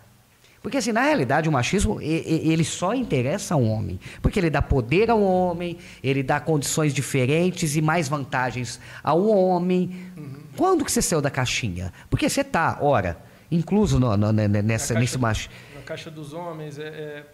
Porque 0.63 0.77
assim, 0.77 0.93
na 0.93 1.03
realidade, 1.03 1.49
o 1.49 1.53
machismo, 1.53 2.01
ele 2.01 2.63
só 2.65 2.95
interessa 2.95 3.55
ao 3.55 3.63
homem. 3.65 3.99
Porque 4.23 4.39
ele 4.39 4.49
dá 4.49 4.63
poder 4.63 5.11
ao 5.11 5.21
homem, 5.21 5.77
ele 6.03 6.23
dá 6.23 6.39
condições 6.39 6.95
diferentes 6.95 7.75
e 7.75 7.83
mais 7.83 8.09
vantagens 8.09 8.79
ao 9.03 9.27
homem. 9.27 10.07
Quando 10.57 10.85
que 10.85 10.93
você 10.93 11.03
saiu 11.03 11.21
da 11.21 11.31
caixinha? 11.31 11.93
Porque 12.09 12.29
você 12.29 12.45
tá, 12.45 12.79
ora, 12.81 13.19
incluso 13.51 13.99
no- 13.99 14.17
no- 14.17 14.33
ne- 14.33 14.47
ne- 14.47 14.63
nessa, 14.63 14.95
Na 14.95 15.01
nesse 15.01 15.15
caixa- 15.15 15.27
machismo. 15.27 15.53
Na 15.75 15.83
caixa 15.83 16.11
dos 16.11 16.33
homens, 16.33 16.79
é, 16.79 16.85
é- 16.87 17.25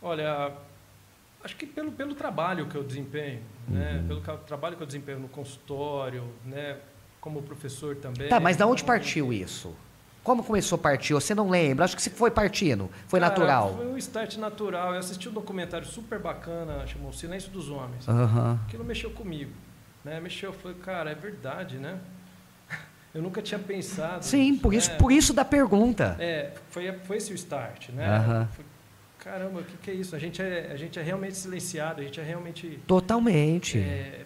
olha, 0.00 0.52
acho 1.42 1.56
que 1.56 1.66
pelo, 1.66 1.90
pelo 1.92 2.14
trabalho 2.14 2.66
que 2.66 2.76
eu 2.76 2.84
desempenho, 2.84 3.40
né? 3.68 3.98
Uhum. 4.02 4.06
Pelo 4.22 4.38
trabalho 4.38 4.76
que 4.76 4.82
eu 4.82 4.86
desempenho 4.86 5.18
no 5.18 5.28
consultório, 5.28 6.24
né? 6.44 6.76
Como 7.20 7.42
professor 7.42 7.96
também. 7.96 8.28
Tá, 8.28 8.38
mas 8.40 8.56
da 8.56 8.66
onde 8.66 8.82
Então, 8.82 8.94
partiu 8.94 9.32
isso? 9.32 9.74
Como 10.22 10.44
começou 10.44 10.76
a 10.76 10.78
partir? 10.78 11.14
Você 11.14 11.34
não 11.34 11.50
lembra? 11.50 11.84
Acho 11.84 11.96
que 11.96 12.02
você 12.02 12.10
foi 12.10 12.30
partindo. 12.30 12.88
Foi 13.08 13.18
cara, 13.18 13.30
natural. 13.30 13.74
Foi 13.76 13.86
um 13.86 13.96
start 13.98 14.36
natural. 14.36 14.92
Eu 14.92 15.00
assisti 15.00 15.28
um 15.28 15.32
documentário 15.32 15.86
super 15.86 16.18
bacana, 16.20 16.86
chamou 16.86 17.12
Silêncio 17.12 17.50
dos 17.50 17.68
Homens. 17.68 18.08
Aham. 18.08 18.60
Aquilo 18.66 18.84
mexeu 18.84 19.10
comigo. 19.10 19.52
Né? 20.04 20.20
Mexeu, 20.20 20.50
eu 20.50 20.54
falei, 20.54 20.76
cara, 20.78 21.10
é 21.10 21.14
verdade, 21.14 21.76
né? 21.78 21.98
Eu 23.14 23.20
nunca 23.20 23.42
tinha 23.42 23.58
pensado. 23.58 24.24
Sim, 24.24 24.56
por 24.56 24.72
isso, 24.72 24.90
né? 24.90 24.96
por 24.96 25.12
isso 25.12 25.32
da 25.32 25.44
pergunta. 25.44 26.16
É, 26.18 26.52
foi, 26.70 26.90
foi 27.04 27.18
esse 27.18 27.32
o 27.32 27.34
start, 27.34 27.90
né? 27.90 28.06
Aham. 28.06 28.48
Foi, 28.52 28.64
caramba, 29.18 29.60
o 29.60 29.64
que, 29.64 29.76
que 29.76 29.90
é 29.90 29.94
isso? 29.94 30.16
A 30.16 30.18
gente 30.18 30.40
é, 30.40 30.70
a 30.72 30.76
gente 30.76 30.98
é 30.98 31.02
realmente 31.02 31.36
silenciado, 31.36 32.00
a 32.00 32.04
gente 32.04 32.18
é 32.18 32.22
realmente. 32.22 32.80
Totalmente. 32.86 33.78
é, 33.78 34.24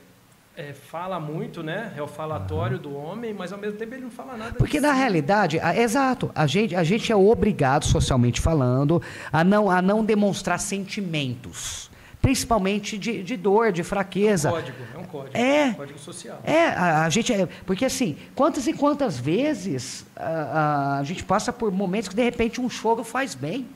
é, 0.57 0.72
fala 0.72 1.20
muito, 1.20 1.62
né? 1.62 1.92
É 1.96 2.02
o 2.02 2.07
falatório 2.09 2.78
do 2.78 2.94
homem, 2.96 3.34
mas 3.34 3.52
ao 3.52 3.59
mesmo 3.59 3.78
tempo 3.78 3.94
ele 3.94 4.02
não 4.04 4.11
fala 4.11 4.36
nada. 4.36 4.54
Porque 4.59 4.78
de 4.78 4.86
na 4.86 4.92
realidade, 4.92 5.59
a- 5.61 5.76
exato, 5.76 6.30
a 6.34 6.46
gente, 6.46 6.74
a 6.74 6.82
gente 6.82 7.12
é 7.12 7.16
obrigado, 7.16 7.84
socialmente 7.84 8.40
falando, 8.40 9.00
a 9.32 9.44
não, 9.44 9.70
a 9.70 9.80
não 9.82 10.04
demonstrar 10.04 10.59
sentimentos. 10.59 11.90
principalmente 12.20 12.98
de, 12.98 13.22
de 13.22 13.36
dor, 13.36 13.70
de 13.70 13.84
fraqueza. 13.84 14.48
É 14.48 14.50
um 14.50 14.54
código, 14.54 14.78
é 14.94 14.98
um 14.98 15.04
código. 15.04 15.36
É. 15.36 15.66
Um 15.68 15.74
código 15.74 15.98
social. 15.98 16.40
É, 16.42 16.66
a, 16.68 17.04
a 17.04 17.09
gente 17.11 17.32
é. 17.32 17.46
Porque 17.64 17.84
assim, 17.84 18.16
quantas 18.34 18.66
e 18.66 18.72
quantas 18.72 19.16
vezes 19.16 20.04
a, 20.16 20.24
a, 20.24 20.98
a 20.98 21.04
gente 21.04 21.22
passa 21.22 21.52
por 21.52 21.70
momentos 21.70 22.09
que 22.09 22.16
de 22.16 22.22
repente 22.24 22.61
um 22.61 22.68
choro 22.68 23.04
faz 23.04 23.34
bem. 23.36 23.68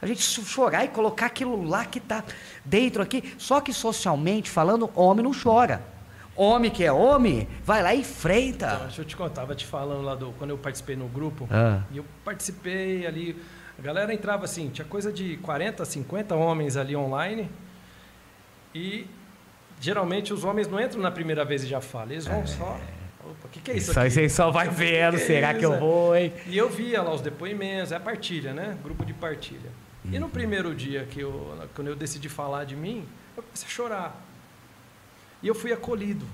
A 0.00 0.06
gente 0.06 0.22
chorar 0.22 0.84
e 0.84 0.88
colocar 0.88 1.26
aquilo 1.26 1.62
lá 1.62 1.84
que 1.84 1.98
está 1.98 2.22
dentro 2.64 3.02
aqui. 3.02 3.34
Só 3.38 3.60
que 3.60 3.72
socialmente 3.72 4.50
falando, 4.50 4.90
homem 4.94 5.24
não 5.24 5.32
chora. 5.32 5.82
Homem 6.34 6.70
que 6.70 6.84
é 6.84 6.92
homem, 6.92 7.48
vai 7.64 7.82
lá 7.82 7.94
e 7.94 8.00
enfrenta. 8.00 8.66
Então, 8.74 8.86
deixa 8.86 9.00
eu 9.00 9.04
te 9.06 9.16
contar, 9.16 9.46
te 9.54 9.64
falando 9.64 10.02
lá 10.02 10.14
do. 10.14 10.32
Quando 10.32 10.50
eu 10.50 10.58
participei 10.58 10.94
no 10.94 11.08
grupo, 11.08 11.48
Ah. 11.50 11.80
e 11.90 11.96
eu 11.96 12.04
participei 12.24 13.06
ali. 13.06 13.40
A 13.78 13.82
galera 13.82 14.12
entrava 14.12 14.44
assim, 14.44 14.68
tinha 14.68 14.84
coisa 14.86 15.10
de 15.12 15.38
40, 15.38 15.82
50 15.84 16.34
homens 16.34 16.76
ali 16.76 16.94
online. 16.94 17.48
E 18.74 19.06
geralmente 19.80 20.32
os 20.32 20.44
homens 20.44 20.68
não 20.68 20.78
entram 20.80 21.00
na 21.00 21.10
primeira 21.10 21.44
vez 21.44 21.64
e 21.64 21.66
já 21.66 21.80
falam, 21.80 22.12
eles 22.12 22.26
vão 22.26 22.46
só. 22.46 22.78
Opa, 23.24 23.46
o 23.46 23.48
que, 23.48 23.60
que 23.60 23.70
é 23.70 23.76
isso 23.76 23.92
Só, 23.92 24.00
aqui? 24.02 24.10
você 24.10 24.28
só 24.28 24.50
vai 24.50 24.68
vendo, 24.70 25.18
será 25.18 25.52
que 25.54 25.64
eu 25.64 25.78
vou, 25.78 26.14
hein? 26.14 26.32
E 26.46 26.56
eu 26.56 26.68
via 26.68 27.02
lá 27.02 27.12
os 27.12 27.20
depoimentos, 27.20 27.92
é 27.92 27.96
a 27.96 28.00
partilha, 28.00 28.52
né? 28.52 28.76
Grupo 28.84 29.04
de 29.04 29.12
partilha. 29.14 29.70
E 30.12 30.18
no 30.18 30.28
primeiro 30.28 30.74
dia 30.74 31.04
que 31.10 31.20
eu, 31.20 31.56
quando 31.74 31.88
eu 31.88 31.96
decidi 31.96 32.28
falar 32.28 32.64
de 32.64 32.76
mim, 32.76 33.04
eu 33.36 33.42
comecei 33.42 33.66
a 33.66 33.70
chorar. 33.70 34.22
E 35.42 35.48
eu 35.48 35.54
fui 35.54 35.72
acolhido. 35.72 36.24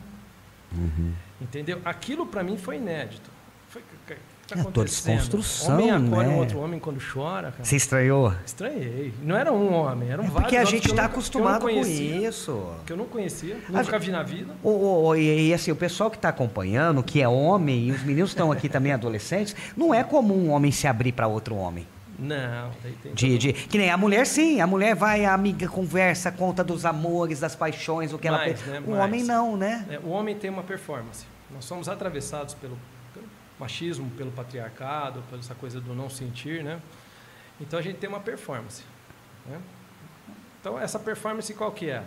Entendeu? 1.41 1.81
Aquilo 1.85 2.27
para 2.27 2.43
mim 2.43 2.57
foi 2.57 2.77
inédito. 2.77 3.31
Foi, 3.69 3.81
o 3.83 3.85
que 4.07 4.15
tá 4.15 4.55
É 4.55 4.59
a 4.59 4.61
acontecendo? 4.63 5.17
desconstrução, 5.17 5.75
Homem 5.75 5.91
acolhe 5.91 6.29
né? 6.29 6.35
um 6.35 6.39
outro 6.39 6.59
homem 6.61 6.79
quando 6.79 7.01
chora, 7.01 7.51
cara. 7.53 7.65
Você 7.65 7.77
estranhou? 7.77 8.33
Estranhei. 8.45 9.13
Não 9.23 9.35
era 9.37 9.51
um 9.53 9.73
homem, 9.73 10.11
eram 10.11 10.25
É 10.25 10.27
vários 10.27 10.43
porque 10.43 10.57
a 10.57 10.65
gente 10.65 10.89
está 10.89 11.07
acostumado 11.07 11.63
com 11.63 11.71
isso. 11.71 12.67
Que 12.87 12.93
eu 12.93 12.97
não 12.97 13.07
conhecia, 13.07 13.57
A 13.69 13.73
nunca 13.83 13.99
vi 13.99 14.11
na 14.11 14.23
vida. 14.23 14.55
O, 14.63 14.69
o- 14.71 15.07
o- 15.09 15.17
e, 15.17 15.49
e, 15.49 15.55
assim, 15.55 15.71
o 15.71 15.77
pessoal 15.77 16.11
que 16.11 16.17
está 16.17 16.29
acompanhando, 16.29 17.03
que 17.03 17.21
é 17.23 17.29
homem, 17.29 17.89
e 17.89 17.93
os 17.93 18.03
meninos 18.03 18.31
estão 18.31 18.53
aqui 18.53 18.69
também 18.69 18.93
adolescentes, 18.95 19.57
não 19.77 19.95
é 19.95 20.05
comum 20.05 20.49
um 20.49 20.51
homem 20.51 20.71
se 20.71 20.87
abrir 20.87 21.13
para 21.13 21.27
outro 21.27 21.55
homem. 21.57 21.87
Não, 22.19 22.71
De, 23.15 23.39
de- 23.39 23.53
que 23.53 23.79
nem 23.79 23.91
a 23.91 23.97
mulher, 23.97 24.27
sim. 24.27 24.61
A 24.61 24.67
mulher 24.67 24.95
vai, 24.95 25.25
a 25.25 25.33
amiga 25.35 25.67
conversa, 25.69 26.31
conta 26.31 26.63
dos 26.63 26.85
amores, 26.85 27.41
das 27.41 27.57
paixões, 27.57 28.13
o 28.13 28.19
que 28.19 28.29
ela 28.29 28.39
Mais, 28.39 28.61
fez. 28.61 28.73
né? 28.73 28.83
O 28.87 28.91
Mais. 28.91 29.05
homem 29.05 29.25
não, 29.25 29.57
né? 29.57 29.87
É, 29.91 29.99
o 29.99 30.09
homem 30.11 30.37
tem 30.37 30.51
uma 30.51 30.63
performance. 30.63 31.25
Nós 31.51 31.65
somos 31.65 31.89
atravessados 31.89 32.55
pelo, 32.55 32.79
pelo 33.15 33.27
machismo, 33.59 34.11
pelo 34.11 34.31
patriarcado, 34.31 35.23
pela 35.29 35.41
essa 35.41 35.55
coisa 35.55 35.81
do 35.81 35.95
não 35.95 36.09
sentir, 36.11 36.63
né? 36.63 36.81
Então 37.61 37.79
a 37.79 37.83
gente 37.83 37.97
tem 37.97 38.09
uma 38.09 38.21
performance. 38.21 38.83
né? 39.47 39.59
Então 40.61 40.79
essa 40.79 40.99
performance 40.99 41.53
qual 41.55 41.73
que 41.73 41.91
é? 41.91 42.03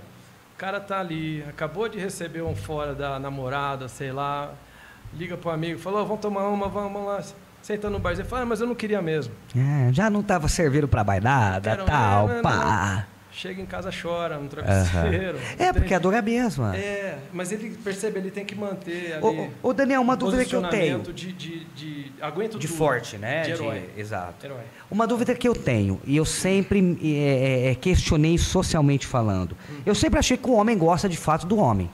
O 0.53 0.57
cara 0.57 0.79
tá 0.79 0.99
ali, 0.99 1.43
acabou 1.49 1.89
de 1.89 1.99
receber 1.99 2.41
um 2.41 2.55
fora 2.55 2.95
da 2.95 3.19
namorada, 3.19 3.89
sei 3.89 4.11
lá, 4.13 4.53
liga 5.13 5.35
pro 5.35 5.49
amigo, 5.49 5.77
falou, 5.79 6.05
vamos 6.05 6.21
tomar 6.21 6.47
uma, 6.47 6.69
vamos 6.69 7.05
lá, 7.05 7.21
senta 7.65 7.89
no 7.89 7.97
barzinho, 7.97 8.27
fala, 8.27 8.43
ah, 8.43 8.45
mas 8.45 8.61
eu 8.61 8.67
não 8.67 8.75
queria 8.75 9.01
mesmo. 9.01 9.33
É, 9.57 9.91
já 9.91 10.07
não 10.07 10.19
estava 10.19 10.47
servindo 10.47 10.87
para 10.87 11.03
bailada, 11.03 11.71
Quero- 11.71 11.85
tal, 11.85 12.27
não, 12.27 12.35
não, 12.35 12.41
pá. 12.43 13.07
Chega 13.31 13.59
em 13.61 13.65
casa, 13.65 13.89
chora 13.91 14.37
no 14.37 14.47
travesseiro. 14.47 15.37
É, 15.59 15.73
porque 15.73 15.93
a 15.93 15.99
dor 15.99 16.13
é 16.13 16.19
a 16.19 16.21
mesma. 16.21 16.73
É, 16.73 17.17
mas 17.33 17.51
ele 17.51 17.71
percebe, 17.83 18.19
ele 18.19 18.31
tem 18.31 18.45
que 18.45 18.55
manter 18.55 19.15
ali. 19.15 19.49
Ô, 19.61 19.69
ô, 19.69 19.73
Daniel, 19.73 20.01
uma 20.01 20.13
um 20.13 20.17
dúvida 20.17 20.45
que 20.45 20.55
eu 20.55 20.61
tenho. 20.69 20.99
De, 20.99 21.33
de, 21.33 21.65
de 21.75 22.11
aguento 22.21 22.57
De 22.57 22.65
tudo. 22.67 22.77
forte, 22.77 23.17
né? 23.17 23.41
De 23.41 23.51
herói. 23.51 23.89
exato. 23.97 24.45
Herói. 24.45 24.61
Uma 24.89 25.05
dúvida 25.05 25.35
que 25.35 25.45
eu 25.45 25.53
tenho, 25.53 25.99
e 26.05 26.15
eu 26.15 26.23
sempre 26.23 26.97
é, 27.03 27.71
é, 27.71 27.75
questionei 27.75 28.37
socialmente 28.37 29.05
falando. 29.05 29.57
Eu 29.85 29.95
sempre 29.95 30.17
achei 30.19 30.37
que 30.37 30.47
o 30.47 30.53
homem 30.53 30.77
gosta 30.77 31.09
de 31.09 31.17
fato 31.17 31.45
do 31.45 31.57
homem. 31.57 31.89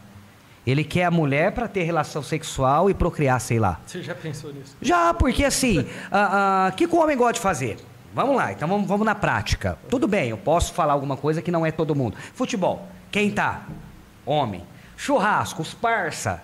Ele 0.65 0.83
quer 0.83 1.05
a 1.05 1.11
mulher 1.11 1.51
para 1.53 1.67
ter 1.67 1.83
relação 1.83 2.21
sexual 2.21 2.89
e 2.89 2.93
procriar, 2.93 3.41
sei 3.41 3.59
lá. 3.59 3.79
Você 3.85 4.01
já 4.03 4.13
pensou 4.13 4.53
nisso? 4.53 4.77
Já, 4.81 5.13
porque 5.13 5.43
assim, 5.43 5.79
o 5.79 6.71
que, 6.75 6.87
que 6.87 6.95
o 6.95 6.99
homem 6.99 7.17
gosta 7.17 7.33
de 7.33 7.39
fazer? 7.39 7.77
Vamos 8.13 8.35
lá, 8.35 8.51
então 8.51 8.67
vamos, 8.67 8.87
vamos 8.87 9.05
na 9.05 9.15
prática. 9.15 9.77
Tudo 9.89 10.07
bem, 10.07 10.29
eu 10.29 10.37
posso 10.37 10.73
falar 10.73 10.93
alguma 10.93 11.15
coisa 11.17 11.41
que 11.41 11.49
não 11.49 11.65
é 11.65 11.71
todo 11.71 11.95
mundo. 11.95 12.15
Futebol, 12.35 12.87
quem 13.09 13.31
tá? 13.31 13.63
Homem. 14.25 14.63
Churrasco, 14.97 15.61
os 15.61 15.73
parça. 15.73 16.43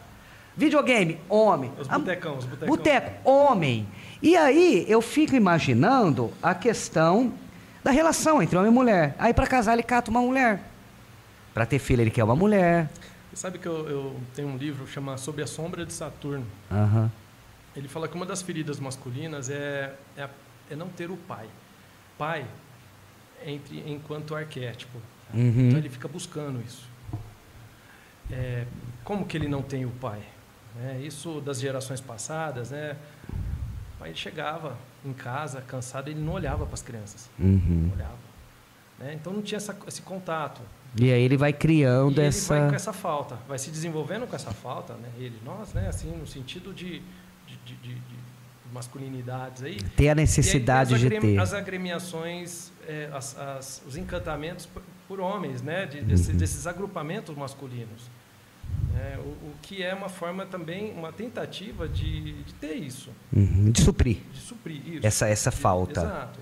Videogame, 0.55 1.19
homem. 1.29 1.71
Os 1.79 1.87
A- 1.87 1.99
botecão, 1.99 2.37
os 2.37 2.45
botecão. 2.45 2.67
Boteco, 2.69 3.29
homem. 3.29 3.87
E 4.23 4.35
aí 4.35 4.83
eu 4.87 4.99
fico 5.01 5.35
imaginando 5.35 6.31
a 6.41 6.55
questão 6.55 7.31
da 7.83 7.91
relação 7.91 8.41
entre 8.41 8.57
homem 8.57 8.71
e 8.71 8.73
mulher. 8.73 9.15
Aí 9.19 9.31
para 9.33 9.45
casar 9.45 9.73
ele 9.73 9.83
cata 9.83 10.09
uma 10.09 10.21
mulher. 10.21 10.59
Para 11.53 11.65
ter 11.67 11.77
filho 11.77 12.01
ele 12.01 12.09
quer 12.09 12.23
uma 12.23 12.35
mulher. 12.35 12.89
Sabe 13.37 13.59
que 13.59 13.67
eu, 13.67 13.87
eu 13.87 14.19
tenho 14.33 14.47
um 14.47 14.57
livro 14.57 14.87
chamado 14.87 15.19
Sob 15.19 15.39
a 15.43 15.45
Sombra 15.45 15.85
de 15.85 15.93
Saturno. 15.93 16.43
Aham. 16.71 17.11
Ele 17.75 17.87
fala 17.87 18.07
que 18.07 18.15
uma 18.15 18.25
das 18.25 18.41
feridas 18.41 18.79
masculinas 18.79 19.47
é, 19.47 19.93
é, 20.17 20.27
é 20.71 20.75
não 20.75 20.89
ter 20.89 21.11
o 21.11 21.15
pai. 21.15 21.47
Pai 22.17 22.47
entre, 23.45 23.83
enquanto 23.85 24.33
arquétipo. 24.33 24.97
Uhum. 25.31 25.67
Então 25.67 25.77
ele 25.77 25.87
fica 25.87 26.07
buscando 26.07 26.59
isso. 26.65 26.89
É, 28.31 28.65
como 29.03 29.23
que 29.23 29.37
ele 29.37 29.47
não 29.47 29.61
tem 29.61 29.85
o 29.85 29.91
pai? 29.91 30.23
É, 30.83 30.99
isso 31.01 31.39
das 31.39 31.59
gerações 31.59 32.01
passadas, 32.01 32.71
né? 32.71 32.97
O 33.29 33.99
pai 33.99 34.15
chegava 34.15 34.75
em 35.05 35.13
casa 35.13 35.61
cansado, 35.61 36.07
ele 36.07 36.19
não 36.19 36.33
olhava 36.33 36.65
para 36.65 36.73
as 36.73 36.81
crianças. 36.81 37.29
Uhum. 37.37 37.85
Não 37.87 37.93
olhava. 37.93 38.26
Né? 38.99 39.13
Então 39.13 39.31
não 39.33 39.41
tinha 39.41 39.57
essa, 39.57 39.75
esse 39.87 40.01
contato. 40.01 40.61
E 40.99 41.11
aí 41.11 41.21
ele 41.21 41.37
vai 41.37 41.53
criando 41.53 42.17
e 42.17 42.19
ele 42.21 42.27
essa. 42.27 42.57
vai 42.57 42.69
com 42.69 42.75
essa 42.75 42.93
falta, 42.93 43.37
vai 43.47 43.59
se 43.59 43.69
desenvolvendo 43.69 44.25
com 44.27 44.35
essa 44.35 44.51
falta, 44.51 44.93
né? 44.95 45.09
Ele, 45.17 45.37
nós, 45.45 45.73
né? 45.73 45.87
Assim, 45.87 46.09
no 46.17 46.25
sentido 46.25 46.73
de, 46.73 47.01
de, 47.45 47.55
de, 47.65 47.75
de- 47.75 47.95
de 47.95 48.17
masculinidades 48.73 49.63
aí. 49.63 49.79
Ter 49.95 50.09
a 50.09 50.11
aí 50.11 50.15
necessidade 50.15 50.93
as 50.95 50.99
de 50.99 51.09
ter. 51.09 51.39
As 51.39 51.53
agremiações, 51.53 52.71
é, 52.87 53.09
as- 53.13 53.37
as- 53.37 53.83
os 53.87 53.95
encantamentos 53.97 54.65
por, 54.65 54.81
por 55.07 55.19
homens, 55.19 55.61
né? 55.61 55.85
De- 55.85 56.01
desse- 56.01 56.31
Uhum. 56.31 56.37
desses 56.37 56.65
agrupamentos 56.67 57.35
masculinos. 57.35 58.09
né? 58.93 59.17
O, 59.19 59.21
o 59.49 59.53
que 59.61 59.81
é 59.83 59.93
uma 59.93 60.09
forma 60.09 60.45
também, 60.45 60.91
uma 60.93 61.11
tentativa 61.13 61.87
de, 61.87 62.41
de 62.43 62.53
ter 62.55 62.73
isso, 62.75 63.11
Uhum, 63.31 63.71
De 63.71 63.81
suprir 63.81 64.17
de 64.33 64.39
suprir 64.39 64.81
isso. 64.95 65.05
essa, 65.07 65.27
essa 65.27 65.51
falta. 65.51 66.01
Exato. 66.01 66.39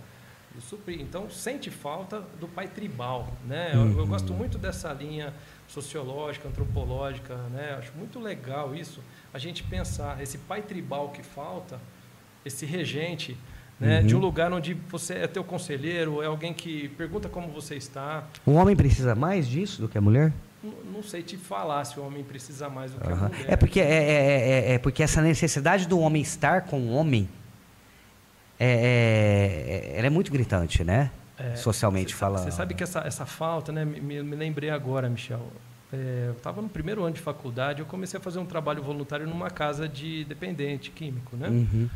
De 0.56 0.62
suprir. 0.62 1.02
Então, 1.02 1.30
sente 1.30 1.70
falta 1.70 2.24
do 2.40 2.48
pai 2.48 2.68
tribal. 2.68 3.28
Né? 3.46 3.72
Eu, 3.74 3.80
Uhum. 3.82 4.00
eu 4.00 4.08
gosto 4.08 4.34
muito 4.34 4.58
dessa 4.58 4.94
linha 4.94 5.34
sociológica, 5.68 6.48
antropológica. 6.48 7.36
Né? 7.52 7.76
Acho 7.78 7.92
muito 7.98 8.20
legal 8.20 8.74
isso, 8.74 9.02
a 9.34 9.38
gente 9.38 9.64
pensar 9.64 10.22
esse 10.22 10.38
pai 10.38 10.62
tribal 10.62 11.10
que 11.10 11.22
falta, 11.24 11.80
esse 12.46 12.66
regente, 12.66 13.36
né? 13.80 14.00
Uhum. 14.00 14.08
de 14.08 14.16
um 14.16 14.20
lugar 14.20 14.54
onde 14.54 14.74
você 14.90 15.16
é 15.16 15.28
teu 15.28 15.44
conselheiro, 15.44 16.22
é 16.22 16.28
alguém 16.28 16.54
que 16.54 16.88
pergunta 16.90 17.28
como 17.28 17.50
você 17.50 17.76
está. 17.76 18.24
O 18.46 18.52
homem 18.54 18.74
precisa 18.76 19.14
mais 19.16 19.46
disso 19.48 19.82
do 19.82 19.90
que 19.90 19.98
a 19.98 20.02
mulher? 20.02 20.32
Não, 20.64 21.04
sei 21.04 21.22
te 21.22 21.36
falar 21.36 21.84
se 21.84 22.00
o 22.00 22.04
homem 22.06 22.24
precisa 22.24 22.70
mais 22.70 22.92
do 22.92 23.02
que 23.02 23.08
a 23.08 23.12
Aham. 23.12 23.28
mulher. 23.28 23.46
É 23.52 23.56
porque 23.58 23.80
é, 23.82 23.84
é- 23.84 24.50
é- 24.50 24.74
é 24.76 24.78
porque 24.80 25.04
essa 25.04 25.22
necessidade 25.22 25.86
do 25.88 26.00
homem 26.00 26.22
estar 26.22 26.62
com 26.62 26.80
o 26.80 26.92
homem 26.94 27.28
é, 28.60 29.92
é- 29.94 29.98
ela 29.98 30.08
é 30.08 30.10
muito 30.10 30.32
gritante, 30.32 30.84
né? 30.84 31.12
É, 31.38 31.56
Socialmente 31.56 32.12
cê- 32.14 32.18
falando. 32.18 32.44
Você 32.46 32.52
sabe 32.52 32.74
que 32.74 32.84
essa, 32.84 33.00
essa 33.02 33.26
falta, 33.26 33.72
né? 33.72 33.84
Me, 33.84 34.00
me- 34.24 34.36
lembrei 34.36 34.70
agora, 34.70 35.10
Michel. 35.10 35.52
É, 35.94 36.26
eu 36.28 36.34
estava 36.34 36.62
no 36.62 36.70
primeiro 36.70 37.04
ano 37.04 37.14
de 37.14 37.22
faculdade, 37.22 37.80
eu 37.80 37.86
comecei 37.86 38.20
a 38.20 38.24
fazer 38.24 38.40
um 38.40 38.46
trabalho 38.46 38.82
voluntário 38.82 39.28
numa 39.28 39.50
casa 39.50 39.88
de 39.88 40.24
dependente 40.26 40.92
químico, 40.92 41.36
né? 41.36 41.48
Uhum. 41.50 41.90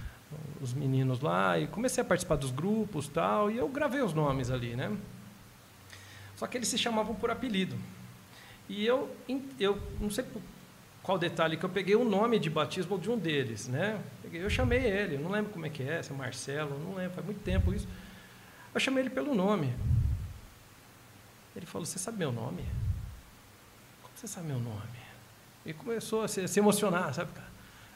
Os 0.62 0.74
meninos 0.74 1.22
lá, 1.22 1.58
e 1.58 1.68
comecei 1.68 2.02
a 2.04 2.06
participar 2.06 2.36
dos 2.36 2.52
grupos 2.52 3.08
tal, 3.08 3.50
e 3.50 3.58
eu 3.58 3.68
gravei 3.68 4.02
os 4.02 4.14
nomes 4.14 4.52
ali, 4.52 4.76
né? 4.76 4.92
Só 6.36 6.46
que 6.48 6.58
eles 6.58 6.68
se 6.68 6.78
chamavam 6.78 7.16
por 7.16 7.32
apelido. 7.32 7.76
E 8.70 8.86
eu, 8.86 9.10
eu 9.60 9.80
não 10.00 10.10
sei 10.12 10.24
por 10.24 10.42
qual 11.10 11.18
detalhe 11.18 11.58
que 11.58 11.64
eu 11.66 11.70
peguei 11.70 11.96
o 11.96 12.04
nome 12.04 12.38
de 12.38 12.52
batismo 12.52 12.96
de 13.00 13.10
um 13.10 13.18
deles, 13.18 13.68
né? 13.68 14.00
Eu 14.32 14.48
chamei 14.48 14.78
ele, 14.86 15.16
eu 15.16 15.20
não 15.20 15.32
lembro 15.32 15.52
como 15.52 15.66
é 15.66 15.70
que 15.70 15.82
é, 15.82 16.04
se 16.04 16.12
é 16.12 16.16
Marcelo, 16.16 16.78
não 16.78 16.94
lembro, 16.94 17.16
faz 17.16 17.26
muito 17.26 17.42
tempo 17.42 17.74
isso. 17.74 17.88
Eu 18.76 18.80
chamei 18.80 19.02
ele 19.02 19.10
pelo 19.10 19.34
nome. 19.34 19.74
Ele 21.56 21.66
falou: 21.66 21.84
Você 21.84 21.98
sabe 21.98 22.20
meu 22.20 22.32
nome? 22.32 22.64
Como 24.04 24.14
você 24.14 24.28
sabe 24.28 24.46
meu 24.50 24.60
nome? 24.60 25.00
E 25.66 25.74
começou 25.74 26.22
a 26.26 26.28
se, 26.28 26.48
se 26.48 26.60
emocionar, 26.60 27.12
sabe, 27.12 27.32
cara? 27.32 27.48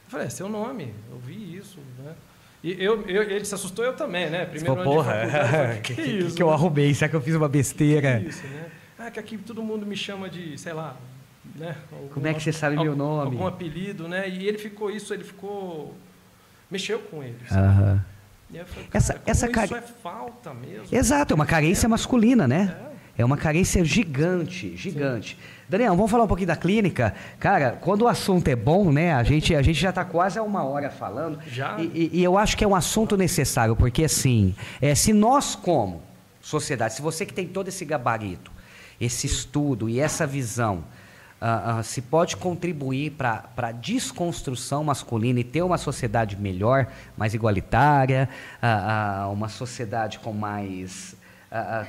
Eu 0.06 0.10
falei: 0.10 0.26
É 0.26 0.30
seu 0.30 0.48
nome, 0.48 0.92
eu 1.08 1.16
vi 1.20 1.56
isso, 1.56 1.78
né? 2.00 2.16
E 2.64 2.72
eu, 2.84 3.02
eu- 3.02 3.22
ele 3.30 3.44
se 3.44 3.54
assustou, 3.54 3.84
eu 3.84 3.94
também, 3.94 4.28
né? 4.28 4.44
Primeiro 4.44 4.72
ano 4.80 4.90
de 4.90 4.96
faculdade, 4.96 5.36
eu 5.36 5.48
falei, 5.48 5.80
que, 5.82 5.92
isso? 6.02 6.44
né? 6.44 6.52
arrumei? 6.52 6.92
Será 6.92 7.08
que 7.08 7.14
eu 7.14 7.20
fiz 7.20 7.36
uma 7.36 7.48
besteira? 7.48 8.18
Que 8.18 8.28
isso, 8.28 8.44
né? 8.48 8.72
Ah, 8.98 9.08
que 9.08 9.20
aqui 9.20 9.38
todo 9.38 9.62
mundo 9.62 9.86
me 9.86 9.96
chama 9.96 10.28
de, 10.28 10.58
sei 10.58 10.72
lá, 10.72 10.96
né? 11.54 11.76
Como 12.12 12.26
é 12.26 12.34
que 12.34 12.42
você 12.42 12.52
sabe 12.52 12.76
algum- 12.76 12.90
meu 12.90 12.96
nome? 12.96 13.32
Algum 13.36 13.46
apelido, 13.46 14.08
né? 14.08 14.28
E 14.28 14.46
ele 14.46 14.58
ficou 14.58 14.90
isso, 14.90 15.12
ele 15.14 15.24
ficou 15.24 15.94
mexeu 16.70 16.98
com 16.98 17.22
ele. 17.22 17.36
E 18.50 18.56
eu 18.56 18.66
falei, 18.66 18.88
Essa- 18.92 19.20
essa 19.26 19.50
isso 19.50 19.74
é 19.74 19.80
falta 19.80 20.52
mesmo. 20.54 20.86
Exato, 20.90 21.32
é 21.32 21.34
uma 21.34 21.46
carência 21.46 21.88
masculina, 21.88 22.46
né? 22.46 22.76
É. 22.90 22.94
É 23.16 23.24
uma 23.24 23.36
carência 23.36 23.84
gigante, 23.84 24.76
gigante. 24.76 25.36
Sim. 25.36 25.42
Daniel, 25.68 25.94
vamos 25.94 26.10
falar 26.10 26.24
um 26.24 26.26
pouquinho 26.28 26.48
da 26.48 26.56
clínica. 26.56 27.14
Cara, 27.38 27.78
quando 27.80 28.02
o 28.02 28.08
assunto 28.08 28.48
é 28.48 28.56
bom, 28.56 28.90
né? 28.90 29.14
A 29.14 29.22
gente, 29.22 29.54
a 29.54 29.62
gente 29.62 29.80
já 29.80 29.90
está 29.90 30.04
quase 30.04 30.36
há 30.36 30.42
uma 30.42 30.64
hora 30.64 30.90
falando. 30.90 31.38
Já. 31.46 31.80
E, 31.80 32.10
e, 32.12 32.24
eu 32.24 32.36
acho 32.36 32.56
que 32.56 32.64
é 32.64 32.66
um 32.66 32.74
assunto 32.74 33.16
necessário, 33.16 33.76
porque 33.76 34.02
assim, 34.04 34.54
é, 34.80 34.96
se 34.96 35.12
nós 35.12 35.54
como 35.54 36.02
sociedade, 36.42 36.94
se 36.94 37.02
você 37.02 37.24
que 37.24 37.32
tem 37.32 37.46
todo 37.46 37.68
esse 37.68 37.84
gabarito, 37.84 38.50
esse 39.00 39.28
estudo 39.28 39.88
e 39.88 40.00
essa 40.00 40.26
visão, 40.26 40.82
uh, 41.44 41.80
uh, 41.80 41.84
se 41.84 42.00
pode 42.00 42.36
contribuir 42.36 43.10
para 43.10 43.44
a 43.56 43.72
desconstrução 43.72 44.82
masculina 44.82 45.40
e 45.40 45.44
ter 45.44 45.62
uma 45.62 45.76
sociedade 45.76 46.36
melhor, 46.36 46.86
mais 47.16 47.34
igualitária, 47.34 48.28
uh, 48.62 49.30
uma 49.30 49.48
sociedade 49.48 50.18
com 50.18 50.32
mais 50.32 51.22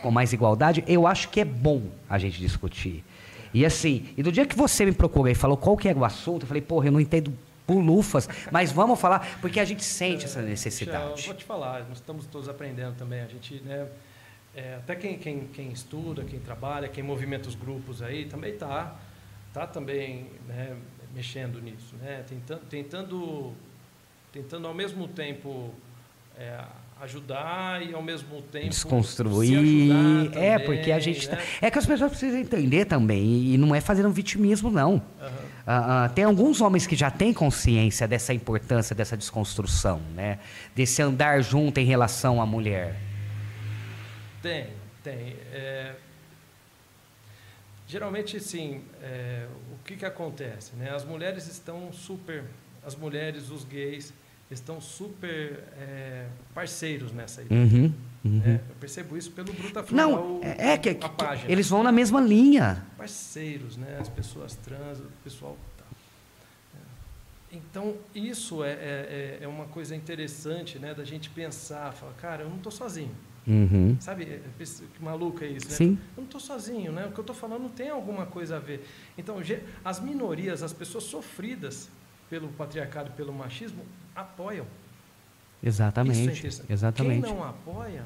com 0.04 0.12
mais 0.12 0.32
igualdade, 0.32 0.84
eu 0.86 1.08
acho 1.08 1.28
que 1.30 1.40
é 1.40 1.44
bom 1.44 1.82
a 2.08 2.20
gente 2.20 2.38
discutir. 2.38 3.04
E 3.52 3.66
assim, 3.66 4.10
e 4.16 4.22
do 4.22 4.32
dia 4.32 4.46
que 4.46 4.56
você 4.56 4.86
me 4.86 4.92
procurou 4.92 5.28
e 5.28 5.34
falou 5.34 5.58
qual 5.58 5.76
que 5.76 5.90
era 5.90 5.98
o 5.98 6.06
assunto, 6.06 6.44
eu 6.44 6.48
falei, 6.48 6.62
porra, 6.62 6.86
eu 6.86 6.92
não 6.92 7.00
entendo 7.00 7.34
bulufas, 7.68 8.30
mas 8.52 8.72
vamos 8.72 9.02
falar, 9.02 9.40
porque 9.42 9.60
a 9.60 9.66
gente 9.66 9.84
sente 9.84 10.26
essa 10.26 10.40
necessidade. 10.40 11.20
Eu 11.20 11.26
vou 11.26 11.34
te 11.34 11.44
falar, 11.44 11.84
nós 11.90 11.98
estamos 11.98 12.28
todos 12.28 12.48
aprendendo 12.48 12.96
também, 12.96 13.22
a 13.22 13.26
gente, 13.26 13.56
né, 13.66 13.88
é, 14.56 14.76
até 14.76 14.96
quem, 14.96 15.18
quem, 15.18 15.48
quem 15.48 15.72
estuda, 15.72 16.24
quem 16.24 16.40
trabalha, 16.40 16.88
quem 16.88 17.04
movimenta 17.04 17.50
os 17.50 17.56
grupos 17.56 18.04
aí, 18.04 18.26
também 18.26 18.54
está 18.54 18.96
tá 19.56 19.66
também 19.66 20.28
né, 20.50 20.76
mexendo 21.14 21.62
nisso, 21.62 21.96
né, 22.02 22.26
tentando, 22.28 22.62
tentando, 22.70 23.54
tentando 24.34 24.68
ao 24.68 24.74
mesmo 24.74 25.08
tempo 25.08 25.74
é, 26.38 26.62
ajudar 27.00 27.82
e 27.82 27.94
ao 27.94 28.02
mesmo 28.02 28.42
tempo 28.42 28.68
desconstruir. 28.68 29.92
é, 30.36 30.60
porque 30.60 30.92
a 30.92 31.00
gente 31.00 31.30
né? 31.30 31.38
tá... 31.38 31.42
é 31.62 31.72
que 31.72 31.80
as 31.80 31.86
pessoas 31.86 32.12
precisam 32.12 32.38
entender 32.38 32.84
também 32.84 33.54
e 33.54 33.58
não 33.58 33.74
é 33.74 33.80
fazendo 33.80 34.10
um 34.10 34.12
vitimismo 34.12 34.70
não. 34.70 34.94
Uhum. 34.94 35.00
Uh, 35.66 36.06
uh, 36.06 36.14
tem 36.14 36.26
alguns 36.26 36.60
homens 36.60 36.86
que 36.86 36.96
já 36.96 37.10
têm 37.10 37.34
consciência 37.34 38.08
dessa 38.10 38.34
importância 38.34 38.94
dessa 38.94 39.16
desconstrução, 39.16 40.02
né? 40.14 40.38
Desse 40.76 41.02
andar 41.02 41.42
junto 41.42 41.80
em 41.80 41.86
relação 41.86 42.42
à 42.42 42.46
mulher. 42.46 42.96
Tem, 44.42 44.68
tem. 45.02 45.36
É... 45.54 45.96
Geralmente, 47.96 48.42
sim. 48.42 48.82
É... 49.02 49.48
O 49.72 49.86
que 49.86 49.96
que 49.96 50.06
acontece, 50.06 50.76
né? 50.76 50.90
As 50.94 51.06
mulheres 51.06 51.48
estão 51.48 51.94
super, 51.94 52.44
as 52.86 52.94
mulheres, 52.94 53.50
os 53.50 53.64
gays 53.64 54.14
estão 54.52 54.82
super 54.82 55.64
é, 55.78 56.28
parceiros 56.54 57.14
nessa 57.14 57.42
ideia. 57.42 57.62
Uhum, 57.62 57.94
uhum. 58.26 58.42
É, 58.46 58.56
eu 58.56 58.76
percebo 58.82 59.16
isso 59.16 59.32
pelo 59.32 59.54
Bruta 59.54 59.86
Não, 59.92 60.42
é, 60.44 60.74
é 60.74 60.78
que, 60.78 60.94
que 60.94 61.08
eles 61.48 61.70
vão 61.70 61.84
na 61.84 61.92
mesma 61.92 62.20
linha. 62.20 62.86
Parceiros, 62.98 63.78
né? 63.78 63.98
As 64.02 64.10
pessoas 64.10 64.56
trans, 64.58 65.00
o 65.00 65.10
pessoal. 65.24 65.56
Tá. 65.78 65.86
É. 66.76 67.56
Então, 67.56 67.96
isso 68.14 68.62
é, 68.62 68.72
é, 68.72 69.40
é, 69.42 69.48
uma 69.48 69.68
coisa 69.68 69.96
interessante 69.96 70.78
né, 70.80 70.94
da 70.94 71.06
gente 71.06 71.30
pensar, 71.30 71.94
falar, 71.94 72.14
cara, 72.14 72.44
eu 72.44 72.50
não 72.50 72.58
estou 72.58 72.74
sozinho. 72.74 73.16
Uhum. 73.48 73.96
Sabe, 74.00 74.24
é, 74.24 74.42
que 74.60 75.04
maluco 75.04 75.44
é 75.44 75.48
isso, 75.48 75.70
né? 75.70 75.76
Sim. 75.76 76.00
Eu 76.18 76.22
não 76.22 76.24
estou 76.26 76.42
sozinho, 76.42 76.92
né? 76.92 77.06
O 77.06 77.12
que 77.12 77.20
eu 77.20 77.24
estou 77.24 77.36
falando 77.36 77.70
tem 77.70 77.90
alguma 77.90 78.26
coisa 78.26 78.58
a 78.58 78.60
ver. 78.60 78.88
Então, 79.18 79.38
as 79.84 80.00
minorias, 80.00 80.64
as 80.64 80.74
pessoas 80.74 81.04
sofridas 81.04 81.90
pelo 82.30 82.48
patriarcado 82.50 83.10
e 83.10 83.14
pelo 83.14 83.32
machismo, 83.32 83.84
apoiam. 84.16 84.66
Exatamente. 85.64 86.48
É 86.48 86.74
exatamente. 86.74 87.24
Quem 87.24 87.34
não 87.34 87.44
apoia 87.44 88.04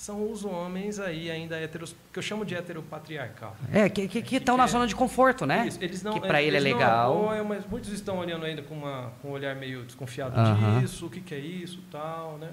são 0.00 0.32
os 0.32 0.46
homens 0.46 0.98
aí 0.98 1.30
ainda 1.30 1.60
heteros, 1.60 1.94
que 2.10 2.18
eu 2.18 2.22
chamo 2.22 2.42
de 2.42 2.54
heteropatriarcal. 2.54 3.54
É, 3.70 3.86
que 3.86 4.00
estão 4.00 4.22
que, 4.22 4.40
que, 4.40 4.56
na 4.56 4.64
é, 4.64 4.66
zona 4.66 4.86
de 4.86 4.96
conforto, 4.96 5.44
né? 5.44 5.66
Isso, 5.66 5.78
eles 5.82 6.02
não, 6.02 6.14
que 6.14 6.20
para 6.20 6.42
ele 6.42 6.56
é 6.56 6.60
legal. 6.60 7.14
Não 7.14 7.24
apoiam, 7.24 7.44
mas 7.44 7.66
muitos 7.66 7.92
estão 7.92 8.16
olhando 8.16 8.46
ainda 8.46 8.62
com, 8.62 8.74
uma, 8.74 9.12
com 9.20 9.28
um 9.28 9.32
olhar 9.32 9.54
meio 9.56 9.84
desconfiado 9.84 10.34
uh 10.34 10.42
-huh. 10.42 10.80
disso, 10.80 11.04
o 11.04 11.10
que, 11.10 11.20
que 11.20 11.34
é 11.34 11.38
isso, 11.38 11.82
tal, 11.90 12.38
né? 12.38 12.48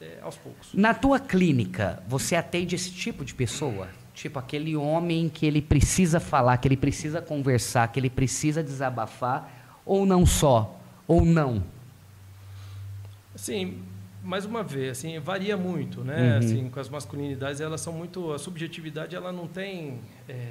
É, 0.00 0.18
aos 0.22 0.36
poucos. 0.36 0.68
Na 0.74 0.92
tua 0.92 1.20
clínica, 1.20 2.02
você 2.08 2.34
atende 2.34 2.74
esse 2.74 2.90
tipo 2.90 3.24
de 3.24 3.34
pessoa? 3.34 3.88
Tipo 4.12 4.38
aquele 4.38 4.76
homem 4.76 5.28
que 5.28 5.46
ele 5.46 5.60
precisa 5.60 6.20
falar, 6.20 6.56
que 6.58 6.68
ele 6.68 6.76
precisa 6.76 7.20
conversar, 7.20 7.88
que 7.88 7.98
ele 7.98 8.10
precisa 8.10 8.62
desabafar, 8.62 9.80
ou 9.84 10.06
não 10.06 10.24
só, 10.24 10.80
ou 11.06 11.24
não? 11.24 11.62
Sim, 13.34 13.82
mais 14.22 14.44
uma 14.44 14.62
vez, 14.62 14.98
assim, 14.98 15.18
varia 15.18 15.56
muito, 15.56 16.02
né? 16.02 16.32
Uhum. 16.32 16.38
Assim, 16.38 16.70
com 16.70 16.80
as 16.80 16.88
masculinidades, 16.88 17.60
elas 17.60 17.80
são 17.80 17.92
muito, 17.92 18.32
a 18.32 18.38
subjetividade, 18.38 19.14
ela 19.14 19.32
não 19.32 19.46
tem, 19.46 20.00
é, 20.28 20.50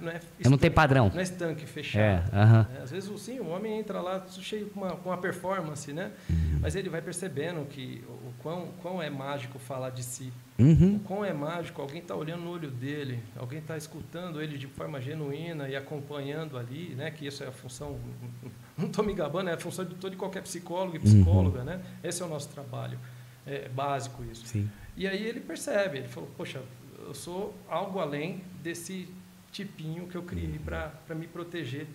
não 0.00 0.10
é, 0.10 0.16
estanque, 0.16 0.48
não 0.50 0.58
tem 0.58 0.70
padrão, 0.70 1.10
não 1.12 1.20
é 1.20 1.22
estanque 1.22 1.66
fechado. 1.66 2.02
É, 2.02 2.44
uhum. 2.44 2.82
Às 2.82 2.90
vezes, 2.90 3.20
sim, 3.20 3.40
o 3.40 3.48
homem 3.48 3.78
entra 3.78 4.00
lá 4.00 4.24
cheio 4.28 4.66
com 4.70 4.80
uma, 4.80 4.96
com 4.96 5.10
uma 5.10 5.18
performance, 5.18 5.92
né? 5.92 6.12
Uhum. 6.28 6.58
Mas 6.60 6.74
ele 6.74 6.88
vai 6.88 7.02
percebendo 7.02 7.64
que 7.66 8.04
o, 8.08 8.12
o 8.12 8.34
quão, 8.42 8.68
quão 8.80 9.02
é 9.02 9.10
mágico 9.10 9.58
falar 9.58 9.90
de 9.90 10.02
si. 10.02 10.32
Uhum. 10.58 10.96
O 10.96 11.00
quão 11.00 11.24
é 11.24 11.32
mágico, 11.32 11.80
alguém 11.80 12.00
está 12.00 12.14
olhando 12.14 12.42
no 12.42 12.50
olho 12.50 12.70
dele, 12.70 13.20
alguém 13.36 13.58
está 13.58 13.76
escutando 13.76 14.40
ele 14.40 14.58
de 14.58 14.66
forma 14.66 15.00
genuína 15.00 15.68
e 15.68 15.74
acompanhando 15.74 16.56
ali, 16.56 16.94
né? 16.94 17.10
Que 17.10 17.26
isso 17.26 17.42
é 17.42 17.48
a 17.48 17.52
função 17.52 17.98
não 18.76 18.86
estou 18.86 19.04
me 19.04 19.14
gabando, 19.14 19.50
é 19.50 19.54
a 19.54 19.58
função 19.58 19.84
de 19.84 19.94
todo 19.94 20.16
qualquer 20.16 20.42
psicólogo 20.42 20.96
e 20.96 20.98
uhum. 20.98 21.04
psicóloga, 21.04 21.58
uhum. 21.60 21.64
né? 21.64 21.80
Esse 22.02 22.22
é 22.22 22.24
o 22.24 22.28
nosso 22.28 22.48
trabalho, 22.48 22.98
é 23.46 23.68
básico 23.68 24.22
isso. 24.24 24.46
Sim. 24.46 24.70
E 24.96 25.06
aí 25.06 25.24
ele 25.24 25.40
percebe, 25.40 25.98
ele 25.98 26.08
falou, 26.08 26.28
poxa, 26.36 26.60
eu 26.98 27.14
sou 27.14 27.54
algo 27.68 27.98
além 27.98 28.42
desse 28.62 29.08
tipinho 29.52 30.06
que 30.06 30.16
eu 30.16 30.22
criei 30.22 30.58
para 30.58 31.14
me 31.14 31.26
proteger. 31.26 31.86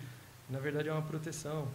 Na 0.48 0.58
verdade 0.58 0.88
é 0.88 0.92
uma 0.92 1.02
proteção, 1.02 1.66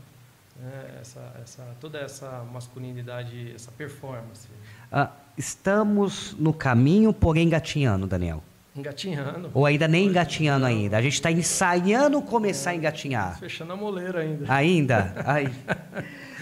né? 0.60 0.98
essa, 1.00 1.36
essa, 1.44 1.64
toda 1.80 2.00
essa 2.00 2.44
masculinidade, 2.52 3.52
essa 3.54 3.72
performance. 3.72 4.48
Ah, 4.92 5.12
estamos 5.38 6.34
no 6.40 6.54
caminho, 6.54 7.14
porém 7.14 7.50
gatinhando, 7.50 8.08
Daniel. 8.08 8.42
Engatinhando. 8.76 9.52
Ou 9.54 9.68
ainda 9.68 9.88
nem 9.88 10.08
engatinhando 10.08 10.66
ainda? 10.66 10.98
A 10.98 11.02
gente 11.02 11.14
está 11.14 11.32
ensaiando 11.32 12.20
começar 12.24 12.72
a 12.72 12.76
engatinhar. 12.76 13.38
Fechando 13.38 13.74
a 13.74 13.76
moleira 13.76 14.22
ainda. 14.22 14.52
Ainda? 14.52 15.14
Ai. 15.28 15.54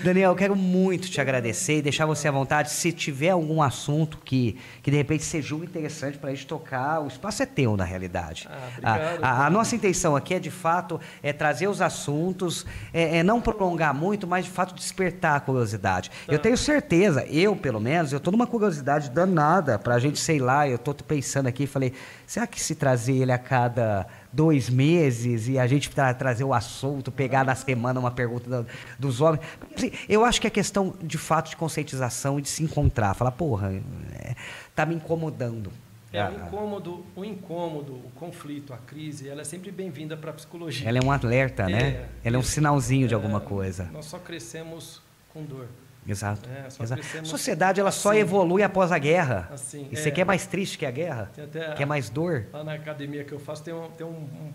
Daniel, 0.03 0.31
eu 0.31 0.35
quero 0.35 0.55
muito 0.55 1.09
te 1.09 1.21
agradecer 1.21 1.77
e 1.77 1.81
deixar 1.81 2.05
você 2.05 2.27
à 2.27 2.31
vontade. 2.31 2.71
Se 2.71 2.91
tiver 2.91 3.29
algum 3.29 3.61
assunto 3.61 4.17
que, 4.23 4.57
que 4.81 4.89
de 4.89 4.97
repente 4.97 5.23
seja 5.23 5.55
interessante 5.55 6.17
para 6.17 6.31
a 6.31 6.33
gente 6.33 6.47
tocar, 6.47 7.01
o 7.01 7.07
espaço 7.07 7.43
é 7.43 7.45
teu, 7.45 7.77
na 7.77 7.83
realidade. 7.83 8.47
Ah, 8.49 8.67
obrigado, 8.71 9.23
a, 9.23 9.29
a, 9.29 9.45
a, 9.45 9.49
nossa 9.49 9.75
intenção 9.75 10.15
aqui 10.15 10.33
é, 10.33 10.39
de 10.39 10.49
fato, 10.49 10.99
é 11.21 11.31
trazer 11.31 11.67
os 11.67 11.81
assuntos, 11.81 12.65
é, 12.93 13.17
é 13.17 13.23
não 13.23 13.39
prolongar 13.39 13.93
muito, 13.93 14.25
mas, 14.25 14.45
de 14.45 14.51
fato, 14.51 14.73
despertar 14.73 15.35
a 15.35 15.39
curiosidade. 15.39 16.09
Tá. 16.09 16.33
Eu 16.33 16.39
tenho 16.39 16.57
certeza, 16.57 17.25
eu, 17.27 17.55
pelo 17.55 17.79
menos, 17.79 18.11
eu 18.11 18.17
estou 18.17 18.31
numa 18.31 18.47
curiosidade 18.47 19.09
danada 19.11 19.77
para 19.77 19.95
a 19.95 19.99
gente, 19.99 20.19
sei 20.19 20.39
lá, 20.39 20.67
eu 20.67 20.75
estou 20.75 20.93
pensando 20.93 21.47
aqui, 21.47 21.67
falei, 21.67 21.93
será 22.25 22.47
que 22.47 22.59
se 22.59 22.73
trazer 22.75 23.17
ele 23.17 23.31
a 23.31 23.37
cada 23.37 24.07
dois 24.31 24.69
meses 24.69 25.47
e 25.47 25.59
a 25.59 25.67
gente 25.67 25.89
tra 25.89 26.13
trazer 26.13 26.43
o 26.43 26.53
assunto, 26.53 27.11
pegar 27.11 27.43
na 27.43 27.55
semana 27.55 27.99
uma 27.99 28.11
pergunta 28.11 28.49
do, 28.49 28.67
dos 28.97 29.21
homens. 29.21 29.43
Assim, 29.75 29.91
eu 30.07 30.23
acho 30.23 30.39
que 30.39 30.47
é 30.47 30.49
questão 30.49 30.93
de 31.01 31.17
fato 31.17 31.49
de 31.49 31.55
conscientização 31.55 32.39
e 32.39 32.41
de 32.41 32.49
se 32.49 32.63
encontrar. 32.63 33.13
Falar, 33.13 33.31
porra, 33.31 33.73
é, 34.13 34.35
tá 34.75 34.85
me 34.85 34.95
incomodando. 34.95 35.71
É, 36.13 36.27
o 36.27 36.33
incômodo, 36.33 37.05
o 37.15 37.23
incômodo, 37.23 37.93
o 37.93 38.11
conflito, 38.15 38.73
a 38.73 38.77
crise, 38.77 39.29
ela 39.29 39.41
é 39.41 39.45
sempre 39.45 39.71
bem-vinda 39.71 40.17
para 40.17 40.31
a 40.31 40.33
psicologia. 40.33 40.87
Ela 40.87 40.97
é 40.97 41.01
um 41.01 41.09
alerta, 41.09 41.67
né? 41.67 41.71
é, 41.71 41.83
né? 41.83 42.09
Ela 42.23 42.35
é 42.35 42.39
um 42.39 42.43
sinalzinho 42.43 43.07
de 43.07 43.15
alguma 43.15 43.39
coisa. 43.39 43.89
Nós 43.93 44.05
só 44.05 44.19
crescemos 44.19 45.01
com 45.33 45.43
dor. 45.43 45.67
Exato. 46.07 46.49
É, 46.49 46.67
exato. 46.67 47.01
A 47.21 47.25
sociedade 47.25 47.79
ela 47.79 47.89
assim, 47.89 47.99
só 47.99 48.13
evolui 48.13 48.63
após 48.63 48.91
a 48.91 48.97
guerra. 48.97 49.49
Assim, 49.51 49.87
e 49.91 49.95
você 49.95 50.09
é, 50.09 50.11
quer 50.11 50.25
mais 50.25 50.47
triste 50.47 50.77
que 50.77 50.85
a 50.85 50.91
guerra? 50.91 51.31
Quer 51.77 51.85
mais 51.85 52.09
dor? 52.09 52.47
Lá 52.51 52.63
na 52.63 52.73
academia 52.73 53.23
que 53.23 53.31
eu 53.31 53.39
faço 53.39 53.63
tem 53.63 53.73
um, 53.73 53.89
tem 53.91 54.05
um, 54.05 54.09
um, 54.09 54.51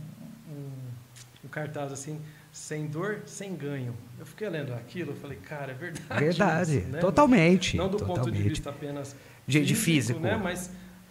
um, 0.50 0.70
um 1.44 1.48
cartaz 1.48 1.92
assim, 1.92 2.20
sem 2.52 2.86
dor, 2.86 3.22
sem 3.26 3.54
ganho. 3.54 3.94
Eu 4.18 4.26
fiquei 4.26 4.48
lendo 4.48 4.74
aquilo, 4.74 5.12
eu 5.12 5.16
falei, 5.16 5.38
cara, 5.38 5.72
é 5.72 5.74
verdade. 5.74 6.24
Verdade, 6.24 6.78
isso, 6.78 6.88
né? 6.88 6.98
totalmente. 6.98 7.76
Não 7.76 7.88
do 7.88 7.98
totalmente. 7.98 8.24
ponto 8.24 8.32
de 8.32 8.42
vista 8.42 8.70
apenas 8.70 9.14
de, 9.46 9.64
de 9.64 9.74
físico, 9.74 10.18
né? 10.18 10.36
mas 10.36 10.70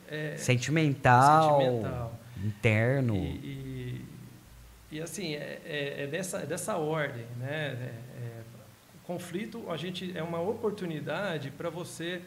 é, 0.09 0.35
sentimental, 0.35 1.61
sentimental, 1.61 2.19
interno. 2.43 3.15
E, 3.15 3.27
e, 3.27 4.05
e 4.91 5.01
assim, 5.01 5.35
é, 5.35 5.61
é, 5.65 6.03
é, 6.03 6.07
dessa, 6.07 6.39
é 6.39 6.45
dessa 6.45 6.75
ordem, 6.77 7.25
né? 7.39 7.93
É, 9.05 9.13
conflito 9.13 9.69
a 9.69 9.77
gente 9.77 10.15
é 10.17 10.23
uma 10.23 10.41
oportunidade 10.41 11.51
para 11.51 11.69
você 11.69 12.21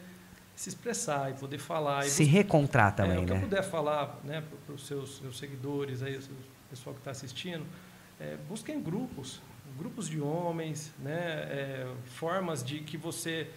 se 0.55 0.69
expressar 0.69 1.31
e 1.31 1.33
poder 1.33 1.57
falar. 1.57 2.03
se 2.03 2.23
recontrar 2.23 2.95
também, 2.95 3.17
é, 3.17 3.19
o 3.19 3.25
que 3.25 3.31
né? 3.31 3.37
eu 3.37 3.41
puder 3.41 3.63
falar 3.63 4.19
né, 4.23 4.43
para 4.65 4.75
os 4.75 4.85
seus, 4.85 5.17
seus, 5.19 5.37
seguidores, 5.37 6.01
aí, 6.03 6.17
o 6.17 6.69
pessoal 6.69 6.93
que 6.93 6.99
está 6.99 7.11
assistindo, 7.11 7.65
é, 8.19 8.35
busquem 8.47 8.81
grupos, 8.81 9.41
grupos 9.77 10.09
de 10.09 10.19
homens, 10.19 10.91
né, 10.99 11.13
é, 11.13 11.87
formas 12.03 12.61
de 12.63 12.79
que 12.79 12.97
você 12.97 13.47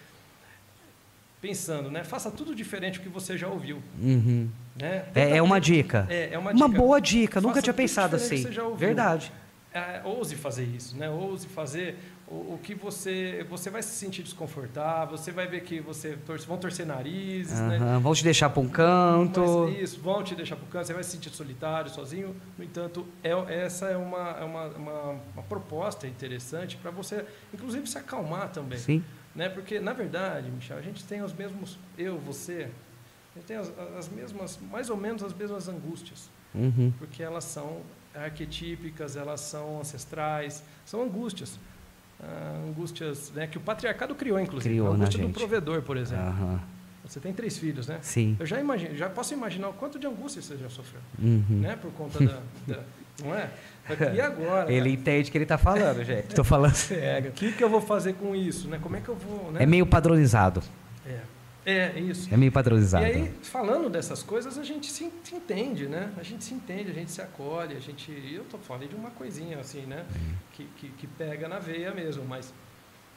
pensando, 1.40 1.90
né? 1.90 2.04
Faça 2.04 2.30
tudo 2.30 2.54
diferente 2.54 3.00
do 3.00 3.02
que 3.02 3.08
você 3.08 3.36
já 3.36 3.48
ouviu. 3.48 3.82
Uhum. 3.98 4.48
Né? 4.76 5.04
É, 5.12 5.38
é 5.38 5.42
uma 5.42 5.60
dica. 5.60 6.06
É, 6.08 6.34
é 6.34 6.38
uma, 6.38 6.52
Uma 6.52 6.68
dica. 6.68 6.80
boa 6.80 7.00
dica, 7.00 7.40
nunca 7.40 7.54
Faça 7.54 7.62
tinha 7.62 7.72
tudo 7.72 7.82
pensado 7.82 8.14
assim. 8.14 8.36
que 8.36 8.42
você 8.42 8.52
já 8.52 8.62
ouviu. 8.62 8.78
Verdade. 8.78 9.32
É, 9.74 10.02
ouse 10.04 10.36
fazer 10.36 10.64
isso, 10.64 10.96
né? 10.96 11.10
Ouse 11.10 11.48
fazer 11.48 11.98
o, 12.28 12.54
o 12.54 12.60
que 12.62 12.74
você 12.74 13.44
você 13.48 13.68
vai 13.70 13.82
se 13.82 13.90
sentir 13.94 14.22
desconfortável, 14.22 15.16
você 15.16 15.30
vai 15.30 15.46
ver 15.46 15.62
que 15.62 15.80
você 15.80 16.16
torce, 16.26 16.46
vão 16.46 16.56
torcer 16.56 16.86
narizes, 16.86 17.58
né? 17.58 17.76
Aham, 17.76 17.98
Vão 18.00 18.14
te 18.14 18.24
deixar 18.24 18.48
para 18.50 18.60
um 18.62 18.68
canto. 18.68 19.40
Mas 19.68 19.78
isso, 19.82 20.00
vão 20.00 20.22
te 20.22 20.34
deixar 20.34 20.56
para 20.56 20.64
o 20.64 20.68
canto, 20.68 20.86
você 20.86 20.94
vai 20.94 21.02
se 21.04 21.10
sentir 21.10 21.30
solitário, 21.30 21.90
sozinho. 21.90 22.34
No 22.56 22.64
entanto, 22.64 23.06
é, 23.22 23.30
essa 23.64 23.86
é 23.86 23.96
uma, 23.96 24.30
é 24.38 24.44
uma, 24.44 24.66
uma, 24.68 25.10
uma 25.34 25.42
proposta 25.48 26.06
interessante 26.06 26.76
para 26.76 26.90
você, 26.90 27.24
inclusive, 27.52 27.86
se 27.86 27.98
acalmar 27.98 28.50
também. 28.50 28.78
Sim. 28.78 29.04
Né? 29.34 29.48
Porque, 29.48 29.80
na 29.80 29.92
verdade, 29.92 30.50
Michel, 30.50 30.76
a 30.78 30.82
gente 30.82 31.02
tem 31.04 31.22
os 31.22 31.32
mesmos, 31.32 31.78
eu, 31.98 32.18
você, 32.18 32.68
a 33.34 33.38
gente 33.38 33.46
tem 33.46 33.56
as, 33.56 33.72
as 33.98 34.08
mesmas, 34.08 34.58
mais 34.70 34.90
ou 34.90 34.96
menos 34.96 35.22
as 35.22 35.32
mesmas 35.34 35.68
angústias, 35.68 36.30
Uhum. 36.54 36.92
porque 36.98 37.22
elas 37.22 37.44
são 37.44 37.80
arquetípicas, 38.14 39.16
elas 39.16 39.40
são 39.40 39.80
ancestrais, 39.80 40.62
são 40.84 41.02
angústias. 41.02 41.58
Ah, 42.22 42.62
angústias 42.68 43.32
né, 43.34 43.46
que 43.48 43.58
o 43.58 43.60
patriarcado 43.60 44.14
criou, 44.14 44.38
inclusive. 44.38 44.68
Criou 44.74 44.88
a 44.88 44.94
angústia 44.94 45.18
do 45.18 45.26
gente. 45.26 45.34
provedor, 45.34 45.82
por 45.82 45.96
exemplo. 45.96 46.60
Você 47.04 47.18
tem 47.18 47.32
três 47.32 47.58
filhos, 47.58 47.88
né? 47.88 47.98
Sim. 48.00 48.36
Eu 48.38 48.46
já 48.46 48.60
imagino, 48.60 48.94
já 48.96 49.08
posso 49.10 49.34
imaginar 49.34 49.68
o 49.70 49.72
quanto 49.72 49.98
de 49.98 50.06
angústia 50.06 50.40
você 50.40 50.56
já 50.56 50.68
sofreu, 50.70 51.00
Uhum. 51.20 51.44
né? 51.48 51.76
Por 51.82 51.90
conta 51.92 52.20
da, 52.24 52.38
da- 52.66 52.82
não 53.24 53.34
é? 53.34 53.50
E 54.14 54.20
agora? 54.20 54.70
Ele 54.72 54.90
entende 54.92 55.28
o 55.28 55.32
que 55.32 55.36
ele 55.38 55.44
está 55.44 55.58
falando, 55.58 56.04
gente. 56.04 56.28
Estou 56.28 56.44
falando 56.44 56.74
sério. 56.74 57.30
O 57.32 57.32
que, 57.34 57.50
que 57.52 57.62
eu 57.64 57.68
vou 57.68 57.80
fazer 57.80 58.12
com 58.14 58.36
isso, 58.36 58.68
né? 58.68 58.78
Como 58.80 58.94
é 58.96 59.00
que 59.00 59.08
eu 59.08 59.16
vou, 59.16 59.50
né? 59.50 59.64
É 59.64 59.66
meio 59.66 59.84
padronizado. 59.84 60.62
É, 61.04 61.18
é 61.64 62.00
isso. 62.00 62.32
É 62.32 62.36
meio 62.36 62.48
E 62.48 62.52
padronizado. 62.52 63.04
aí, 63.04 63.32
falando 63.42 63.88
dessas 63.88 64.22
coisas, 64.22 64.58
a 64.58 64.64
gente 64.64 64.90
se, 64.90 65.10
se 65.22 65.34
entende, 65.34 65.86
né? 65.86 66.12
A 66.16 66.22
gente 66.22 66.42
se 66.44 66.52
entende, 66.54 66.90
a 66.90 66.94
gente 66.94 67.10
se 67.12 67.22
acolhe, 67.22 67.76
a 67.76 67.80
gente... 67.80 68.10
Eu 68.34 68.44
tô 68.44 68.58
falando 68.58 68.88
de 68.88 68.96
uma 68.96 69.10
coisinha 69.10 69.58
assim, 69.58 69.82
né? 69.82 70.04
Que, 70.52 70.64
que, 70.76 70.88
que 70.90 71.06
pega 71.06 71.48
na 71.48 71.58
veia 71.58 71.92
mesmo, 71.94 72.24
mas 72.24 72.52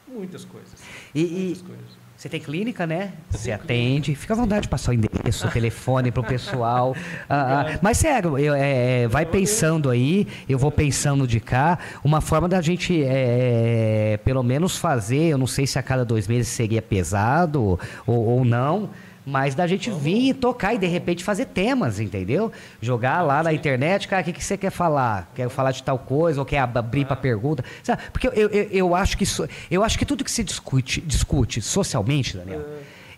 muitas 0.08 0.46
coisas. 0.46 0.74
E- 1.14 1.22
e- 1.22 1.40
muitas 1.46 1.62
coisas. 1.62 2.06
Você 2.18 2.30
tem 2.30 2.40
clínica, 2.40 2.88
né? 2.88 3.12
Eu 3.32 3.38
Você 3.38 3.52
atende. 3.52 4.16
Fica 4.16 4.34
à 4.34 4.38
vontade 4.38 4.62
de 4.64 4.70
passar 4.70 4.92
o 4.92 4.94
endereço, 4.94 5.46
o 5.48 5.52
telefone 5.52 6.12
para 6.12 6.22
o 6.22 6.24
pessoal. 6.24 6.96
Ah, 7.30 7.66
ah, 7.68 7.80
mas 7.82 7.98
sério, 7.98 8.38
eu, 8.38 8.54
é, 8.54 9.04
é, 9.04 9.08
vai 9.08 9.26
pensando 9.26 9.90
aí, 9.90 10.28
eu 10.48 10.58
vou 10.58 10.72
pensando 10.72 11.28
de 11.28 11.40
cá. 11.40 11.78
Uma 12.04 12.22
forma 12.22 12.48
da 12.48 12.62
gente, 12.62 13.04
é, 13.04 14.18
pelo 14.24 14.44
menos 14.44 14.78
fazer, 14.78 15.24
eu 15.24 15.38
não 15.38 15.48
sei 15.48 15.68
se 15.68 15.78
a 15.78 15.84
cada 15.84 16.06
dois 16.06 16.28
meses 16.28 16.48
seria 16.48 16.82
pesado 16.82 17.78
ou, 18.08 18.16
ou 18.16 18.46
não. 18.46 18.90
Mas 19.26 19.56
da 19.56 19.66
gente 19.66 19.90
vir 19.90 20.30
e 20.30 20.34
tocar 20.34 20.76
e 20.76 20.78
de 20.78 20.86
repente 20.86 21.24
fazer 21.24 21.46
temas, 21.46 22.00
entendeu? 22.00 22.52
Jogar 22.80 23.22
lá 23.24 23.42
na 23.42 23.52
internet, 23.52 24.08
cara, 24.08 24.22
o 24.22 24.26
que, 24.26 24.34
que 24.34 24.44
você 24.44 24.56
quer 24.56 24.70
falar? 24.70 25.32
Quer 25.34 25.50
falar 25.50 25.72
de 25.72 25.82
tal 25.82 25.98
coisa 25.98 26.40
ou 26.40 26.46
quer 26.46 26.60
ab- 26.60 26.78
abrir 26.78 27.06
para 27.06 27.16
pergunta? 27.16 27.66
Sabe? 27.82 28.04
Porque 28.14 28.28
eu, 28.28 28.34
eu, 28.34 28.50
eu 28.72 28.96
acho 28.96 29.18
que 29.18 29.24
isso- 29.24 29.48
eu 29.72 29.84
acho 29.84 29.98
que 29.98 30.06
tudo 30.06 30.24
que 30.24 30.30
se 30.32 30.44
discute, 30.44 31.02
discute 31.02 31.60
socialmente, 31.62 32.38
Daniel, 32.38 32.64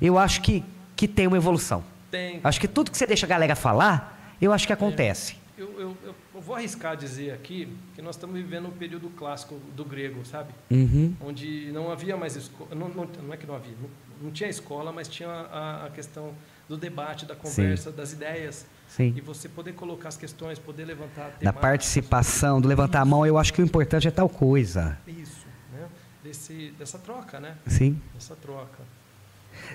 eu 0.02 0.18
acho 0.18 0.42
que, 0.42 0.64
que 0.96 1.08
tem 1.10 1.28
uma 1.28 1.36
evolução. 1.38 1.84
Tem. 2.10 2.40
Acho 2.42 2.60
que 2.62 2.68
tudo 2.70 2.90
que 2.90 2.98
você 2.98 3.06
deixa 3.06 3.26
a 3.26 3.30
galera 3.30 3.56
falar, 3.56 4.36
eu 4.42 4.54
acho 4.54 4.66
que 4.66 4.72
acontece. 4.72 5.36
Eu, 5.58 5.68
eu, 5.78 5.98
eu- 6.06 6.16
eu 6.36 6.42
vou 6.42 6.56
arriscar 6.56 6.96
dizer 6.96 7.32
aqui 7.34 7.68
que 7.96 8.02
nós 8.02 8.16
estamos 8.16 8.36
vivendo 8.36 8.68
um 8.68 8.72
período 8.72 9.10
clássico 9.10 9.56
do 9.76 9.84
grego, 9.84 10.24
sabe? 10.24 10.52
Uhum. 10.72 11.14
Onde 11.20 11.70
não 11.74 11.92
havia 11.92 12.16
mais 12.16 12.36
escola. 12.36 12.70
Não, 12.76 12.88
não, 12.88 13.10
não 13.26 13.34
é 13.34 13.38
que 13.38 13.46
não 13.48 13.56
havia, 13.56 13.74
não, 13.82 13.90
não 14.22 14.32
tinha 14.32 14.50
escola, 14.50 14.92
mas 14.92 15.08
tinha 15.08 15.30
a, 15.30 15.86
a 15.86 15.90
questão 15.90 16.34
do 16.68 16.76
debate, 16.78 17.26
da 17.26 17.36
conversa, 17.36 17.92
das 17.92 18.12
ideias. 18.14 18.66
Sim. 18.88 19.14
E 19.16 19.22
você 19.22 19.48
poder 19.50 19.74
colocar 19.74 20.10
as 20.10 20.18
questões, 20.18 20.58
poder 20.60 20.86
levantar 20.86 21.32
Da 21.42 21.52
participação, 21.54 22.60
do 22.62 22.68
levantar 22.68 23.02
a 23.02 23.06
mão, 23.06 23.26
eu 23.26 23.38
acho 23.38 23.54
que 23.54 23.62
o 23.62 23.66
importante 23.66 24.08
é 24.08 24.12
tal 24.12 24.30
coisa. 24.30 24.98
Isso, 25.08 25.46
né? 25.74 25.88
Desse, 26.24 26.74
dessa 26.78 26.98
troca, 26.98 27.40
né? 27.40 27.56
Sim. 27.68 28.02
Dessa 28.14 28.36
troca. 28.36 28.84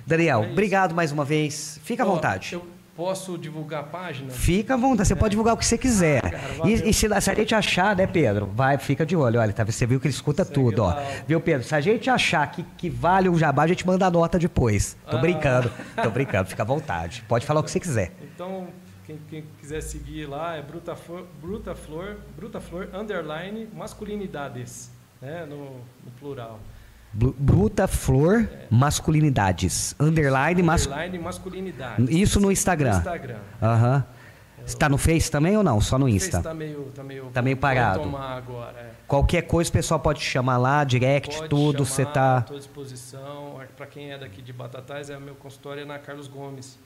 Daniel, 0.07 0.41
É 0.41 0.43
isso. 0.45 0.53
obrigado 0.53 0.95
mais 0.95 1.13
uma 1.13 1.25
vez. 1.25 1.79
Fica 1.83 2.03
à 2.05 2.07
Ó, 2.07 2.15
vontade. 2.15 2.53
Eu 2.55 2.67
posso 2.97 3.39
divulgar 3.39 3.81
a 3.81 3.83
página? 3.85 4.31
Fica 4.31 4.75
à 4.75 4.77
vontade, 4.77 5.09
você 5.09 5.17
pode 5.17 5.31
divulgar 5.31 5.55
o 5.55 5.57
que 5.57 5.65
você 5.65 5.79
quiser. 5.79 6.21
cara, 6.23 6.39
valeu. 6.59 6.77
e, 6.77 6.91
e 6.91 6.93
se, 6.93 7.09
se 7.21 7.31
a 7.31 7.35
gente 7.35 7.55
achar, 7.55 7.97
né, 7.97 8.07
Pedro? 8.07 8.47
Vai, 8.47 8.77
fica 8.79 9.05
de 9.07 9.17
olho. 9.17 9.41
Olha, 9.41 9.53
tá, 9.53 9.65
você 9.65 9.87
viu 9.87 9.99
que 9.99 10.07
ele 10.07 10.15
escuta 10.15 10.45
Segue 10.45 10.55
tudo, 10.55 10.83
ó. 10.83 10.89
lá. 10.89 11.03
Viu, 11.27 11.41
Pedro? 11.41 11.67
Se 11.67 11.75
a 11.75 11.81
gente 11.81 12.09
achar 12.11 12.47
que, 12.51 12.63
que 12.77 12.91
vale 12.91 13.29
o 13.29 13.39
jabá, 13.39 13.63
a 13.63 13.67
gente 13.67 13.87
manda 13.87 14.07
a 14.07 14.11
nota 14.11 14.39
depois. 14.39 14.97
Tô 15.11 15.17
Ah. 15.17 15.21
brincando, 15.21 15.71
tô 16.03 16.11
brincando, 16.11 16.49
fica 16.49 16.63
à 16.63 16.67
vontade. 16.67 17.25
Pode 17.29 17.47
falar 17.47 17.61
o 17.61 17.63
que 17.65 17.71
você 17.71 17.81
quiser. 17.81 18.13
Então, 18.35 18.67
quem, 19.07 19.19
quem 19.29 19.45
quiser 19.61 19.81
seguir 19.81 20.27
lá 20.27 20.57
é 20.57 20.63
Bruta 20.63 20.95
Flor, 20.95 21.25
Bruta 21.41 21.75
Flor, 21.75 22.17
Bruta 22.37 22.61
Flor 22.61 22.89
underline 22.95 23.69
masculinidades, 23.75 24.91
né? 25.21 25.45
No, 25.49 25.65
no 26.05 26.11
plural. 26.19 26.59
Bru- 27.13 27.35
Bruta 27.39 27.87
Flor 27.87 28.49
Masculinidades. 28.71 29.95
Underline 30.01 30.63
mas... 30.63 30.87
Underline 30.87 31.19
masculinidades. 31.19 32.09
Isso 32.09 32.41
no 32.41 32.51
Instagram. 32.51 32.93
No 32.93 32.99
Instagram. 32.99 33.39
Aham. 33.61 34.05
Você 34.65 34.77
tá 34.77 34.89
no 34.89 34.97
Face 34.97 35.29
também 35.31 35.57
ou 35.57 35.63
não? 35.65 35.81
Só 35.81 35.99
no 35.99 36.09
Insta? 36.09 36.39
Está 36.39 36.55
meio, 36.55 36.85
tá 36.95 37.03
meio, 37.03 37.25
Tá 37.35 37.43
meio 37.43 37.57
parado. 37.57 38.17
agora. 38.17 38.79
É. 38.79 38.91
Qualquer 39.09 39.43
coisa 39.43 39.69
o 39.69 39.73
pessoal 39.73 39.99
pode 39.99 40.21
chamar 40.21 40.57
lá, 40.57 40.85
direct, 40.85 41.37
Pode 41.37 41.49
tudo, 41.51 41.85
você 41.85 42.05
tá. 42.07 42.39
Estou 42.41 42.57
à 42.57 42.59
disposição. 42.61 43.61
Para 43.77 43.87
quem 43.87 44.13
é 44.13 44.19
daqui 44.19 44.41
de 44.41 44.53
Batatais, 44.53 45.11
é 45.11 45.17
o 45.17 45.21
meu 45.21 45.35
consultório 45.35 45.83
é 45.83 45.85
na 45.85 45.99
Carlos 45.99 46.29
Gomes. 46.29 46.79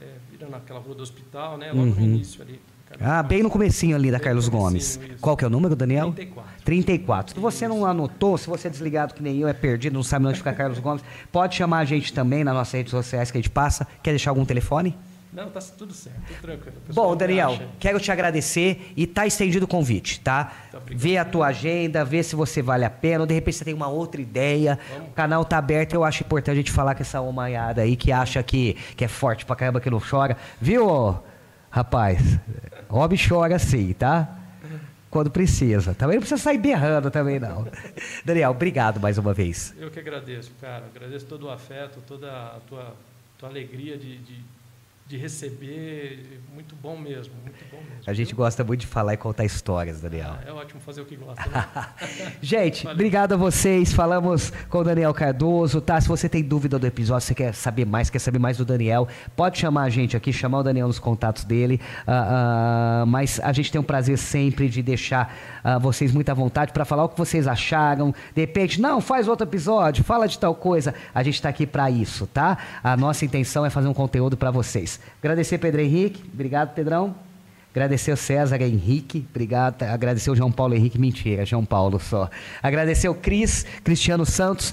É, 0.00 0.06
virando 0.30 0.54
aquela 0.54 0.78
rua 0.78 0.94
do 0.94 1.02
hospital, 1.02 1.58
né? 1.58 1.72
Logo 1.72 1.86
no 1.86 2.00
início 2.00 2.40
ali. 2.40 2.60
Ah, 3.00 3.22
bem 3.22 3.42
no 3.42 3.50
comecinho 3.50 3.94
ali 3.94 4.10
da 4.10 4.18
Bem 4.18 4.24
Carlos 4.24 4.48
Gomes. 4.48 4.96
isso. 4.96 5.00
Qual 5.20 5.36
que 5.36 5.44
é 5.44 5.46
o 5.46 5.50
número, 5.50 5.76
Daniel? 5.76 6.12
34. 6.12 6.64
34. 6.64 7.34
Se 7.34 7.40
você 7.40 7.68
não 7.68 7.84
anotou, 7.84 8.36
se 8.38 8.48
você 8.48 8.68
é 8.68 8.70
desligado 8.70 9.14
que 9.14 9.22
nem 9.22 9.38
eu, 9.38 9.48
é 9.48 9.52
perdido, 9.52 9.94
não 9.94 10.02
sabe 10.02 10.26
onde 10.26 10.38
fica 10.38 10.52
Carlos 10.52 10.78
Gomes, 10.78 11.02
pode 11.30 11.54
chamar 11.54 11.78
a 11.78 11.84
gente 11.84 12.12
também 12.12 12.42
nas 12.44 12.54
nossas 12.54 12.72
redes 12.72 12.90
sociais 12.90 13.30
que 13.30 13.38
a 13.38 13.40
gente 13.40 13.50
passa. 13.50 13.86
Quer 14.02 14.10
deixar 14.10 14.30
algum 14.30 14.44
telefone? 14.44 14.96
Não, 15.30 15.50
tá 15.50 15.60
tudo 15.60 15.92
certo, 15.92 16.16
tudo 16.26 16.40
tranquilo. 16.40 16.76
Bom, 16.88 17.14
Daniel, 17.14 17.50
acha. 17.50 17.68
quero 17.78 18.00
te 18.00 18.10
agradecer 18.10 18.92
e 18.96 19.06
tá 19.06 19.26
estendido 19.26 19.66
o 19.66 19.68
convite, 19.68 20.20
tá? 20.20 20.52
Tá. 20.72 20.80
Vê 20.86 21.18
a 21.18 21.24
tua 21.24 21.48
agenda, 21.48 22.02
vê 22.02 22.22
se 22.22 22.34
você 22.34 22.62
vale 22.62 22.84
a 22.86 22.90
pena, 22.90 23.20
ou 23.20 23.26
de 23.26 23.34
repente 23.34 23.58
você 23.58 23.64
tem 23.64 23.74
uma 23.74 23.88
outra 23.88 24.22
ideia. 24.22 24.78
Vamos. 24.90 25.10
O 25.10 25.12
canal 25.12 25.44
tá 25.44 25.58
aberto, 25.58 25.92
eu 25.92 26.02
acho 26.02 26.22
importante 26.22 26.54
a 26.54 26.56
gente 26.56 26.72
falar 26.72 26.94
com 26.94 27.02
essa 27.02 27.20
homaiada 27.20 27.82
aí 27.82 27.94
que 27.94 28.10
acha 28.10 28.42
que, 28.42 28.74
que 28.96 29.04
é 29.04 29.08
forte 29.08 29.44
pra 29.44 29.54
caramba 29.54 29.80
que 29.80 29.90
não 29.90 30.00
chora. 30.00 30.34
Viu, 30.60 31.20
rapaz? 31.70 32.38
Homem 32.88 33.18
chora 33.18 33.58
sim, 33.58 33.92
tá? 33.92 34.36
Quando 35.10 35.30
precisa. 35.30 35.94
Também 35.94 36.16
não 36.16 36.20
precisa 36.20 36.40
sair 36.40 36.58
berrando 36.58 37.10
também, 37.10 37.38
não. 37.38 37.66
Daniel, 38.24 38.50
obrigado 38.50 39.00
mais 39.00 39.16
uma 39.16 39.32
vez. 39.32 39.74
Eu 39.78 39.90
que 39.90 39.98
agradeço, 39.98 40.50
cara. 40.60 40.84
Agradeço 40.94 41.26
todo 41.26 41.46
o 41.46 41.50
afeto, 41.50 42.00
toda 42.06 42.30
a 42.30 42.60
tua, 42.68 42.94
tua 43.38 43.48
alegria 43.48 43.96
de, 43.96 44.18
de, 44.18 44.40
de 45.08 45.16
receber. 45.16 46.42
Muito 46.52 46.76
bom 46.76 46.98
mesmo, 46.98 47.32
muito 47.42 47.64
bom 47.70 47.78
mesmo. 47.78 48.02
A 48.06 48.12
gente 48.12 48.34
gosta 48.34 48.62
muito 48.62 48.80
de 48.80 48.86
falar 48.86 49.14
e 49.14 49.16
contar 49.16 49.44
histórias, 49.44 50.02
Daniel. 50.02 50.32
Ah, 50.32 50.44
é 50.46 50.52
ótimo 50.52 50.80
fazer 50.80 51.00
o 51.00 51.06
que 51.06 51.16
gosta, 51.16 51.48
né? 51.48 51.66
Gente, 52.42 52.84
Valeu. 52.84 52.94
obrigado 52.94 53.32
a 53.32 53.36
vocês. 53.36 53.90
Falamos 53.92 54.52
com 54.68 54.78
o 54.78 54.84
Daniel 54.84 55.14
Cardoso, 55.14 55.80
tá? 55.80 55.98
Se 55.98 56.06
você 56.06 56.28
tem 56.28 56.42
dúvida 56.42 56.78
do 56.78 56.86
episódio, 56.86 57.26
você 57.26 57.34
quer 57.34 57.54
saber 57.54 57.86
mais, 57.86 58.10
quer 58.10 58.18
saber 58.18 58.38
mais 58.38 58.58
do 58.58 58.66
Daniel, 58.66 59.08
pode 59.34 59.58
chamar 59.58 59.84
a 59.84 59.88
gente 59.88 60.14
aqui, 60.14 60.30
chamar 60.30 60.58
o 60.58 60.62
Daniel 60.62 60.88
nos 60.88 60.98
contatos 60.98 61.44
dele. 61.44 61.80
Ah, 62.06 63.02
ah, 63.02 63.06
mas 63.06 63.40
a 63.40 63.52
gente 63.52 63.72
tem 63.72 63.80
um 63.80 63.84
prazer 63.84 64.18
sempre 64.18 64.68
de 64.68 64.82
deixar 64.82 65.34
ah, 65.64 65.78
vocês 65.78 66.12
muito 66.12 66.28
à 66.28 66.34
vontade 66.34 66.70
para 66.72 66.84
falar 66.84 67.04
o 67.04 67.08
que 67.08 67.16
vocês 67.16 67.46
acharam. 67.46 68.14
De 68.34 68.42
repente, 68.42 68.78
não, 68.78 69.00
faz 69.00 69.26
outro 69.26 69.46
episódio, 69.46 70.04
fala 70.04 70.28
de 70.28 70.38
tal 70.38 70.54
coisa. 70.54 70.94
A 71.14 71.22
gente 71.22 71.36
está 71.36 71.48
aqui 71.48 71.66
para 71.66 71.90
isso, 71.90 72.26
tá? 72.26 72.58
A 72.84 72.94
nossa 72.94 73.24
intenção 73.24 73.64
é 73.64 73.70
fazer 73.70 73.88
um 73.88 73.94
conteúdo 73.94 74.36
para 74.36 74.50
vocês. 74.50 74.97
Agradecer 75.20 75.58
Pedro 75.58 75.80
Henrique. 75.80 76.22
Obrigado, 76.32 76.74
Pedrão. 76.74 77.14
Agradecer 77.70 78.10
o 78.10 78.16
César 78.16 78.60
Henrique, 78.62 79.26
obrigado. 79.30 79.82
Agradecer 79.82 80.30
o 80.30 80.34
João 80.34 80.50
Paulo 80.50 80.74
Henrique, 80.74 80.98
mentira, 80.98 81.44
João 81.44 81.66
Paulo 81.66 82.00
só. 82.00 82.30
Agradecer 82.62 83.10
o 83.10 83.14
Cris, 83.14 83.66
Cristiano 83.84 84.24
Santos, 84.24 84.72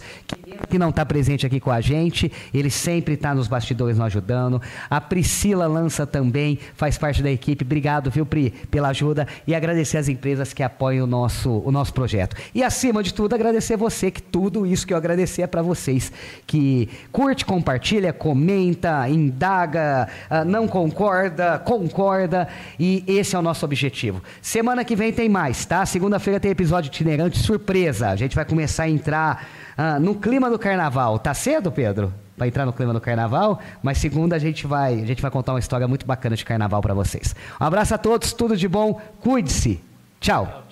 que, 0.69 0.79
não 0.79 0.89
está 0.89 1.05
presente 1.05 1.45
aqui 1.45 1.59
com 1.59 1.71
a 1.71 1.81
gente, 1.81 2.31
ele 2.53 2.69
sempre 2.69 3.15
está 3.15 3.35
nos 3.35 3.49
bastidores 3.49 3.97
nos 3.97 4.05
ajudando. 4.05 4.61
A 4.89 5.01
Priscila 5.01 5.67
Lança 5.67 6.07
também 6.07 6.57
faz 6.75 6.97
parte 6.97 7.21
da 7.21 7.29
equipe, 7.29 7.65
obrigado, 7.65 8.09
viu, 8.09 8.25
Pri, 8.25 8.51
pela 8.71 8.87
ajuda. 8.89 9.27
E 9.45 9.53
agradecer 9.53 9.97
as 9.97 10.07
empresas 10.07 10.53
que 10.53 10.63
apoiam 10.63 11.03
o 11.03 11.07
nosso, 11.07 11.61
o 11.65 11.71
nosso 11.71 11.93
projeto. 11.93 12.37
E 12.55 12.63
acima 12.63 13.03
de 13.03 13.13
tudo, 13.13 13.35
agradecer 13.35 13.75
você, 13.75 14.09
que 14.09 14.21
tudo 14.21 14.65
isso 14.65 14.87
que 14.87 14.93
eu 14.93 14.97
agradecer 14.97 15.41
é 15.41 15.47
para 15.47 15.61
vocês, 15.61 16.13
que 16.47 16.87
curte, 17.11 17.43
compartilha, 17.43 18.13
comenta, 18.13 19.07
indaga, 19.09 20.07
ah, 20.29 20.45
não 20.45 20.65
concorda, 20.65 21.59
concorda. 21.59 22.47
E 22.79 22.84
E 22.87 23.03
esse 23.07 23.35
é 23.35 23.39
o 23.39 23.41
nosso 23.41 23.65
objetivo. 23.65 24.21
Semana 24.43 24.85
que 24.85 24.95
vem 24.95 25.11
tem 25.11 25.27
mais, 25.27 25.65
tá? 25.65 25.83
Segunda-feira 25.87 26.39
tem 26.39 26.51
episódio 26.51 26.89
itinerante 26.89 27.39
surpresa. 27.39 28.09
A 28.09 28.15
gente 28.15 28.35
vai 28.35 28.45
começar 28.45 28.83
a 28.83 28.89
entrar 28.89 29.47
ah, 29.75 29.99
no 29.99 30.13
clima 30.13 30.51
do 30.51 30.59
carnaval. 30.59 31.17
Tá 31.17 31.33
cedo, 31.33 31.71
Pedro? 31.71 32.13
Para 32.37 32.45
entrar 32.45 32.63
no 32.63 32.71
clima 32.71 32.93
do 32.93 33.01
carnaval, 33.01 33.59
mas 33.81 33.97
segunda 33.97 34.35
a 34.35 34.39
gente 34.39 34.67
vai, 34.67 35.01
a 35.01 35.05
gente 35.05 35.19
vai 35.19 35.31
contar 35.31 35.53
uma 35.53 35.59
história 35.59 35.87
muito 35.87 36.05
bacana 36.05 36.35
de 36.35 36.45
carnaval 36.45 36.79
para 36.79 36.93
vocês. 36.93 37.35
Um 37.59 37.65
abraço 37.65 37.95
a 37.95 37.97
todos, 37.97 38.33
tudo 38.33 38.55
de 38.55 38.67
bom, 38.67 39.01
cuide-se. 39.19 39.81
Tchau. 40.19 40.64